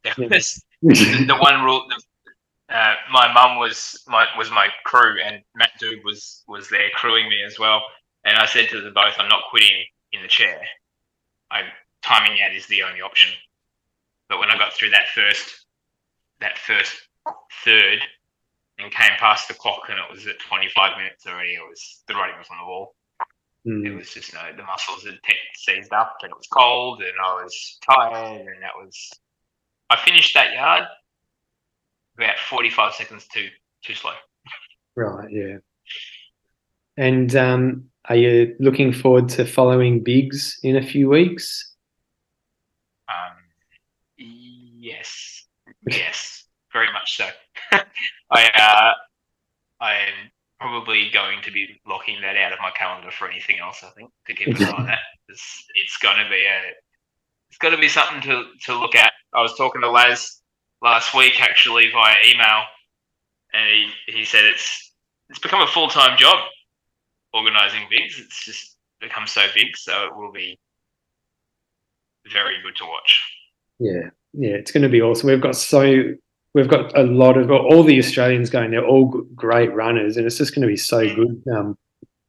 That 0.05 0.19
was 0.19 0.65
the, 0.83 1.25
the 1.27 1.37
one 1.37 1.63
rule. 1.65 1.87
The, 1.89 2.75
uh, 2.75 2.95
my 3.13 3.33
mum 3.33 3.59
was 3.59 4.03
my 4.07 4.27
was 4.37 4.51
my 4.51 4.69
crew, 4.85 5.17
and 5.25 5.43
Matt 5.55 5.73
Dude 5.79 6.05
was 6.05 6.45
was 6.49 6.69
there 6.69 6.91
crewing 6.95 7.29
me 7.29 7.43
as 7.45 7.59
well. 7.59 7.83
And 8.25 8.37
I 8.37 8.47
said 8.47 8.69
to 8.71 8.81
them 8.81 8.95
both, 8.95 9.15
"I'm 9.19 9.29
not 9.29 9.45
quitting 9.51 9.85
in 10.13 10.23
the 10.23 10.29
chair. 10.29 10.61
I 11.51 11.63
timing 12.03 12.41
out 12.43 12.55
is 12.55 12.67
the 12.67 12.83
only 12.83 13.01
option." 13.01 13.33
But 14.29 14.39
when 14.39 14.51
I 14.51 14.57
got 14.57 14.73
through 14.73 14.91
that 14.91 15.09
first 15.15 15.67
that 16.41 16.59
first 16.59 16.97
third 17.65 18.01
and 18.83 18.93
came 18.93 19.17
past 19.19 19.49
the 19.49 19.55
clock, 19.55 19.83
and 19.89 19.99
it 19.99 20.13
was 20.13 20.27
at 20.27 20.39
25 20.39 20.97
minutes 20.97 21.27
already, 21.27 21.55
it 21.55 21.69
was 21.69 22.03
the 22.09 22.15
writing 22.15 22.39
was 22.39 22.49
on 22.51 22.59
the 22.59 22.67
wall. 22.67 22.95
Mm. 23.67 23.87
It 23.87 23.95
was 23.95 24.11
just 24.11 24.33
no, 24.33 24.41
the 24.57 24.63
muscles 24.63 25.05
had 25.05 25.19
seized 25.55 25.93
up, 25.93 26.17
and 26.23 26.31
it 26.31 26.37
was 26.37 26.47
cold, 26.47 27.03
and 27.03 27.13
I 27.23 27.43
was 27.43 27.79
tired, 27.89 28.41
and 28.41 28.63
that 28.63 28.73
was. 28.77 29.11
I 29.91 29.97
finished 29.97 30.35
that 30.35 30.53
yard 30.55 30.85
about 32.17 32.39
forty-five 32.39 32.95
seconds 32.95 33.27
too 33.27 33.49
too 33.85 33.95
slow. 33.95 34.13
Right, 34.97 35.31
yeah. 35.31 35.57
And 36.97 37.35
um, 37.37 37.91
are 38.09 38.17
you 38.17 38.57
looking 38.61 38.93
forward 38.93 39.29
to 39.31 39.45
following 39.45 40.03
Bigs 40.03 40.59
in 40.63 40.77
a 40.77 40.83
few 40.83 41.09
weeks? 41.09 41.75
Um, 43.09 43.37
yes, 44.17 45.47
yes, 45.87 46.45
very 46.73 46.93
much 46.93 47.17
so. 47.19 47.29
I 48.31 48.95
uh, 49.81 49.85
I'm 49.85 50.31
probably 50.61 51.11
going 51.13 51.43
to 51.43 51.51
be 51.51 51.81
locking 51.87 52.21
that 52.23 52.37
out 52.37 52.53
of 52.53 52.59
my 52.61 52.71
calendar 52.71 53.11
for 53.11 53.29
anything 53.29 53.57
else. 53.59 53.83
I 53.83 53.91
think 53.91 54.11
to 54.27 54.35
keep 54.35 54.49
an 54.49 54.65
eye 54.65 54.71
on 54.71 54.87
that. 54.87 54.99
It's, 55.29 55.65
it's 55.77 55.97
going 55.99 56.17
to 56.17 56.29
be 56.29 56.45
a 56.45 56.59
it's 57.51 57.59
going 57.59 57.73
to 57.73 57.81
be 57.81 57.87
something 57.87 58.21
to 58.23 58.47
to 58.65 58.77
look 58.77 58.97
at. 58.97 59.13
I 59.33 59.41
was 59.41 59.55
talking 59.57 59.81
to 59.83 59.89
Laz 59.89 60.41
last 60.83 61.15
week 61.15 61.41
actually 61.41 61.89
via 61.93 62.17
email, 62.27 62.65
and 63.53 63.69
he, 63.69 64.13
he 64.13 64.25
said 64.25 64.45
it's 64.45 64.93
it's 65.29 65.39
become 65.39 65.63
a 65.63 65.69
full 65.69 65.87
time 65.87 66.19
job 66.19 66.37
organizing 67.33 67.87
bigs. 67.89 68.19
It's 68.19 68.45
just 68.45 68.77
become 69.01 69.29
so 69.29 69.47
big, 69.55 69.77
so 69.77 70.07
it 70.07 70.17
will 70.17 70.33
be 70.33 70.59
very 72.33 72.61
good 72.63 72.75
to 72.77 72.85
watch. 72.85 73.33
Yeah, 73.79 74.11
yeah, 74.33 74.55
it's 74.55 74.73
going 74.73 74.83
to 74.83 74.89
be 74.89 75.01
awesome. 75.01 75.29
We've 75.29 75.41
got 75.41 75.55
so 75.55 76.15
we've 76.55 76.69
got 76.69 76.97
a 76.99 77.03
lot 77.03 77.37
of 77.37 77.51
all 77.51 77.83
the 77.83 77.99
Australians 77.99 78.51
going. 78.51 78.71
They're 78.71 78.87
all 78.87 79.07
great 79.35 79.73
runners, 79.75 80.17
and 80.17 80.27
it's 80.27 80.39
just 80.39 80.55
going 80.55 80.63
to 80.63 80.69
be 80.69 80.77
so 80.77 81.01
good 81.15 81.43
um, 81.55 81.79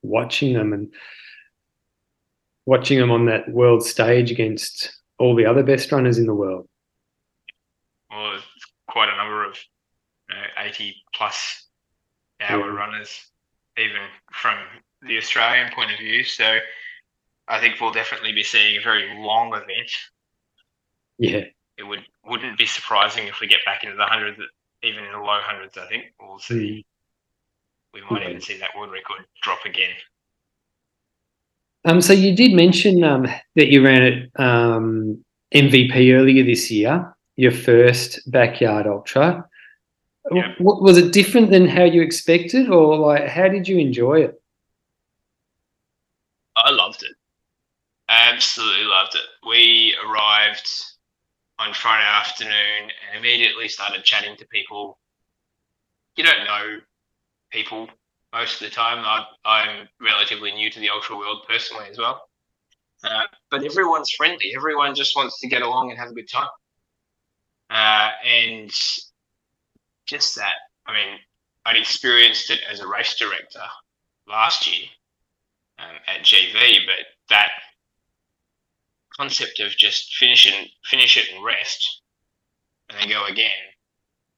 watching 0.01 0.53
them 0.53 0.73
and 0.73 0.93
watching 2.65 2.99
them 2.99 3.11
on 3.11 3.25
that 3.25 3.49
world 3.49 3.83
stage 3.85 4.31
against 4.31 4.97
all 5.17 5.35
the 5.35 5.45
other 5.45 5.63
best 5.63 5.91
runners 5.91 6.17
in 6.17 6.25
the 6.25 6.33
world. 6.35 6.67
Well, 8.09 8.39
quite 8.87 9.09
a 9.09 9.15
number 9.17 9.45
of 9.45 9.57
you 10.29 10.35
know, 10.35 10.43
80 10.57 10.95
plus 11.15 11.67
hour 12.41 12.59
Yeah. 12.59 12.75
runners, 12.75 13.31
even 13.77 14.01
from 14.33 14.57
the 15.01 15.17
Australian 15.17 15.71
point 15.73 15.91
of 15.91 15.97
view. 15.99 16.23
So 16.23 16.59
I 17.47 17.59
think 17.59 17.79
we'll 17.79 17.91
definitely 17.91 18.33
be 18.33 18.43
seeing 18.43 18.77
a 18.77 18.81
very 18.81 19.13
long 19.17 19.53
event. 19.53 19.91
Yeah, 21.17 21.45
It 21.77 21.83
would 21.83 22.05
wouldn't 22.25 22.57
be 22.57 22.65
surprising 22.65 23.27
if 23.27 23.39
we 23.39 23.47
get 23.47 23.59
back 23.65 23.83
into 23.83 23.95
the 23.95 24.05
hundreds, 24.05 24.39
even 24.83 25.03
in 25.03 25.11
the 25.11 25.17
low 25.17 25.39
hundreds. 25.41 25.77
I 25.77 25.87
think 25.87 26.13
we'll 26.19 26.39
see. 26.39 26.85
We 27.93 28.01
might 28.09 28.27
even 28.27 28.41
see 28.41 28.57
that 28.57 28.69
world 28.77 28.91
record 28.91 29.25
drop 29.41 29.65
again. 29.65 29.91
Um, 31.83 31.99
so 31.99 32.13
you 32.13 32.35
did 32.35 32.53
mention 32.53 33.03
um, 33.03 33.23
that 33.55 33.67
you 33.67 33.83
ran 33.83 34.03
at 34.03 34.41
um, 34.41 35.23
MVP 35.53 36.13
earlier 36.13 36.43
this 36.43 36.69
year, 36.69 37.13
your 37.35 37.51
first 37.51 38.19
backyard 38.31 38.87
ultra. 38.87 39.45
Yeah. 40.31 40.53
W- 40.59 40.83
was 40.83 40.97
it 40.97 41.11
different 41.11 41.49
than 41.49 41.67
how 41.67 41.83
you 41.83 42.01
expected, 42.01 42.69
or 42.69 42.97
like 42.97 43.27
how 43.27 43.47
did 43.47 43.67
you 43.67 43.77
enjoy 43.79 44.21
it? 44.21 44.41
I 46.55 46.69
loved 46.69 47.03
it. 47.03 47.15
Absolutely 48.07 48.83
loved 48.83 49.15
it. 49.15 49.47
We 49.47 49.95
arrived 50.05 50.69
on 51.61 51.73
Friday 51.75 52.05
afternoon 52.05 52.89
and 53.07 53.19
immediately 53.19 53.67
started 53.67 54.03
chatting 54.03 54.35
to 54.37 54.47
people. 54.47 54.97
You 56.15 56.23
don't 56.23 56.45
know 56.45 56.79
people 57.51 57.87
most 58.33 58.61
of 58.61 58.69
the 58.69 58.73
time. 58.73 59.03
I, 59.05 59.25
I'm 59.45 59.87
relatively 60.01 60.51
new 60.51 60.71
to 60.71 60.79
the 60.79 60.89
ultra 60.89 61.15
world 61.15 61.45
personally 61.47 61.85
as 61.89 61.99
well. 61.99 62.23
Uh, 63.03 63.23
but 63.51 63.63
everyone's 63.63 64.11
friendly. 64.11 64.53
Everyone 64.55 64.95
just 64.95 65.15
wants 65.15 65.39
to 65.39 65.47
get 65.47 65.61
along 65.61 65.91
and 65.91 65.99
have 65.99 66.09
a 66.09 66.13
good 66.13 66.29
time. 66.29 66.49
Uh, 67.69 68.09
and 68.27 68.71
just 70.07 70.35
that, 70.35 70.53
I 70.87 70.93
mean, 70.93 71.17
I'd 71.65 71.77
experienced 71.77 72.49
it 72.49 72.59
as 72.69 72.79
a 72.79 72.87
race 72.87 73.15
director 73.17 73.61
last 74.27 74.67
year 74.67 74.87
um, 75.77 75.95
at 76.07 76.23
GV, 76.23 76.85
but 76.85 77.05
that 77.29 77.51
concept 79.21 79.59
of 79.59 79.69
just 79.77 80.15
finish 80.15 80.51
and 80.51 80.67
finish 80.89 81.15
it 81.15 81.25
and 81.33 81.45
rest, 81.45 82.01
and 82.89 82.99
then 82.99 83.07
go 83.07 83.25
again, 83.25 83.51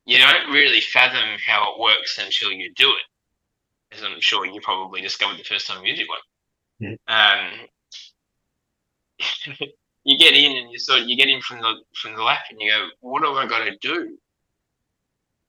you 0.06 0.18
don't 0.18 0.52
really 0.52 0.82
fathom 0.82 1.38
how 1.46 1.72
it 1.74 1.80
works 1.80 2.18
until 2.18 2.52
you 2.52 2.74
do 2.76 2.90
it, 2.90 3.96
as 3.96 4.04
I'm 4.04 4.20
sure 4.20 4.46
you 4.46 4.60
probably 4.62 5.00
discovered 5.00 5.40
the 5.40 5.44
first 5.44 5.68
time 5.68 5.86
you 5.86 5.96
did 5.96 6.08
one. 6.10 6.20
Um, 7.08 7.52
you 10.04 10.18
get 10.18 10.34
in 10.34 10.58
and 10.58 10.70
you 10.70 10.80
sort 10.80 11.02
of, 11.02 11.08
you 11.08 11.16
get 11.16 11.30
in 11.30 11.40
from 11.40 11.62
the 11.62 11.76
from 11.96 12.16
the 12.16 12.24
lap 12.24 12.44
and 12.50 12.60
you 12.60 12.70
go, 12.70 12.88
what 13.00 13.24
have 13.24 13.36
I 13.36 13.48
got 13.48 13.64
to 13.64 13.78
do? 13.78 14.18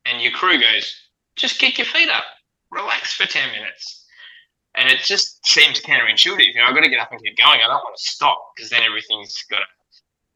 And 0.06 0.22
your 0.22 0.30
crew 0.30 0.60
goes, 0.60 0.94
just 1.34 1.58
kick 1.58 1.78
your 1.78 1.86
feet 1.86 2.08
up, 2.08 2.24
relax 2.70 3.14
for 3.14 3.26
ten 3.26 3.50
minutes 3.50 4.03
and 4.74 4.90
it 4.90 4.98
just 5.00 5.46
seems 5.46 5.80
counterintuitive. 5.80 6.46
You 6.46 6.54
know, 6.56 6.64
I've 6.66 6.74
got 6.74 6.82
to 6.82 6.90
get 6.90 7.00
up 7.00 7.12
and 7.12 7.22
keep 7.22 7.36
going. 7.36 7.60
I 7.60 7.66
don't 7.66 7.84
want 7.84 7.96
to 7.96 8.02
stop 8.02 8.38
because 8.54 8.70
then 8.70 8.82
everything's 8.82 9.44
got 9.50 9.58
to. 9.58 9.64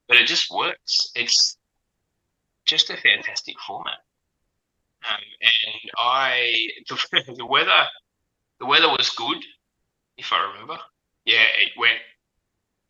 But 0.07 0.19
it 0.19 0.27
just 0.27 0.51
works. 0.51 1.11
It's 1.15 1.57
just 2.65 2.91
a 2.91 2.97
fantastic 2.97 3.57
format. 3.67 3.99
Um, 5.11 5.21
and 5.43 5.91
I, 5.97 6.69
the, 6.89 7.35
the 7.37 7.47
weather, 7.47 7.85
the 8.61 8.67
weather 8.67 8.89
was 8.89 9.11
good, 9.11 9.39
if 10.17 10.33
I 10.33 10.51
remember. 10.53 10.79
Yeah, 11.25 11.45
it 11.61 11.73
went, 11.77 11.99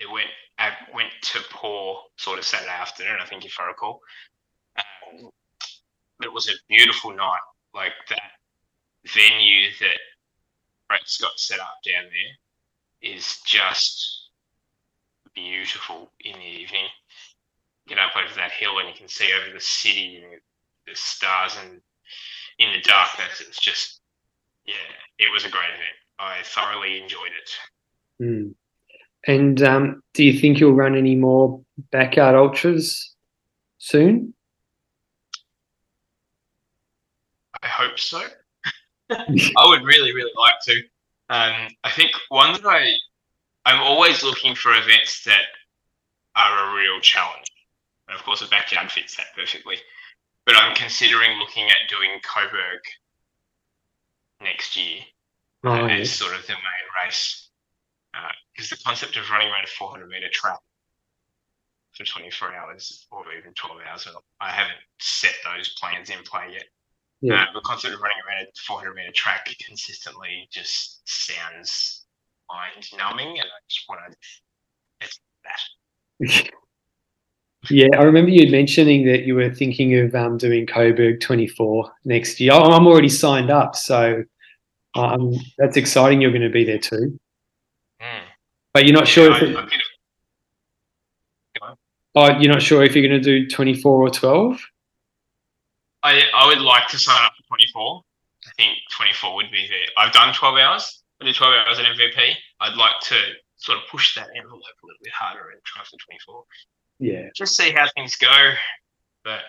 it 0.00 0.10
went, 0.10 0.28
it 0.58 0.94
went 0.94 1.10
to 1.22 1.40
pour 1.50 2.02
sort 2.16 2.38
of 2.38 2.44
Saturday 2.44 2.70
afternoon, 2.70 3.18
I 3.20 3.26
think, 3.26 3.44
if 3.44 3.56
I 3.58 3.66
recall. 3.66 4.00
Um, 4.76 5.30
it 6.22 6.32
was 6.32 6.48
a 6.48 6.52
beautiful 6.68 7.14
night, 7.14 7.38
like 7.74 7.92
that 8.10 8.32
venue 9.06 9.70
that 9.80 9.98
Brett's 10.88 11.18
got 11.18 11.38
set 11.38 11.60
up 11.60 11.78
down 11.84 12.04
there 12.04 13.12
is 13.12 13.40
just 13.44 14.30
beautiful 15.34 16.10
in 16.20 16.32
the 16.32 16.44
evening. 16.44 16.86
Get 17.86 17.98
up 17.98 18.12
over 18.16 18.34
that 18.36 18.50
hill 18.50 18.78
and 18.78 18.88
you 18.88 18.94
can 18.94 19.08
see 19.08 19.28
over 19.32 19.52
the 19.52 19.60
city 19.60 20.22
and 20.22 20.40
the 20.86 20.94
stars 20.94 21.56
and 21.62 21.80
in 22.58 22.72
the 22.72 22.82
darkness. 22.82 23.42
It's 23.46 23.60
just, 23.60 24.00
yeah, 24.66 24.74
it 25.18 25.32
was 25.32 25.44
a 25.44 25.50
great 25.50 25.68
event. 25.68 25.96
I 26.18 26.38
thoroughly 26.42 27.00
enjoyed 27.00 27.30
it. 27.30 28.24
Mm. 28.24 28.54
And 29.26 29.62
um, 29.62 30.02
do 30.14 30.24
you 30.24 30.38
think 30.38 30.58
you'll 30.58 30.74
run 30.74 30.96
any 30.96 31.14
more 31.14 31.62
backyard 31.92 32.34
ultras 32.34 33.14
soon? 33.78 34.34
I 37.62 37.66
hope 37.66 37.98
so. 37.98 38.22
I 39.10 39.66
would 39.66 39.82
really, 39.84 40.12
really 40.12 40.32
like 40.36 40.54
to. 40.64 40.76
Um, 41.30 41.68
I 41.84 41.90
think 41.90 42.12
one 42.28 42.52
that 42.52 42.66
I, 42.66 42.90
I'm 43.64 43.80
always 43.80 44.22
looking 44.22 44.54
for 44.54 44.72
events 44.72 45.24
that 45.24 45.42
are 46.36 46.70
a 46.70 46.76
real 46.76 47.00
challenge. 47.00 47.46
And 48.08 48.16
of 48.16 48.24
course, 48.24 48.42
a 48.42 48.48
backyard 48.48 48.90
fits 48.90 49.16
that 49.16 49.26
perfectly. 49.36 49.76
But 50.46 50.56
I'm 50.56 50.74
considering 50.74 51.38
looking 51.38 51.66
at 51.66 51.90
doing 51.90 52.10
Coburg 52.22 52.80
next 54.40 54.76
year 54.76 55.00
Oh, 55.64 55.70
uh, 55.70 55.86
yeah. 55.88 55.96
as 55.96 56.12
sort 56.12 56.34
of 56.34 56.46
the 56.46 56.52
main 56.54 57.04
race. 57.04 57.48
Because 58.54 58.70
the 58.70 58.76
concept 58.84 59.16
of 59.16 59.28
running 59.30 59.48
around 59.48 59.64
a 59.64 59.68
400 59.68 60.08
meter 60.08 60.28
track 60.32 60.58
for 61.92 62.04
24 62.04 62.54
hours 62.54 63.06
or 63.10 63.24
even 63.36 63.52
12 63.54 63.80
hours, 63.88 64.08
I 64.40 64.50
haven't 64.50 64.78
set 64.98 65.34
those 65.44 65.74
plans 65.80 66.10
in 66.10 66.18
play 66.24 66.48
yet. 66.52 66.64
Yeah. 67.20 67.42
Uh, 67.42 67.46
the 67.54 67.60
concept 67.60 67.94
of 67.94 68.00
running 68.00 68.16
around 68.26 68.42
a 68.46 68.46
400 68.66 68.94
meter 68.94 69.10
track 69.12 69.48
consistently 69.66 70.48
just 70.52 71.00
sounds 71.04 72.04
mind 72.48 72.86
numbing, 72.96 73.28
and 73.28 73.40
I 73.40 73.58
just 73.68 73.88
want 73.88 74.00
to. 76.20 76.50
Yeah, 77.70 77.88
I 77.98 78.04
remember 78.04 78.30
you 78.30 78.50
mentioning 78.52 79.04
that 79.06 79.24
you 79.24 79.34
were 79.34 79.52
thinking 79.52 79.98
of 79.98 80.14
um, 80.14 80.38
doing 80.38 80.64
Coburg 80.64 81.20
24 81.20 81.90
next 82.04 82.38
year. 82.40 82.52
I'm 82.52 82.86
already 82.86 83.08
signed 83.08 83.50
up, 83.50 83.74
so 83.74 84.22
um, 84.94 85.34
that's 85.58 85.76
exciting. 85.76 86.20
You're 86.20 86.30
going 86.30 86.42
to 86.42 86.50
be 86.50 86.64
there 86.64 86.78
too, 86.78 87.18
Mm. 88.00 88.20
but 88.72 88.84
you're 88.86 88.94
not 88.94 89.08
sure 89.08 89.30
Yeah, 89.30 89.36
if 89.36 89.42
it, 89.42 89.54
gonna- 91.60 91.76
oh, 92.14 92.38
you're 92.38 92.52
not 92.52 92.62
sure 92.62 92.84
if 92.84 92.94
you're 92.94 93.06
going 93.06 93.20
to 93.20 93.40
do 93.40 93.48
24 93.48 93.92
or 93.92 94.08
12. 94.08 94.60
I, 96.08 96.22
I 96.34 96.46
would 96.46 96.60
like 96.60 96.88
to 96.88 96.98
sign 96.98 97.22
up 97.24 97.32
for 97.36 97.56
24. 97.56 98.02
I 98.46 98.50
think 98.56 98.78
24 98.96 99.34
would 99.34 99.50
be 99.50 99.68
there. 99.68 99.86
I've 99.98 100.12
done 100.12 100.32
12 100.32 100.56
hours. 100.56 101.02
I 101.20 101.26
did 101.26 101.34
12 101.34 101.54
hours 101.66 101.78
at 101.78 101.84
MVP. 101.84 102.16
I'd 102.60 102.76
like 102.76 102.98
to 103.02 103.16
sort 103.56 103.78
of 103.78 103.84
push 103.90 104.14
that 104.14 104.28
envelope 104.36 104.62
a 104.62 104.86
little 104.86 105.02
bit 105.02 105.12
harder 105.12 105.50
and 105.50 105.60
try 105.64 105.82
for 105.84 105.98
24. 106.06 106.44
Yeah, 107.00 107.28
Just 107.36 107.56
see 107.56 107.70
how 107.70 107.86
things 107.94 108.16
go. 108.16 108.52
But 109.24 109.40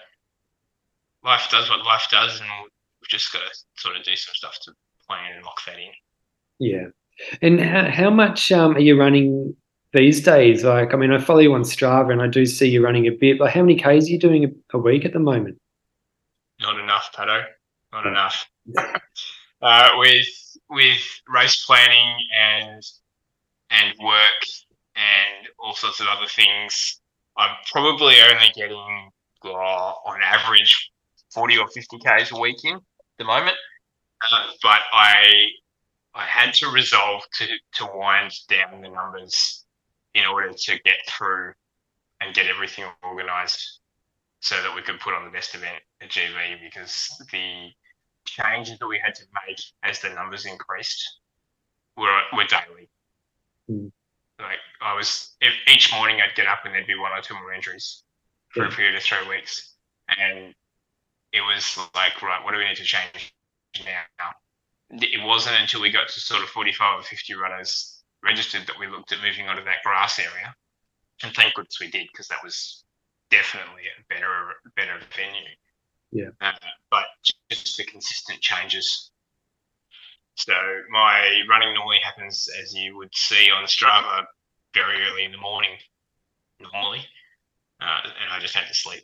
life 1.24 1.47
does 1.49 1.70
what 1.70 1.86
life 1.86 2.07
does, 2.12 2.39
and 2.39 2.49
we've 2.62 3.10
just 3.10 3.32
got 3.32 3.39
to 3.39 3.60
sort 3.78 3.95
of 3.95 4.03
do 4.03 4.16
some 4.16 4.34
stuff 4.36 4.57
to 4.64 4.74
plan 5.07 5.36
and 5.36 5.45
lock 5.45 5.64
that 5.66 5.78
in. 5.78 5.91
yeah. 6.60 6.88
And 7.41 7.60
how, 7.60 7.89
how 7.89 8.10
much 8.10 8.51
um, 8.51 8.76
are 8.76 8.80
you 8.80 8.97
running 8.99 9.55
these 9.93 10.22
days? 10.22 10.64
Like, 10.64 10.93
I 10.93 10.97
mean, 10.97 11.12
I 11.12 11.18
follow 11.20 11.39
you 11.39 11.53
on 11.53 11.64
Strava 11.64 12.14
and 12.14 12.22
I 12.22 12.28
do 12.28 12.45
see 12.45 12.70
you 12.70 12.84
running 12.84 13.07
a 13.07 13.12
bit, 13.12 13.38
but 13.38 13.51
how 13.51 13.62
many 13.62 13.76
Ks 13.76 13.86
are 13.86 14.12
you 14.12 14.20
doing 14.20 14.45
a, 14.45 14.78
a 14.78 14.80
week 14.80 15.03
at 15.05 15.14
the 15.14 15.20
moment? 15.20 15.60
Not 16.60 16.80
enough, 16.80 17.12
Pato. 17.16 17.43
Not 17.91 18.05
enough. 18.05 18.45
uh, 19.62 19.89
with 19.97 20.28
with 20.70 21.22
race 21.28 21.66
planning 21.66 22.16
and 22.38 22.84
and 23.72 23.93
work 24.03 24.41
and 24.95 25.47
all 25.60 25.74
sorts 25.74 25.99
of 25.99 26.07
other 26.07 26.28
things, 26.28 26.99
I'm 27.38 27.55
probably 27.72 28.16
only 28.22 28.51
getting 28.55 29.12
uh, 29.45 29.49
on 29.49 30.20
average 30.22 30.91
40 31.34 31.57
or 31.60 31.68
50 31.68 31.97
Ks 31.99 32.32
a 32.32 32.39
week 32.39 32.57
in 32.64 32.76
at 32.76 32.82
the 33.18 33.26
moment. 33.26 33.57
Uh, 34.32 34.51
but 34.62 34.82
I 34.91 35.47
I 36.14 36.26
had 36.26 36.53
to 36.55 36.70
resolve 36.70 37.24
to, 37.38 37.47
to 37.76 37.89
wind 37.93 38.34
down 38.49 38.82
the 38.82 38.89
numbers 38.89 39.64
in 40.14 40.26
order 40.26 40.51
to 40.51 40.80
get 40.84 40.97
through 41.07 41.53
and 42.20 42.36
get 42.36 42.47
everything 42.47 42.86
organized 43.03 43.78
so 44.42 44.56
that 44.62 44.74
we 44.74 44.82
could 44.82 45.00
put 45.00 45.14
on 45.14 45.26
the 45.26 45.32
best 45.32 45.56
event 45.56 45.82
at 46.02 46.10
GV 46.10 46.62
because 46.64 47.10
the 47.32 47.70
changes 48.26 48.80
that 48.80 48.88
we 48.88 49.00
had 49.04 49.16
to 49.16 49.24
make 49.48 49.60
as 49.84 50.00
the 50.00 50.10
numbers 50.10 50.46
increased 50.46 51.20
were, 51.98 52.22
were 52.36 52.46
daily. 52.46 52.90
Mm. 53.70 53.92
Like 54.40 54.60
I 54.82 54.96
was 54.96 55.36
each 55.68 55.92
morning, 55.92 56.20
I'd 56.22 56.36
get 56.36 56.48
up 56.48 56.60
and 56.64 56.74
there'd 56.74 56.88
be 56.88 56.96
one 56.96 57.12
or 57.12 57.22
two 57.22 57.34
more 57.34 57.54
injuries 57.54 58.04
for 58.50 58.64
yeah. 58.64 58.70
a 58.70 58.72
period 58.72 58.96
of 58.96 59.04
three 59.04 59.28
weeks, 59.28 59.76
and 60.08 60.56
it 61.34 61.42
was 61.42 61.78
like, 61.94 62.22
right, 62.22 62.44
what 62.44 62.54
do 62.54 62.58
we 62.58 62.66
need 62.66 62.78
to 62.78 62.84
change 62.84 63.34
now? 63.84 64.32
It 64.92 65.24
wasn't 65.24 65.58
until 65.60 65.82
we 65.82 65.92
got 65.92 66.08
to 66.08 66.20
sort 66.20 66.42
of 66.42 66.50
45 66.50 67.00
or 67.00 67.04
50 67.04 67.36
runners 67.36 68.02
registered 68.24 68.66
that 68.68 68.80
we 68.80 68.88
looked 68.88 69.12
at 69.12 69.22
moving 69.22 69.48
onto 69.48 69.64
that 69.66 69.84
grass 69.84 70.20
area, 70.20 70.56
and 71.22 71.36
thank 71.36 71.54
goodness 71.54 71.78
we 71.82 71.92
did 71.92 72.08
because 72.12 72.30
that 72.30 72.44
was 72.44 72.86
definitely 73.32 73.84
a 73.88 74.13
better 74.13 74.55
better 74.75 74.99
venue. 75.15 75.49
Yeah. 76.11 76.30
Uh, 76.41 76.53
but 76.89 77.05
just 77.49 77.77
the 77.77 77.86
consistent 77.86 78.41
changes. 78.41 79.11
So 80.36 80.53
my 80.89 81.41
running 81.49 81.73
normally 81.75 81.99
happens, 82.03 82.47
as 82.61 82.73
you 82.73 82.95
would 82.97 83.13
see 83.13 83.49
on 83.51 83.65
Strava, 83.65 84.25
very 84.73 85.03
early 85.03 85.25
in 85.25 85.32
the 85.32 85.38
morning, 85.38 85.71
normally, 86.59 87.05
uh, 87.82 87.99
and 88.03 88.32
I 88.34 88.39
just 88.39 88.55
had 88.55 88.67
to 88.67 88.73
sleep. 88.73 89.03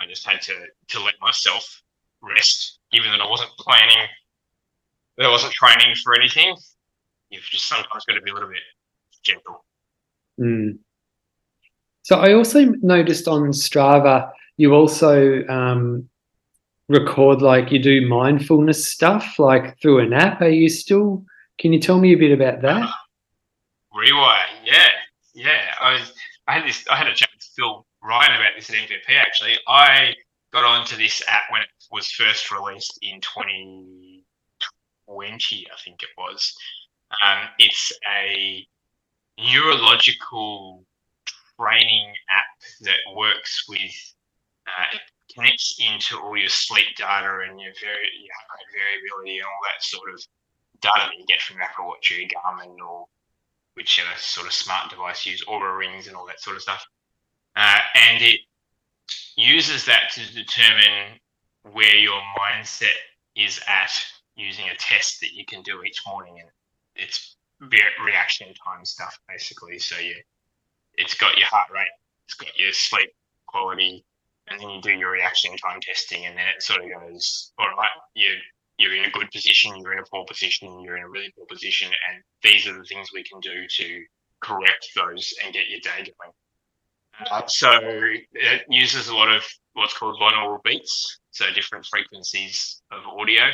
I 0.00 0.06
just 0.06 0.26
had 0.26 0.42
to 0.42 0.54
to 0.88 1.00
let 1.02 1.14
myself 1.20 1.82
rest, 2.20 2.80
even 2.92 3.10
though 3.12 3.24
I 3.24 3.30
wasn't 3.30 3.50
planning, 3.58 4.08
I 5.20 5.28
wasn't 5.28 5.52
training 5.52 5.94
for 6.02 6.14
anything. 6.14 6.56
You've 7.30 7.42
just 7.44 7.68
sometimes 7.68 8.04
got 8.04 8.14
to 8.14 8.22
be 8.22 8.30
a 8.30 8.34
little 8.34 8.48
bit 8.48 8.58
gentle. 9.22 9.64
Mm. 10.40 10.78
So 12.02 12.16
I 12.16 12.34
also 12.34 12.64
noticed 12.82 13.28
on 13.28 13.52
Strava 13.52 14.30
you 14.56 14.74
also 14.74 15.44
um, 15.48 16.08
record 16.88 17.42
like 17.42 17.72
you 17.72 17.82
do 17.82 18.06
mindfulness 18.06 18.86
stuff 18.86 19.38
like 19.38 19.80
through 19.80 20.00
an 20.00 20.12
app. 20.12 20.40
Are 20.40 20.48
you 20.48 20.68
still? 20.68 21.24
Can 21.58 21.72
you 21.72 21.80
tell 21.80 21.98
me 21.98 22.12
a 22.12 22.16
bit 22.16 22.32
about 22.32 22.60
that? 22.62 22.88
Rewire, 23.94 24.46
yeah, 24.64 24.88
yeah. 25.34 25.74
I 25.80 25.94
was, 25.94 26.12
I 26.46 26.54
had 26.54 26.68
this. 26.68 26.84
I 26.88 26.96
had 26.96 27.06
a 27.06 27.14
chat 27.14 27.30
with 27.34 27.44
Phil 27.56 27.86
Ryan 28.02 28.36
about 28.36 28.52
this 28.56 28.70
at 28.70 28.76
MVP. 28.76 29.16
Actually, 29.16 29.58
I 29.68 30.14
got 30.52 30.64
onto 30.64 30.96
this 30.96 31.22
app 31.28 31.44
when 31.50 31.62
it 31.62 31.68
was 31.90 32.10
first 32.10 32.50
released 32.52 32.98
in 33.02 33.20
2020, 33.20 34.22
I 35.08 35.76
think 35.84 36.02
it 36.02 36.10
was. 36.16 36.54
Um, 37.24 37.48
it's 37.58 37.92
a 38.08 38.66
neurological 39.38 40.84
training 41.60 42.12
app 42.30 42.44
that 42.82 42.98
works 43.14 43.64
with 43.68 44.14
uh, 44.66 44.96
connects 45.34 45.78
into 45.80 46.20
all 46.20 46.36
your 46.36 46.48
sleep 46.48 46.86
data 46.96 47.46
and 47.48 47.60
your 47.60 47.72
very 47.80 48.08
your 48.20 48.34
heart 48.48 48.60
rate 48.60 48.80
variability 48.80 49.38
and 49.38 49.46
all 49.46 49.60
that 49.62 49.82
sort 49.82 50.10
of 50.12 50.20
data 50.80 51.08
that 51.10 51.18
you 51.18 51.26
get 51.26 51.40
from 51.40 51.60
Apple 51.60 51.86
Watch 51.86 52.10
or 52.10 52.14
Garmin 52.14 52.76
or 52.86 53.06
whichever 53.74 54.10
sort 54.16 54.46
of 54.46 54.52
smart 54.52 54.90
device 54.90 55.24
you 55.24 55.32
use, 55.32 55.44
Oura 55.44 55.76
rings 55.78 56.06
and 56.06 56.16
all 56.16 56.26
that 56.26 56.40
sort 56.40 56.56
of 56.56 56.62
stuff. 56.62 56.84
Uh, 57.56 57.78
and 57.94 58.22
it 58.22 58.40
uses 59.36 59.84
that 59.86 60.10
to 60.12 60.34
determine 60.34 61.18
where 61.72 61.96
your 61.96 62.20
mindset 62.38 62.96
is 63.36 63.60
at 63.66 63.92
using 64.36 64.66
a 64.68 64.76
test 64.76 65.20
that 65.20 65.32
you 65.32 65.44
can 65.46 65.62
do 65.62 65.82
each 65.82 66.02
morning. 66.06 66.38
And 66.40 66.50
it's 66.96 67.36
reaction 68.04 68.48
time 68.54 68.84
stuff 68.84 69.18
basically. 69.28 69.78
So 69.78 69.98
you, 69.98 70.16
it's 71.02 71.14
got 71.14 71.36
your 71.36 71.48
heart 71.48 71.68
rate, 71.74 71.90
it's 72.26 72.34
got 72.34 72.56
your 72.58 72.72
sleep 72.72 73.10
quality, 73.46 74.04
and 74.48 74.60
then 74.60 74.70
you 74.70 74.80
do 74.80 74.90
your 74.90 75.10
reaction 75.10 75.56
time 75.56 75.80
testing, 75.80 76.26
and 76.26 76.36
then 76.36 76.46
it 76.56 76.62
sort 76.62 76.82
of 76.82 76.88
goes, 76.88 77.52
all 77.58 77.66
right, 77.76 77.90
you 78.14 78.28
you're 78.78 78.94
in 78.96 79.04
a 79.04 79.10
good 79.10 79.30
position, 79.30 79.76
you're 79.76 79.92
in 79.92 79.98
a 79.98 80.10
poor 80.10 80.24
position, 80.26 80.80
you're 80.80 80.96
in 80.96 81.04
a 81.04 81.08
really 81.08 81.32
poor 81.36 81.46
position, 81.46 81.88
and 82.10 82.22
these 82.42 82.66
are 82.66 82.76
the 82.76 82.84
things 82.84 83.10
we 83.12 83.22
can 83.22 83.38
do 83.40 83.66
to 83.68 84.02
correct 84.40 84.88
those 84.96 85.34
and 85.44 85.52
get 85.52 85.68
your 85.68 85.80
day 85.80 85.98
going. 85.98 86.32
Uh, 87.30 87.42
so 87.46 87.70
it 88.32 88.62
uses 88.68 89.08
a 89.08 89.14
lot 89.14 89.30
of 89.30 89.44
what's 89.74 89.96
called 89.96 90.18
binaural 90.20 90.62
beats, 90.64 91.20
so 91.30 91.44
different 91.54 91.86
frequencies 91.86 92.82
of 92.90 93.06
audio, 93.06 93.44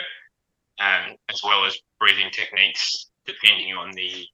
um, 0.79 1.17
as 1.29 1.43
well 1.43 1.65
as 1.65 1.77
breathing 1.99 2.31
techniques 2.31 3.11
depending 3.27 3.75
on 3.75 3.91
the 3.93 4.27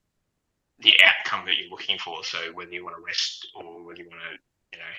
the 0.80 0.94
outcome 1.04 1.46
that 1.46 1.56
you're 1.56 1.70
looking 1.70 1.98
for. 1.98 2.24
So 2.24 2.38
whether 2.52 2.70
you 2.70 2.84
want 2.84 2.96
to 2.96 3.02
rest 3.02 3.48
or 3.54 3.84
whether 3.84 4.00
you 4.00 4.08
want 4.08 4.20
to, 4.20 4.38
you 4.72 4.78
know, 4.78 4.94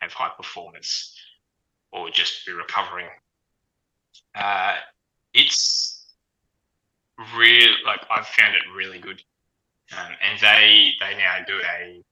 have 0.00 0.12
high 0.12 0.30
performance 0.36 1.16
or 1.92 2.10
just 2.10 2.44
be 2.46 2.52
recovering. 2.52 3.06
Uh, 4.34 4.76
it's 5.32 6.06
real 7.36 7.70
like 7.86 8.00
I've 8.10 8.26
found 8.26 8.54
it 8.54 8.62
really 8.76 8.98
good, 8.98 9.22
um, 9.96 10.12
and 10.22 10.38
they 10.40 10.90
they 11.00 11.16
now 11.16 11.36
do 11.46 11.60
a 11.60 12.02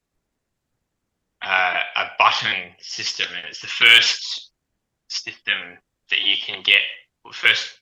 uh, 1.42 1.80
a 1.96 2.04
button 2.18 2.72
system, 2.80 3.26
and 3.36 3.46
it's 3.48 3.60
the 3.60 3.66
first 3.66 4.50
system 5.08 5.78
that 6.10 6.22
you 6.22 6.36
can 6.40 6.62
get. 6.62 6.80
Well, 7.24 7.32
first, 7.32 7.80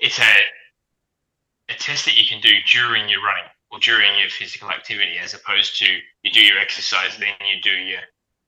it's 0.00 0.18
a 0.18 1.72
a 1.72 1.74
test 1.74 2.04
that 2.06 2.16
you 2.16 2.26
can 2.26 2.40
do 2.40 2.50
during 2.72 3.08
your 3.08 3.22
running 3.22 3.50
or 3.70 3.78
during 3.80 4.18
your 4.18 4.30
physical 4.30 4.70
activity, 4.70 5.18
as 5.18 5.34
opposed 5.34 5.78
to 5.78 5.86
you 6.22 6.30
do 6.30 6.40
your 6.40 6.58
exercise, 6.58 7.16
then 7.18 7.34
you 7.52 7.60
do 7.62 7.70
your 7.70 8.00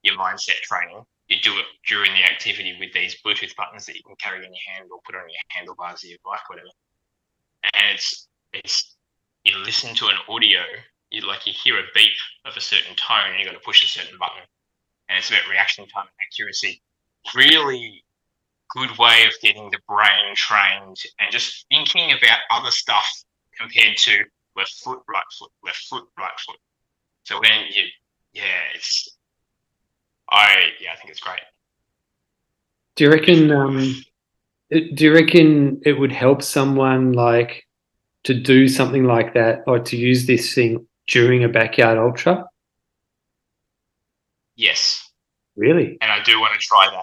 your 0.02 0.16
mindset 0.16 0.60
training. 0.62 1.04
You 1.28 1.36
do 1.42 1.56
it 1.58 1.66
during 1.86 2.12
the 2.14 2.24
activity 2.24 2.76
with 2.80 2.92
these 2.92 3.16
Bluetooth 3.22 3.54
buttons 3.54 3.86
that 3.86 3.94
you 3.94 4.02
can 4.02 4.16
carry 4.16 4.38
in 4.38 4.50
your 4.50 4.74
hand 4.74 4.88
or 4.90 4.98
put 5.04 5.14
on 5.14 5.22
your 5.22 5.46
handlebars 5.48 6.02
of 6.02 6.10
your 6.10 6.18
bike, 6.24 6.48
whatever. 6.48 6.68
And 7.62 7.94
it's 7.94 8.28
it's 8.52 8.96
you 9.44 9.56
listen 9.58 9.94
to 9.96 10.06
an 10.06 10.16
audio, 10.28 10.60
you 11.10 11.26
like 11.26 11.46
you 11.46 11.52
hear 11.52 11.78
a 11.78 11.84
beep 11.94 12.12
of 12.44 12.56
a 12.56 12.60
certain 12.60 12.94
tone, 12.96 13.30
and 13.30 13.38
you 13.38 13.44
got 13.44 13.52
to 13.52 13.64
push 13.64 13.84
a 13.84 13.88
certain 13.88 14.18
button, 14.18 14.42
and 15.08 15.18
it's 15.18 15.28
about 15.28 15.48
reaction 15.48 15.86
time 15.88 16.06
and 16.06 16.26
accuracy. 16.26 16.82
Really 17.34 18.02
good 18.70 18.96
way 18.98 19.24
of 19.26 19.32
getting 19.42 19.70
the 19.70 19.78
brain 19.88 20.34
trained 20.34 20.96
and 21.18 21.30
just 21.30 21.66
thinking 21.68 22.12
about 22.12 22.38
other 22.50 22.70
stuff 22.70 23.06
compared 23.58 23.96
to 23.96 24.24
left 24.61 24.74
foot, 24.84 25.00
right 25.08 25.22
foot, 25.38 25.50
left 25.64 25.84
foot, 25.88 26.04
right 26.18 26.38
foot. 26.46 26.58
So 27.24 27.36
when 27.36 27.66
you, 27.74 27.84
yeah, 28.32 28.42
it's 28.74 29.16
I 30.30 30.70
yeah, 30.80 30.90
I 30.92 30.96
think 30.96 31.11
it's 31.11 31.20
great. 31.20 31.40
Do 32.96 33.04
you 33.04 33.11
reckon? 33.11 33.50
Um, 33.50 34.04
do 34.70 35.04
you 35.04 35.14
reckon 35.14 35.80
it 35.84 35.94
would 35.94 36.12
help 36.12 36.42
someone 36.42 37.12
like 37.12 37.66
to 38.24 38.34
do 38.34 38.68
something 38.68 39.04
like 39.04 39.34
that 39.34 39.64
or 39.66 39.78
to 39.80 39.96
use 39.96 40.26
this 40.26 40.54
thing 40.54 40.86
during 41.08 41.42
a 41.42 41.48
backyard 41.48 41.98
ultra? 41.98 42.44
Yes. 44.54 45.11
Really? 45.56 45.98
And 46.00 46.12
I 46.12 46.22
do 46.22 46.38
want 46.38 46.52
to 46.54 46.61
try 46.61 46.88
that. 46.90 46.98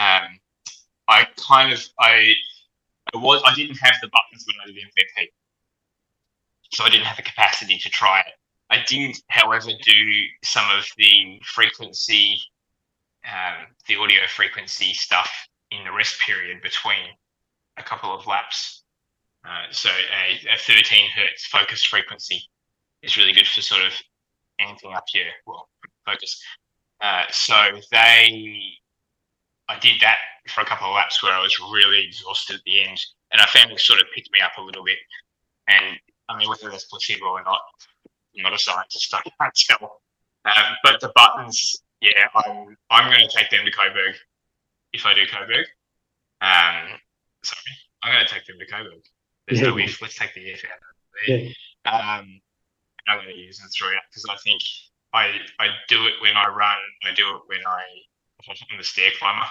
Um, 0.00 0.38
I 1.08 1.26
kind 1.36 1.72
of 1.72 1.82
I, 1.98 2.32
I 3.12 3.16
was 3.16 3.42
I 3.44 3.54
didn't 3.54 3.76
have 3.76 3.94
the 4.00 4.08
buttons 4.08 4.46
when 4.46 4.56
I 4.62 4.66
did 4.66 4.76
MVP, 4.76 5.28
so 6.72 6.84
I 6.84 6.90
didn't 6.90 7.06
have 7.06 7.16
the 7.16 7.22
capacity 7.22 7.78
to 7.78 7.90
try 7.90 8.20
it. 8.20 8.32
I 8.70 8.82
did, 8.86 9.16
however, 9.28 9.70
do 9.84 10.22
some 10.42 10.64
of 10.76 10.86
the 10.96 11.40
frequency 11.44 12.40
um, 13.24 13.66
the 13.86 13.96
audio 13.96 14.20
frequency 14.28 14.92
stuff 14.94 15.30
in 15.70 15.84
the 15.84 15.92
rest 15.92 16.18
period 16.20 16.60
between 16.62 17.06
a 17.76 17.82
couple 17.82 18.12
of 18.12 18.26
laps. 18.26 18.82
Uh, 19.44 19.66
so 19.70 19.88
a, 19.88 20.54
a 20.54 20.58
13 20.58 21.08
hertz 21.14 21.46
focus 21.46 21.84
frequency 21.84 22.42
is 23.02 23.16
really 23.16 23.32
good 23.32 23.46
for 23.46 23.60
sort 23.60 23.82
of 23.82 23.92
anything 24.58 24.92
up 24.94 25.04
here. 25.08 25.30
Well, 25.46 25.68
focus. 26.06 26.40
Uh, 27.00 27.24
so 27.30 27.54
they, 27.90 28.60
I 29.68 29.78
did 29.78 30.00
that 30.00 30.18
for 30.48 30.60
a 30.60 30.66
couple 30.66 30.88
of 30.88 30.94
laps 30.94 31.22
where 31.22 31.32
I 31.32 31.42
was 31.42 31.58
really 31.72 32.04
exhausted 32.04 32.56
at 32.56 32.62
the 32.64 32.84
end, 32.84 33.00
and 33.32 33.40
I 33.40 33.46
found 33.46 33.72
it 33.72 33.80
sort 33.80 34.00
of 34.00 34.06
picked 34.14 34.30
me 34.32 34.40
up 34.40 34.52
a 34.58 34.62
little 34.62 34.84
bit. 34.84 34.98
And 35.68 35.96
I 36.32 36.38
mean, 36.38 36.48
whether 36.48 36.70
that's 36.70 36.84
placebo 36.86 37.26
or 37.26 37.42
not, 37.44 37.60
I'm 38.36 38.42
not 38.42 38.52
a 38.54 38.58
scientist. 38.58 39.14
I 39.14 39.22
can't 39.22 39.54
tell. 39.54 40.00
Um, 40.44 40.76
but 40.82 41.00
the 41.00 41.12
buttons, 41.14 41.76
yeah, 42.00 42.28
I'm 42.34 42.76
I'm 42.90 43.10
going 43.12 43.28
to 43.28 43.36
take 43.36 43.50
them 43.50 43.64
to 43.64 43.70
Coburg 43.70 44.14
if 44.92 45.06
I 45.06 45.14
do 45.14 45.26
Coburg. 45.26 45.66
Um, 46.40 46.98
sorry, 47.44 47.76
I'm 48.02 48.12
going 48.12 48.26
to 48.26 48.32
take 48.34 48.46
them 48.46 48.58
to 48.58 48.66
Coburg. 48.66 49.02
There's 49.46 49.60
Yeah. 49.60 49.68
no 49.68 49.78
if. 49.78 50.00
Let's 50.02 50.16
take 50.18 50.34
the 50.34 50.40
if 50.48 50.64
out. 50.64 50.70
of 50.72 51.28
Yeah. 51.28 51.36
there. 51.36 51.92
Um, 51.94 52.40
I'm 53.08 53.18
going 53.18 53.34
to 53.34 53.40
use 53.40 53.58
them 53.58 53.68
throughout 53.76 54.02
because 54.10 54.26
I 54.30 54.36
think 54.42 54.62
I 55.12 55.38
I 55.58 55.68
do 55.88 56.06
it 56.06 56.14
when 56.22 56.36
I 56.36 56.48
run. 56.48 56.78
I 57.04 57.12
do 57.14 57.28
it 57.36 57.42
when 57.46 57.60
I 57.66 57.82
I'm 58.48 58.78
the 58.78 58.84
stair 58.84 59.10
climber. 59.18 59.46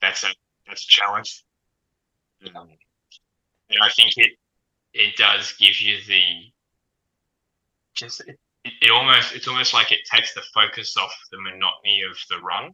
That's 0.00 0.24
a 0.24 0.28
that's 0.66 0.84
a 0.84 0.88
challenge. 0.88 1.44
Um, 2.54 2.68
and 3.70 3.78
I 3.82 3.90
think 3.90 4.12
it 4.16 4.32
it 4.94 5.16
does 5.16 5.52
give 5.58 5.80
you 5.80 5.98
the 6.06 6.52
just 7.94 8.20
it, 8.20 8.38
it 8.64 8.90
almost 8.90 9.34
it's 9.34 9.48
almost 9.48 9.74
like 9.74 9.92
it 9.92 10.00
takes 10.10 10.34
the 10.34 10.42
focus 10.54 10.96
off 10.96 11.12
the 11.30 11.38
monotony 11.40 12.02
of 12.08 12.16
the 12.30 12.38
run, 12.44 12.70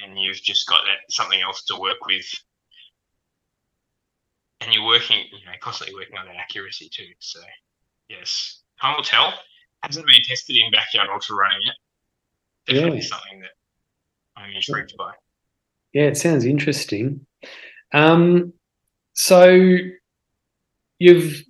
and 0.00 0.18
you've 0.18 0.42
just 0.42 0.68
got 0.68 0.82
that 0.84 1.12
something 1.12 1.40
else 1.40 1.64
to 1.64 1.78
work 1.78 2.04
with. 2.06 2.26
And 4.60 4.74
you're 4.74 4.86
working, 4.86 5.24
you 5.30 5.46
know, 5.46 5.52
constantly 5.60 5.94
working 5.94 6.18
on 6.18 6.26
that 6.26 6.34
accuracy 6.36 6.90
too. 6.92 7.06
So, 7.20 7.38
yes, 8.08 8.62
time 8.80 8.96
will 8.96 9.04
tell. 9.04 9.32
Hasn't 9.84 10.04
been 10.04 10.20
tested 10.26 10.56
in 10.56 10.72
backyard 10.72 11.08
ultra 11.12 11.36
running 11.36 11.60
yet. 11.64 11.74
Definitely 12.66 12.98
Yeah. 12.98 13.06
something 13.06 13.40
that 13.40 13.50
I'm 14.36 14.50
intrigued 14.50 14.96
by. 14.98 15.12
Yeah, 15.92 16.04
it 16.04 16.16
sounds 16.16 16.44
interesting. 16.44 17.24
Um, 17.92 18.52
so 19.18 19.76
you've 21.00 21.42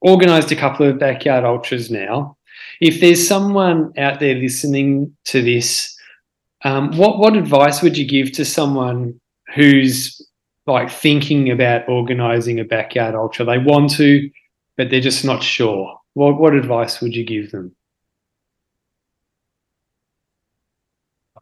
organised 0.00 0.52
a 0.52 0.56
couple 0.56 0.88
of 0.88 1.00
backyard 1.00 1.42
ultras 1.44 1.90
now. 1.90 2.36
If 2.80 3.00
there's 3.00 3.26
someone 3.26 3.92
out 3.98 4.20
there 4.20 4.36
listening 4.36 5.12
to 5.24 5.42
this, 5.42 5.98
um, 6.62 6.96
what 6.96 7.18
what 7.18 7.36
advice 7.36 7.82
would 7.82 7.98
you 7.98 8.06
give 8.06 8.30
to 8.32 8.44
someone 8.44 9.20
who's 9.56 10.24
like 10.68 10.88
thinking 10.88 11.50
about 11.50 11.88
organising 11.88 12.60
a 12.60 12.64
backyard 12.64 13.16
ultra? 13.16 13.44
They 13.44 13.58
want 13.58 13.90
to, 13.96 14.30
but 14.76 14.90
they're 14.90 15.00
just 15.00 15.24
not 15.24 15.42
sure. 15.42 15.98
What 16.14 16.38
what 16.38 16.54
advice 16.54 17.00
would 17.00 17.16
you 17.16 17.24
give 17.24 17.50
them? 17.50 17.74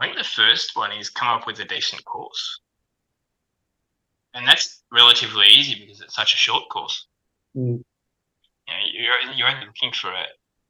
I 0.01 0.07
think 0.07 0.17
the 0.17 0.25
first 0.25 0.77
one 0.77 0.93
is 0.93 1.11
come 1.11 1.29
up 1.29 1.47
with 1.47 1.61
a 1.61 1.67
decent 1.67 2.07
course. 2.07 2.61
And 4.35 4.47
that's 4.47 4.83
relatively 4.93 5.47
easy 5.47 5.77
because 5.81 6.01
it's 6.01 6.15
such 6.15 6.35
a 6.35 6.37
short 6.37 6.69
course. 6.69 7.07
Mm. 7.57 7.83
You 8.67 8.73
know, 8.73 8.81
you're, 8.93 9.33
you're 9.35 9.49
only 9.49 9.67
looking 9.67 9.93
for 9.93 10.11
a, 10.11 10.25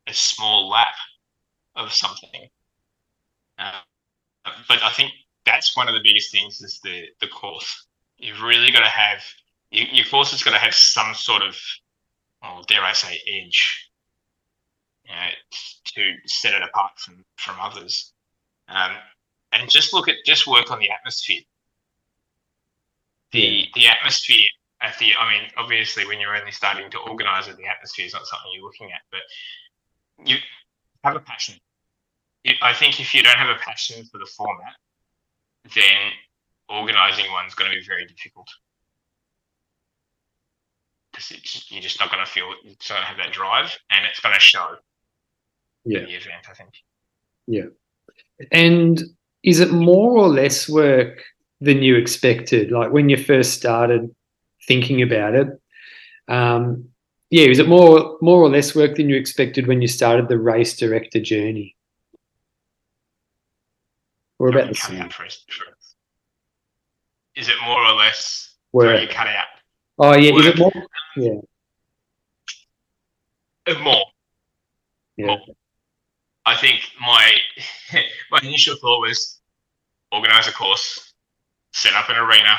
a 0.07 0.15
small 0.15 0.69
lap 0.69 0.95
of 1.75 1.93
something. 1.93 2.49
Uh, 3.59 3.81
but 4.69 4.83
I 4.83 4.91
think 4.91 5.13
that's 5.47 5.77
one 5.77 5.89
of 5.89 5.95
the 5.95 6.03
biggest 6.03 6.31
things 6.31 6.61
is 6.61 6.81
the, 6.85 7.07
the 7.21 7.29
course. 7.29 7.87
You've 8.19 8.43
really 8.43 8.71
got 8.71 8.81
to 8.81 8.89
have, 8.89 9.23
you, 9.71 9.87
your 9.91 10.05
course 10.07 10.31
has 10.33 10.43
got 10.43 10.53
to 10.53 10.59
have 10.59 10.75
some 10.75 11.15
sort 11.15 11.43
of, 11.43 11.57
well, 12.43 12.63
dare 12.69 12.83
I 12.83 12.93
say, 12.93 13.19
edge 13.27 13.91
you 15.05 15.15
know, 15.15 15.31
to 15.87 16.13
set 16.27 16.55
it 16.55 16.63
apart 16.63 16.93
from, 16.99 17.25
from 17.37 17.57
others. 17.61 18.13
Um, 18.69 18.93
and 19.53 19.71
just 19.71 19.93
look 19.93 20.09
at 20.09 20.17
just 20.25 20.47
work 20.47 20.71
on 20.71 20.79
the 20.79 20.91
atmosphere. 20.91 21.43
The 23.35 23.67
the 23.75 23.89
atmosphere 23.89 24.47
at 24.81 24.97
the 24.99 25.13
I 25.19 25.31
mean, 25.33 25.51
obviously 25.57 26.07
when 26.07 26.21
you're 26.21 26.37
only 26.37 26.53
starting 26.53 26.91
to 26.93 26.99
organise 26.99 27.49
it, 27.49 27.57
the 27.57 27.67
atmosphere 27.67 28.07
is 28.07 28.13
not 28.13 28.27
something 28.27 28.51
you're 28.55 28.65
looking 28.65 28.91
at, 28.93 29.01
but 29.11 29.23
you 30.25 30.37
have 31.03 31.17
a 31.17 31.21
passion. 31.21 31.57
I 32.63 32.73
think 32.75 33.01
if 33.01 33.15
you 33.15 33.23
don't 33.23 33.39
have 33.39 33.49
a 33.49 33.59
passion 33.61 34.05
for 34.13 34.19
the 34.19 34.31
format, 34.37 34.75
then 35.75 36.13
organising 36.69 37.31
one's 37.33 37.55
going 37.55 37.71
to 37.71 37.77
be 37.77 37.85
very 37.85 38.07
difficult 38.07 38.47
because 41.13 41.71
you're 41.71 41.83
just 41.83 41.99
not 42.01 42.11
going 42.11 42.25
to 42.25 42.31
feel 42.31 42.51
it's 42.65 42.89
going 42.89 43.01
to 43.01 43.07
have 43.07 43.17
that 43.17 43.33
drive, 43.33 43.77
and 43.91 44.05
it's 44.07 44.21
going 44.21 44.35
to 44.35 44.41
show 44.41 44.77
Yeah. 45.85 46.01
in 46.01 46.05
the 46.07 46.15
event. 46.15 46.47
I 46.51 46.55
think. 46.55 46.75
Yeah. 47.47 47.67
And 48.53 49.03
is 49.43 49.61
it 49.61 49.71
more 49.71 50.13
or 50.19 50.29
less 50.29 50.69
work 50.69 51.23
than 51.65 51.83
you 51.83 51.97
expected? 51.97 52.71
Like 52.71 52.93
when 52.93 53.09
you 53.09 53.17
first 53.17 53.55
started 53.55 54.15
thinking 54.67 55.03
about 55.03 55.35
it, 55.35 55.49
um, 56.29 56.89
yeah, 57.31 57.47
is 57.47 57.59
it 57.59 57.69
more 57.69 58.17
more 58.21 58.43
or 58.43 58.49
less 58.49 58.75
work 58.75 58.97
than 58.97 59.09
you 59.09 59.17
expected 59.17 59.67
when 59.67 59.83
you 59.83 59.89
started 59.89 60.29
the 60.29 60.39
race 60.39 60.77
director 60.77 61.21
journey? 61.21 61.77
Or 64.39 64.49
about 64.49 64.69
the 64.69 64.75
same? 64.75 65.01
out 65.01 65.13
for 65.13 65.25
us. 65.25 65.45
For 65.49 65.65
us. 65.67 65.95
Is 67.37 67.49
it 67.49 67.55
more 67.65 67.81
or 67.81 67.93
less? 67.93 68.55
Where? 68.71 69.01
You 69.01 69.09
cut 69.09 69.27
out. 69.27 69.47
Oh 69.99 70.15
yeah, 70.15 70.35
is 70.35 70.47
it 70.47 70.59
more? 70.59 70.73
Uh, 73.67 73.79
More. 73.83 74.05
Yeah. 75.17 75.27
More. 75.27 75.39
I 76.45 76.57
think 76.57 76.81
my 77.01 77.33
my 78.31 78.41
initial 78.43 78.77
thought 78.77 79.01
was 79.01 79.41
organize 80.13 80.47
a 80.49 80.53
course, 80.53 81.14
set 81.75 81.93
up 81.95 82.09
an 82.09 82.17
arena, 82.17 82.57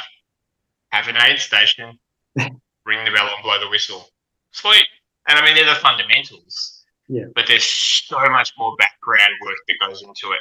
have 0.90 1.08
an 1.08 1.16
aid 1.18 1.40
station, 1.40 1.98
ring 2.36 3.06
the 3.06 3.12
bell 3.12 3.30
and 3.34 3.44
blow 3.44 3.60
the 3.60 3.70
whistle. 3.70 4.08
Sweet. 4.52 4.86
And 5.28 5.40
I 5.40 5.44
mean, 5.44 5.56
they're 5.56 5.66
the 5.66 5.80
fundamentals. 5.80 6.84
Yeah. 7.08 7.26
But 7.34 7.48
there's 7.48 7.64
so 7.64 8.30
much 8.30 8.52
more 8.58 8.76
background 8.78 9.34
work 9.42 9.56
that 9.68 9.88
goes 9.88 10.04
into 10.04 10.34
it. 10.34 10.40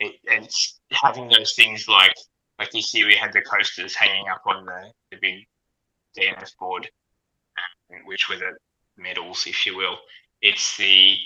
it 0.00 0.14
and 0.30 0.48
having 0.90 1.28
those 1.28 1.54
things 1.54 1.88
like, 1.88 2.14
like 2.58 2.74
you 2.74 2.82
see, 2.82 3.04
we 3.04 3.14
had 3.14 3.32
the 3.32 3.42
coasters 3.42 3.94
hanging 3.94 4.28
up 4.28 4.42
on 4.44 4.66
the, 4.66 4.92
the 5.10 5.16
big 5.20 5.46
DNF 6.18 6.56
board, 6.58 6.90
um, 7.92 8.00
which 8.06 8.28
were 8.28 8.36
the 8.36 8.52
medals, 8.96 9.46
if 9.46 9.64
you 9.66 9.76
will. 9.76 9.98
It's 10.42 10.76
the 10.76 11.16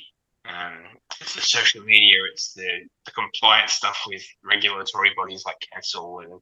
um, 0.46 0.84
it's 1.20 1.34
the 1.34 1.40
social 1.40 1.82
media, 1.82 2.16
it's 2.30 2.52
the, 2.52 2.68
the 3.06 3.12
compliance 3.12 3.72
stuff 3.72 3.98
with 4.06 4.22
regulatory 4.44 5.12
bodies 5.16 5.44
like 5.46 5.56
council 5.72 6.20
and 6.20 6.38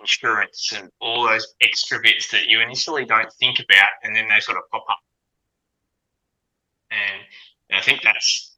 insurance 0.00 0.72
and 0.76 0.90
all 1.00 1.26
those 1.26 1.54
extra 1.60 1.98
bits 2.02 2.30
that 2.30 2.46
you 2.48 2.60
initially 2.60 3.04
don't 3.04 3.32
think 3.34 3.58
about, 3.58 3.88
and 4.02 4.14
then 4.14 4.26
they 4.28 4.40
sort 4.40 4.58
of 4.58 4.64
pop 4.70 4.84
up. 4.88 4.98
And, 6.90 7.22
and 7.70 7.78
I 7.78 7.82
think 7.82 8.02
that's 8.02 8.56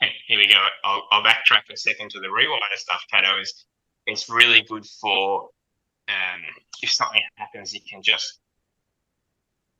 here 0.26 0.38
we 0.38 0.48
go. 0.48 0.64
I'll, 0.84 1.02
I'll 1.10 1.22
backtrack 1.22 1.70
a 1.72 1.76
second 1.76 2.10
to 2.12 2.20
the 2.20 2.28
rewire 2.28 2.58
stuff, 2.76 3.02
Cato. 3.10 3.40
Is 3.40 3.64
it's 4.06 4.28
really 4.28 4.62
good 4.68 4.84
for 5.00 5.48
um, 6.08 6.40
if 6.82 6.90
something 6.90 7.20
happens, 7.36 7.72
you 7.72 7.80
can 7.88 8.02
just 8.02 8.40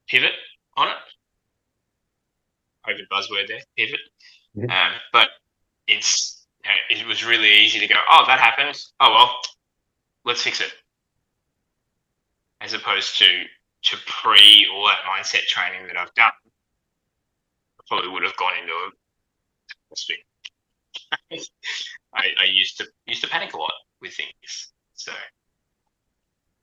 pivot 0.08 0.32
on 0.76 0.88
it. 0.88 0.96
Over 2.88 2.98
buzzword 3.12 3.48
there, 3.48 3.60
pivot. 3.76 4.00
Mhm. 4.56 4.70
Um, 4.70 4.92
but 5.12 5.28
it's 5.86 6.46
you 6.64 6.70
know, 6.70 7.02
it 7.02 7.06
was 7.06 7.24
really 7.24 7.50
easy 7.58 7.78
to 7.80 7.86
go. 7.86 7.94
Oh, 8.10 8.24
that 8.26 8.40
happened. 8.40 8.80
Oh 9.00 9.10
well, 9.10 9.40
let's 10.24 10.42
fix 10.42 10.60
it. 10.60 10.72
As 12.60 12.74
opposed 12.74 13.18
to 13.18 13.26
to 13.84 13.96
pre 14.06 14.68
all 14.72 14.86
that 14.86 14.98
mindset 15.08 15.46
training 15.46 15.86
that 15.88 15.96
I've 15.96 16.14
done, 16.14 16.30
I 17.80 17.82
probably 17.88 18.10
would 18.10 18.22
have 18.22 18.36
gone 18.36 18.52
into 18.60 18.72
a. 18.72 18.90
I, 22.14 22.26
I 22.40 22.44
used 22.44 22.78
to 22.78 22.86
used 23.06 23.22
to 23.22 23.28
panic 23.28 23.54
a 23.54 23.58
lot 23.58 23.72
with 24.00 24.14
things. 24.14 24.72
So, 24.94 25.12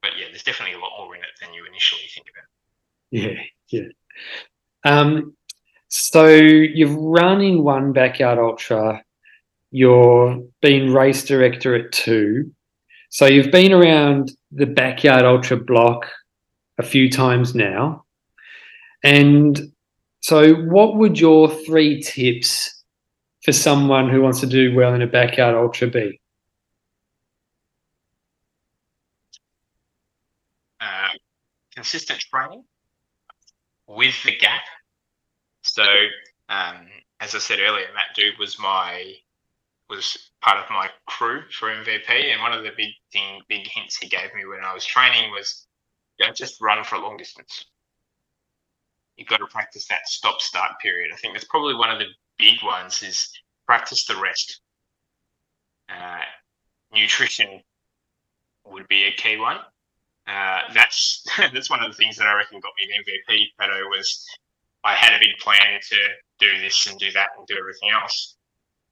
but 0.01 0.12
yeah, 0.18 0.26
there's 0.30 0.43
definitely 0.43 0.76
a 0.76 0.80
lot 0.80 0.91
more 0.97 1.16
in 1.16 1.22
it 1.22 1.30
than 1.41 1.53
you 1.53 1.66
initially 1.66 2.03
think 2.14 2.28
about. 2.32 2.47
Yeah, 3.12 3.41
yeah. 3.70 3.89
Um, 4.86 5.36
so 5.89 6.28
you've 6.28 6.95
run 6.95 7.41
in 7.41 7.64
one 7.64 7.91
backyard 7.93 8.39
ultra. 8.39 9.03
You're 9.72 10.43
been 10.62 10.93
race 10.93 11.24
director 11.26 11.76
at 11.76 11.91
two. 11.91 12.51
So 13.10 13.26
you've 13.26 13.51
been 13.51 13.74
around 13.74 14.32
the 14.51 14.66
backyard 14.66 15.26
ultra 15.26 15.57
block 15.57 16.07
a 16.78 16.84
few 16.84 17.10
times 17.10 17.55
now. 17.55 18.05
And 19.03 19.72
so, 20.22 20.53
what 20.53 20.97
would 20.97 21.20
your 21.20 21.49
three 21.49 22.01
tips 22.01 22.84
for 23.43 23.51
someone 23.51 24.10
who 24.10 24.22
wants 24.22 24.41
to 24.41 24.47
do 24.47 24.76
well 24.76 24.93
in 24.93 25.01
a 25.01 25.07
backyard 25.07 25.55
ultra 25.55 25.88
be? 25.88 26.20
uh, 30.82 31.10
consistent 31.76 32.20
training 32.20 32.64
with 33.88 34.16
the 34.24 34.36
gap. 34.38 34.62
So, 35.62 35.84
um, 36.49 36.88
as 37.20 37.36
I 37.36 37.39
said 37.39 37.60
earlier, 37.60 37.88
Matt 37.93 38.16
Doob 38.18 38.39
was 38.39 38.60
my 38.60 39.14
was 39.89 40.31
part 40.41 40.57
of 40.63 40.69
my 40.69 40.89
crew 41.07 41.41
for 41.51 41.69
MVP, 41.69 42.09
and 42.31 42.41
one 42.41 42.53
of 42.53 42.63
the 42.63 42.71
big 42.77 42.91
thing, 43.11 43.41
big 43.49 43.67
hints 43.67 43.97
he 43.97 44.07
gave 44.07 44.33
me 44.35 44.45
when 44.45 44.63
I 44.63 44.73
was 44.73 44.85
training 44.85 45.31
was 45.31 45.67
don't 46.19 46.35
just 46.35 46.61
run 46.61 46.83
for 46.83 46.95
a 46.95 47.01
long 47.01 47.17
distance. 47.17 47.65
you've 49.17 49.27
got 49.27 49.37
to 49.37 49.47
practice 49.47 49.87
that 49.87 50.07
stop 50.07 50.41
start 50.41 50.73
period. 50.81 51.11
I 51.13 51.17
think 51.17 51.33
that's 51.33 51.45
probably 51.45 51.75
one 51.75 51.91
of 51.91 51.99
the 51.99 52.07
big 52.37 52.63
ones 52.63 53.03
is 53.03 53.31
practice 53.67 54.05
the 54.05 54.15
rest. 54.17 54.61
Uh, 55.89 56.21
nutrition 56.93 57.61
would 58.65 58.87
be 58.87 59.03
a 59.05 59.11
key 59.13 59.37
one. 59.37 59.57
Uh, 60.27 60.61
that's 60.73 61.23
that's 61.53 61.69
one 61.69 61.83
of 61.83 61.91
the 61.91 61.97
things 61.97 62.17
that 62.17 62.27
I 62.27 62.35
reckon 62.35 62.59
got 62.59 62.73
me 62.79 62.87
the 62.87 63.11
MVP. 63.11 63.43
Pato 63.59 63.89
was 63.89 64.25
I 64.83 64.95
had 64.95 65.13
a 65.13 65.19
big 65.19 65.37
plan 65.39 65.79
to 65.89 65.97
do 66.39 66.61
this 66.61 66.87
and 66.87 66.99
do 66.99 67.11
that 67.11 67.29
and 67.37 67.47
do 67.47 67.57
everything 67.59 67.89
else, 67.91 68.35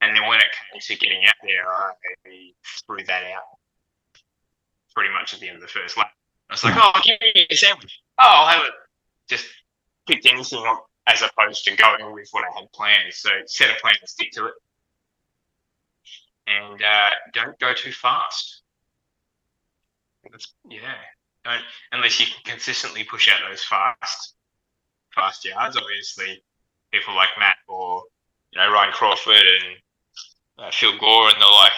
and 0.02 0.16
then 0.16 0.28
when 0.28 0.40
it 0.40 0.46
came 0.72 0.80
to 0.80 0.96
getting 0.96 1.26
out 1.26 1.36
there, 1.44 1.68
I 1.68 2.52
threw 2.86 3.04
that 3.06 3.24
out 3.24 3.44
pretty 4.94 5.14
much 5.14 5.34
at 5.34 5.40
the 5.40 5.48
end 5.48 5.58
of 5.58 5.62
the 5.62 5.68
first 5.68 5.98
lap. 5.98 6.12
I 6.50 6.54
was 6.54 6.64
like, 6.64 6.76
"Oh, 6.78 7.00
give 7.04 7.20
me 7.22 7.48
a 7.50 7.56
sandwich. 7.56 8.00
Oh, 8.20 8.24
I'll 8.26 8.48
have 8.48 8.66
it." 8.66 8.74
Just 9.28 9.46
picked 10.08 10.26
anything 10.26 10.64
up 10.66 10.86
as 11.08 11.22
opposed 11.22 11.66
to 11.66 11.76
going 11.76 12.14
with 12.14 12.30
what 12.32 12.44
I 12.44 12.60
had 12.60 12.72
planned. 12.72 13.14
So 13.14 13.30
set 13.46 13.70
a 13.70 13.80
plan 13.82 13.96
and 14.00 14.10
stick 14.10 14.32
to 14.34 14.48
it, 14.48 14.54
and 16.48 16.82
uh, 16.82 17.10
don't 17.34 17.58
go 17.60 17.74
too 17.74 17.92
fast. 17.92 18.62
That's, 20.32 20.54
yeah, 20.70 20.94
don't 21.44 21.62
unless 21.92 22.20
you 22.20 22.26
can 22.26 22.54
consistently 22.54 23.04
push 23.04 23.30
out 23.30 23.40
those 23.50 23.64
fast 23.64 24.36
fast 25.14 25.46
yards. 25.46 25.78
Obviously, 25.78 26.44
people 26.92 27.16
like 27.16 27.30
Matt 27.40 27.58
or 27.68 28.04
you 28.52 28.60
know 28.60 28.72
Ryan 28.72 28.94
Crawford 28.94 29.36
and 29.36 29.76
uh, 30.60 30.72
Phil 30.72 30.98
Gore 31.00 31.30
and 31.30 31.42
the 31.42 31.46
like 31.46 31.72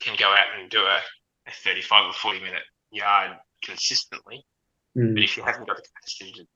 can 0.00 0.16
go 0.18 0.26
out 0.26 0.58
and 0.58 0.70
do 0.70 0.80
a, 0.80 0.98
a 1.46 1.52
35 1.64 2.06
or 2.06 2.12
40 2.12 2.40
minute 2.40 2.62
yard 2.90 3.36
consistently. 3.64 4.44
Mm. 4.96 5.14
But 5.14 5.22
if 5.22 5.36
you 5.36 5.42
haven't 5.42 5.66
got 5.66 5.76
the 5.76 5.82
capacity 5.82 6.32
to 6.32 6.46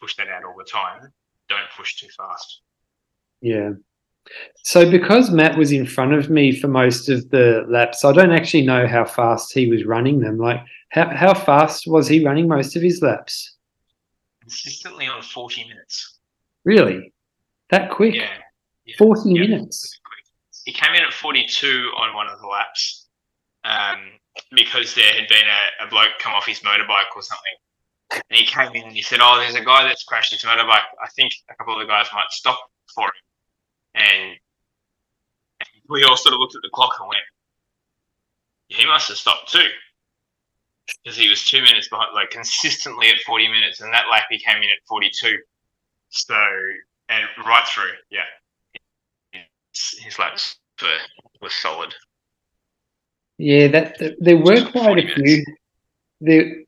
push 0.00 0.16
that 0.16 0.28
out 0.28 0.44
all 0.44 0.54
the 0.56 0.64
time, 0.64 1.12
don't 1.48 1.70
push 1.76 1.96
too 1.96 2.08
fast. 2.16 2.62
Yeah. 3.40 3.70
So 4.64 4.90
because 4.90 5.30
Matt 5.30 5.56
was 5.56 5.70
in 5.70 5.86
front 5.86 6.12
of 6.12 6.30
me 6.30 6.52
for 6.52 6.66
most 6.66 7.08
of 7.08 7.30
the 7.30 7.64
laps, 7.68 8.04
I 8.04 8.12
don't 8.12 8.32
actually 8.32 8.66
know 8.66 8.86
how 8.88 9.04
fast 9.04 9.52
he 9.52 9.70
was 9.70 9.84
running 9.84 10.18
them. 10.18 10.38
Like 10.38 10.60
how 10.90 11.14
how 11.14 11.34
fast 11.34 11.86
was 11.86 12.08
he 12.08 12.24
running 12.24 12.48
most 12.48 12.74
of 12.74 12.82
his 12.82 13.00
laps? 13.02 13.56
Consistently 14.40 15.06
on 15.06 15.22
40 15.22 15.68
minutes. 15.68 16.18
Really? 16.64 17.12
That 17.70 17.90
quick? 17.90 18.14
Yeah. 18.14 18.28
yeah. 18.84 18.94
40 18.98 19.30
yeah. 19.30 19.40
minutes. 19.40 20.00
He 20.66 20.72
came 20.72 20.92
in 20.92 21.02
at 21.02 21.12
42 21.14 21.92
on 21.96 22.14
one 22.14 22.26
of 22.26 22.38
the 22.40 22.46
laps 22.46 23.08
um, 23.64 24.12
because 24.52 24.94
there 24.94 25.14
had 25.14 25.28
been 25.28 25.46
a, 25.46 25.86
a 25.86 25.88
bloke 25.88 26.18
come 26.20 26.34
off 26.34 26.44
his 26.44 26.60
motorbike 26.60 27.16
or 27.16 27.22
something 27.22 27.56
and 28.10 28.22
he 28.30 28.46
came 28.46 28.72
in 28.74 28.84
and 28.84 28.92
he 28.92 29.02
said, 29.02 29.18
"Oh, 29.20 29.38
there's 29.38 29.54
a 29.54 29.64
guy 29.64 29.84
that's 29.84 30.04
crashed 30.04 30.32
his 30.32 30.42
motorbike. 30.42 30.86
I 31.02 31.08
think 31.14 31.32
a 31.50 31.54
couple 31.56 31.74
of 31.74 31.80
the 31.80 31.90
guys 31.90 32.06
might 32.12 32.30
stop 32.30 32.58
for 32.94 33.06
him." 33.06 33.12
And, 33.94 34.38
and 35.60 35.68
we 35.88 36.04
all 36.04 36.16
sort 36.16 36.34
of 36.34 36.40
looked 36.40 36.54
at 36.54 36.62
the 36.62 36.70
clock 36.72 36.94
and 37.00 37.08
went, 37.08 37.22
"He 38.68 38.86
must 38.86 39.08
have 39.08 39.16
stopped 39.16 39.50
too." 39.50 39.68
Because 41.02 41.18
he 41.18 41.28
was 41.28 41.44
two 41.44 41.62
minutes 41.62 41.88
behind, 41.88 42.14
like 42.14 42.30
consistently 42.30 43.08
at 43.08 43.18
40 43.26 43.48
minutes, 43.48 43.80
and 43.80 43.92
that 43.92 44.04
lap 44.10 44.24
he 44.30 44.38
came 44.38 44.58
in 44.58 44.70
at 44.70 44.86
42. 44.88 45.36
So, 46.10 46.34
and 47.08 47.24
right 47.44 47.66
through, 47.66 47.90
yeah, 48.08 48.22
his, 49.98 50.18
laps 50.18 50.56
were, 50.82 50.88
were 51.42 51.50
solid. 51.50 51.94
Yeah, 53.38 53.68
that, 53.68 53.98
that 53.98 54.16
there 54.18 54.38
were 54.38 54.70
quite 54.70 54.98
a 54.98 55.14
few. 55.14 55.44
There, 56.20 56.66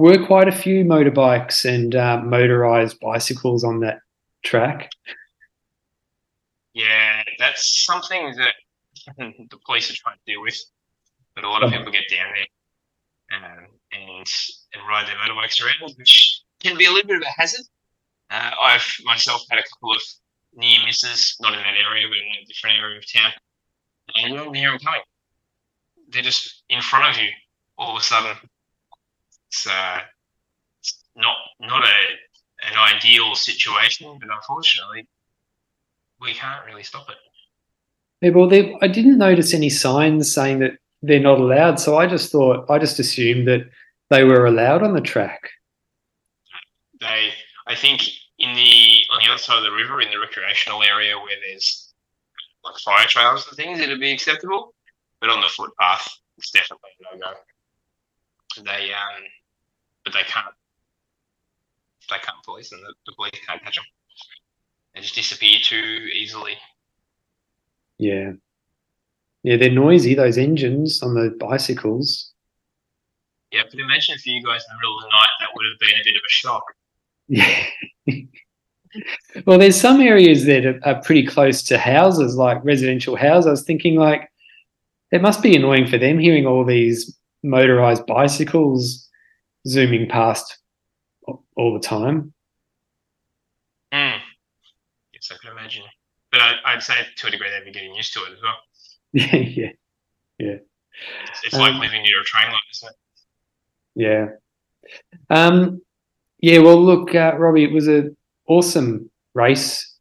were 0.00 0.24
quite 0.24 0.48
a 0.48 0.52
few 0.52 0.82
motorbikes 0.82 1.66
and 1.66 1.94
uh, 1.94 2.22
motorized 2.24 2.98
bicycles 3.00 3.64
on 3.64 3.80
that 3.80 3.98
track. 4.42 4.88
Yeah, 6.72 7.22
that's 7.38 7.84
something 7.84 8.34
that 8.36 8.54
the 9.18 9.58
police 9.66 9.90
are 9.90 9.94
trying 9.94 10.16
to 10.16 10.32
deal 10.32 10.40
with. 10.40 10.58
But 11.34 11.44
a 11.44 11.50
lot 11.50 11.62
of 11.62 11.70
people 11.70 11.92
get 11.92 12.08
down 12.10 12.32
there 12.34 13.38
um, 13.38 13.66
and 13.92 14.26
and 14.72 14.88
ride 14.88 15.06
their 15.06 15.16
motorbikes 15.16 15.62
around, 15.62 15.94
which 15.98 16.40
can 16.60 16.78
be 16.78 16.86
a 16.86 16.90
little 16.90 17.06
bit 17.06 17.16
of 17.16 17.22
a 17.22 17.40
hazard. 17.40 17.66
Uh, 18.30 18.52
I've 18.62 18.86
myself 19.04 19.42
had 19.50 19.58
a 19.58 19.64
couple 19.74 19.92
of 19.92 20.00
near 20.54 20.78
misses, 20.84 21.36
not 21.40 21.54
in 21.54 21.60
that 21.60 21.74
area, 21.74 22.06
but 22.08 22.18
in 22.18 22.42
a 22.42 22.46
different 22.46 22.78
area 22.78 22.98
of 22.98 23.12
town, 23.12 23.32
and 24.16 24.32
you 24.32 24.36
don't 24.36 24.54
hear 24.54 24.70
them 24.70 24.78
coming. 24.80 25.00
They're 26.08 26.22
just 26.22 26.64
in 26.68 26.80
front 26.82 27.08
of 27.10 27.22
you 27.22 27.30
all 27.80 27.96
of 27.96 28.00
a 28.00 28.04
sudden, 28.04 28.36
it's, 29.48 29.66
uh, 29.66 30.00
it's 30.78 31.02
not 31.16 31.36
not 31.60 31.82
a 31.82 32.68
an 32.70 32.94
ideal 32.94 33.34
situation, 33.34 34.18
but 34.20 34.28
unfortunately, 34.30 35.08
we 36.20 36.34
can't 36.34 36.64
really 36.66 36.82
stop 36.82 37.08
it. 37.08 37.16
Yeah, 38.20 38.30
well, 38.30 38.48
they, 38.48 38.76
I 38.82 38.86
didn't 38.86 39.16
notice 39.16 39.54
any 39.54 39.70
signs 39.70 40.32
saying 40.34 40.58
that 40.58 40.72
they're 41.00 41.20
not 41.20 41.40
allowed, 41.40 41.80
so 41.80 41.96
I 41.96 42.06
just 42.06 42.30
thought 42.30 42.70
I 42.70 42.78
just 42.78 42.98
assumed 42.98 43.48
that 43.48 43.70
they 44.10 44.24
were 44.24 44.44
allowed 44.44 44.82
on 44.82 44.92
the 44.92 45.00
track. 45.00 45.48
They, 47.00 47.30
I 47.66 47.74
think, 47.74 48.02
in 48.40 48.54
the 48.54 49.04
on 49.12 49.20
the 49.22 49.30
other 49.30 49.38
side 49.38 49.58
of 49.58 49.64
the 49.64 49.70
river, 49.70 50.00
in 50.00 50.10
the 50.10 50.18
recreational 50.18 50.82
area 50.82 51.16
where 51.16 51.36
there's 51.46 51.92
like 52.64 52.76
fire 52.78 53.06
trails 53.06 53.46
and 53.46 53.56
things, 53.56 53.78
it'd 53.78 54.00
be 54.00 54.12
acceptable. 54.12 54.74
But 55.20 55.30
on 55.30 55.40
the 55.40 55.48
footpath, 55.48 56.08
it's 56.38 56.50
definitely 56.50 56.90
no 57.00 57.18
go. 57.18 57.32
They 58.64 58.92
um, 58.92 59.22
but 60.04 60.14
they 60.14 60.22
can't. 60.22 60.54
They 62.08 62.16
can't 62.16 62.42
police 62.44 62.70
them. 62.70 62.80
The, 62.80 62.94
the 63.06 63.12
police 63.14 63.32
can't 63.46 63.62
catch 63.62 63.76
them. 63.76 63.84
They 64.94 65.02
just 65.02 65.14
disappear 65.14 65.58
too 65.62 66.08
easily. 66.12 66.54
Yeah. 67.98 68.32
Yeah, 69.42 69.56
they're 69.56 69.70
noisy, 69.70 70.14
those 70.14 70.36
engines 70.36 71.02
on 71.02 71.14
the 71.14 71.36
bicycles. 71.38 72.32
Yeah, 73.52 73.62
but 73.70 73.78
imagine 73.78 74.18
for 74.18 74.28
you 74.28 74.42
guys 74.42 74.62
in 74.68 74.74
the 74.74 74.80
middle 74.80 74.98
of 74.98 75.04
the 75.04 75.10
night, 75.10 75.30
that 75.40 75.48
would 75.54 75.64
have 75.70 75.78
been 75.78 76.00
a 76.00 76.04
bit 76.04 76.16
of 76.16 76.22
a 76.26 76.30
shock. 76.30 76.64
Yeah. 77.30 77.64
well, 79.46 79.58
there's 79.58 79.80
some 79.80 80.00
areas 80.00 80.44
that 80.46 80.66
are, 80.66 80.80
are, 80.82 81.00
pretty 81.00 81.24
close 81.24 81.62
to 81.62 81.78
houses, 81.78 82.34
like 82.34 82.62
residential 82.64 83.14
houses. 83.14 83.46
I 83.46 83.50
was 83.50 83.62
thinking, 83.62 83.94
like, 83.94 84.28
it 85.12 85.22
must 85.22 85.42
be 85.42 85.54
annoying 85.54 85.86
for 85.86 85.96
them 85.96 86.18
hearing 86.18 86.44
all 86.44 86.64
these 86.64 87.16
motorized 87.44 88.04
bicycles 88.06 89.08
zooming 89.66 90.08
past 90.08 90.58
all 91.56 91.72
the 91.72 91.80
time. 91.80 92.34
Mm. 93.94 94.18
Yes, 95.14 95.30
I 95.32 95.36
can 95.40 95.56
imagine. 95.56 95.84
But 96.32 96.40
I, 96.40 96.74
would 96.74 96.82
say 96.82 96.94
to 97.16 97.26
a 97.28 97.30
degree 97.30 97.48
they'd 97.48 97.64
be 97.64 97.72
getting 97.72 97.94
used 97.94 98.12
to 98.14 98.20
it 98.20 98.32
as 98.32 98.42
well. 98.42 98.56
Yeah, 99.12 99.36
yeah, 99.36 99.70
yeah. 100.38 100.56
It's, 101.28 101.44
it's 101.44 101.54
um, 101.54 101.60
like 101.60 101.74
living 101.80 102.02
near 102.02 102.20
a 102.20 102.24
train 102.24 102.44
line, 102.44 102.60
isn't 102.72 102.88
it? 102.88 102.96
Yeah. 103.96 104.26
Um, 105.28 105.82
yeah, 106.42 106.58
well, 106.58 106.82
look, 106.82 107.14
uh, 107.14 107.34
Robbie, 107.38 107.64
it 107.64 107.72
was 107.72 107.86
an 107.86 108.16
awesome 108.46 109.10
race. 109.34 109.96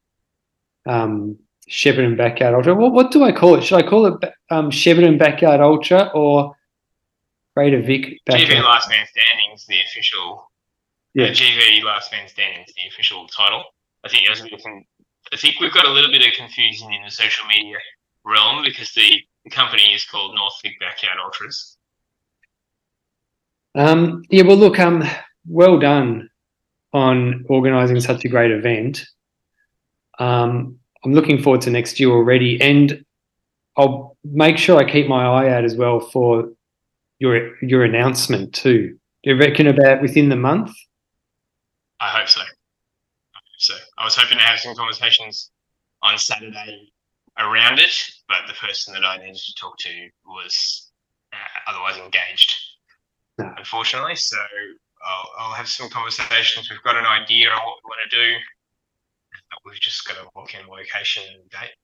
Um, 0.85 1.37
Shepparton 1.69 2.17
Backyard 2.17 2.55
Ultra. 2.55 2.73
What, 2.73 2.93
what 2.93 3.11
do 3.11 3.23
I 3.23 3.31
call 3.31 3.55
it? 3.55 3.63
Should 3.63 3.77
I 3.77 3.87
call 3.87 4.07
it 4.07 4.33
um, 4.49 4.71
Shepparton 4.71 5.19
Backyard 5.19 5.61
Ultra 5.61 6.11
or 6.15 6.55
Greater 7.55 7.81
Vic? 7.81 8.19
Backyard? 8.25 8.49
GV 8.49 8.63
Last 8.63 8.89
Man 8.89 9.05
Standing 9.05 9.53
is 9.53 9.65
the 9.65 9.79
official. 9.87 10.51
Yeah. 11.13 11.25
Uh, 11.25 11.29
GV 11.29 11.83
Last 11.83 12.11
Man 12.11 12.27
Standing 12.27 12.63
is 12.67 12.73
the 12.73 12.87
official 12.87 13.27
title. 13.27 13.63
I 14.03 14.09
think 14.09 14.25
there's 14.25 14.39
a 14.39 14.43
bit 14.43 14.53
of, 14.53 14.61
I 15.31 15.37
think 15.37 15.59
we've 15.59 15.73
got 15.73 15.85
a 15.85 15.91
little 15.91 16.11
bit 16.11 16.25
of 16.25 16.33
confusion 16.33 16.91
in 16.91 17.03
the 17.03 17.11
social 17.11 17.45
media 17.47 17.77
realm 18.25 18.63
because 18.63 18.91
the, 18.93 19.21
the 19.43 19.51
company 19.51 19.93
is 19.93 20.05
called 20.05 20.33
North 20.35 20.53
Vic 20.63 20.79
Backyard 20.79 21.17
Ultras. 21.23 21.77
Um, 23.75 24.23
yeah, 24.29 24.43
well, 24.43 24.57
look, 24.57 24.79
um, 24.79 25.03
well 25.47 25.77
done 25.77 26.28
on 26.93 27.45
organising 27.49 27.99
such 27.99 28.25
a 28.25 28.29
great 28.29 28.51
event. 28.51 29.05
Um, 30.17 30.77
I'm 31.03 31.13
looking 31.13 31.41
forward 31.41 31.61
to 31.61 31.69
next 31.69 31.99
year 31.99 32.09
already, 32.09 32.61
and 32.61 33.03
I'll 33.77 34.17
make 34.23 34.57
sure 34.57 34.77
I 34.77 34.89
keep 34.89 35.07
my 35.07 35.25
eye 35.25 35.49
out 35.51 35.63
as 35.63 35.75
well 35.75 35.99
for 35.99 36.51
your 37.19 37.55
your 37.63 37.83
announcement 37.83 38.53
too. 38.53 38.97
Do 39.23 39.31
you 39.31 39.37
reckon 39.37 39.67
about 39.67 40.01
within 40.01 40.29
the 40.29 40.35
month? 40.35 40.71
I 41.99 42.09
hope 42.09 42.27
so. 42.27 42.41
I 42.41 42.43
hope 42.43 43.59
so. 43.59 43.75
I 43.97 44.05
was 44.05 44.15
hoping 44.15 44.37
to 44.37 44.43
have 44.43 44.59
some 44.59 44.75
conversations 44.75 45.51
on 46.01 46.17
Saturday 46.17 46.91
around 47.37 47.79
it, 47.79 47.91
but 48.27 48.39
the 48.47 48.53
person 48.53 48.93
that 48.93 49.05
I 49.05 49.17
needed 49.17 49.35
to 49.35 49.53
talk 49.55 49.77
to 49.79 50.09
was 50.25 50.91
uh, 51.33 51.71
otherwise 51.71 51.97
engaged, 51.97 52.55
no. 53.37 53.53
unfortunately. 53.57 54.15
So 54.15 54.37
I'll, 55.05 55.31
I'll, 55.37 55.53
have 55.53 55.67
some 55.67 55.89
conversations. 55.89 56.69
We've 56.69 56.83
got 56.83 56.95
an 56.95 57.05
idea 57.05 57.49
on 57.49 57.59
what 57.65 57.77
we 57.83 57.87
want 57.87 58.09
to 58.09 58.17
do. 58.17 58.33
We've 59.65 59.79
just 59.79 60.07
got 60.07 60.15
to 60.15 60.29
walk 60.35 60.53
in 60.53 60.67
location 60.67 61.23
and 61.33 61.49
date. 61.49 61.75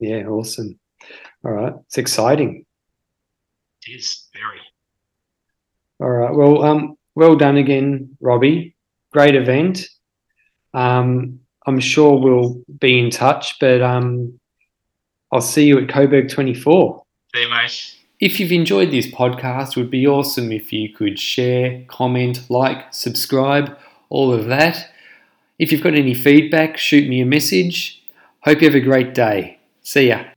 Yeah, 0.00 0.26
awesome. 0.26 0.78
All 1.44 1.52
right, 1.52 1.74
it's 1.86 1.98
exciting. 1.98 2.64
It 3.86 3.92
is 3.92 4.28
very. 4.32 4.60
All 6.00 6.10
right. 6.10 6.34
Well, 6.34 6.64
um, 6.64 6.96
well 7.14 7.36
done 7.36 7.56
again, 7.56 8.16
Robbie. 8.20 8.74
Great 9.12 9.34
event. 9.34 9.86
Um, 10.74 11.40
I'm 11.66 11.80
sure 11.80 12.18
we'll 12.18 12.62
be 12.80 12.98
in 12.98 13.10
touch, 13.10 13.58
but 13.60 13.82
um, 13.82 14.40
I'll 15.30 15.40
see 15.40 15.66
you 15.66 15.78
at 15.78 15.88
Coburg 15.88 16.28
24. 16.28 17.02
See 17.34 17.42
you, 17.42 17.50
mate. 17.50 18.01
If 18.22 18.38
you've 18.38 18.52
enjoyed 18.52 18.92
this 18.92 19.08
podcast, 19.08 19.70
it 19.70 19.78
would 19.78 19.90
be 19.90 20.06
awesome 20.06 20.52
if 20.52 20.72
you 20.72 20.88
could 20.88 21.18
share, 21.18 21.82
comment, 21.88 22.48
like, 22.48 22.94
subscribe, 22.94 23.76
all 24.10 24.32
of 24.32 24.46
that. 24.46 24.92
If 25.58 25.72
you've 25.72 25.82
got 25.82 25.96
any 25.96 26.14
feedback, 26.14 26.78
shoot 26.78 27.08
me 27.08 27.20
a 27.20 27.26
message. 27.26 28.00
Hope 28.42 28.60
you 28.60 28.68
have 28.68 28.76
a 28.76 28.80
great 28.80 29.12
day. 29.12 29.58
See 29.82 30.06
ya. 30.06 30.31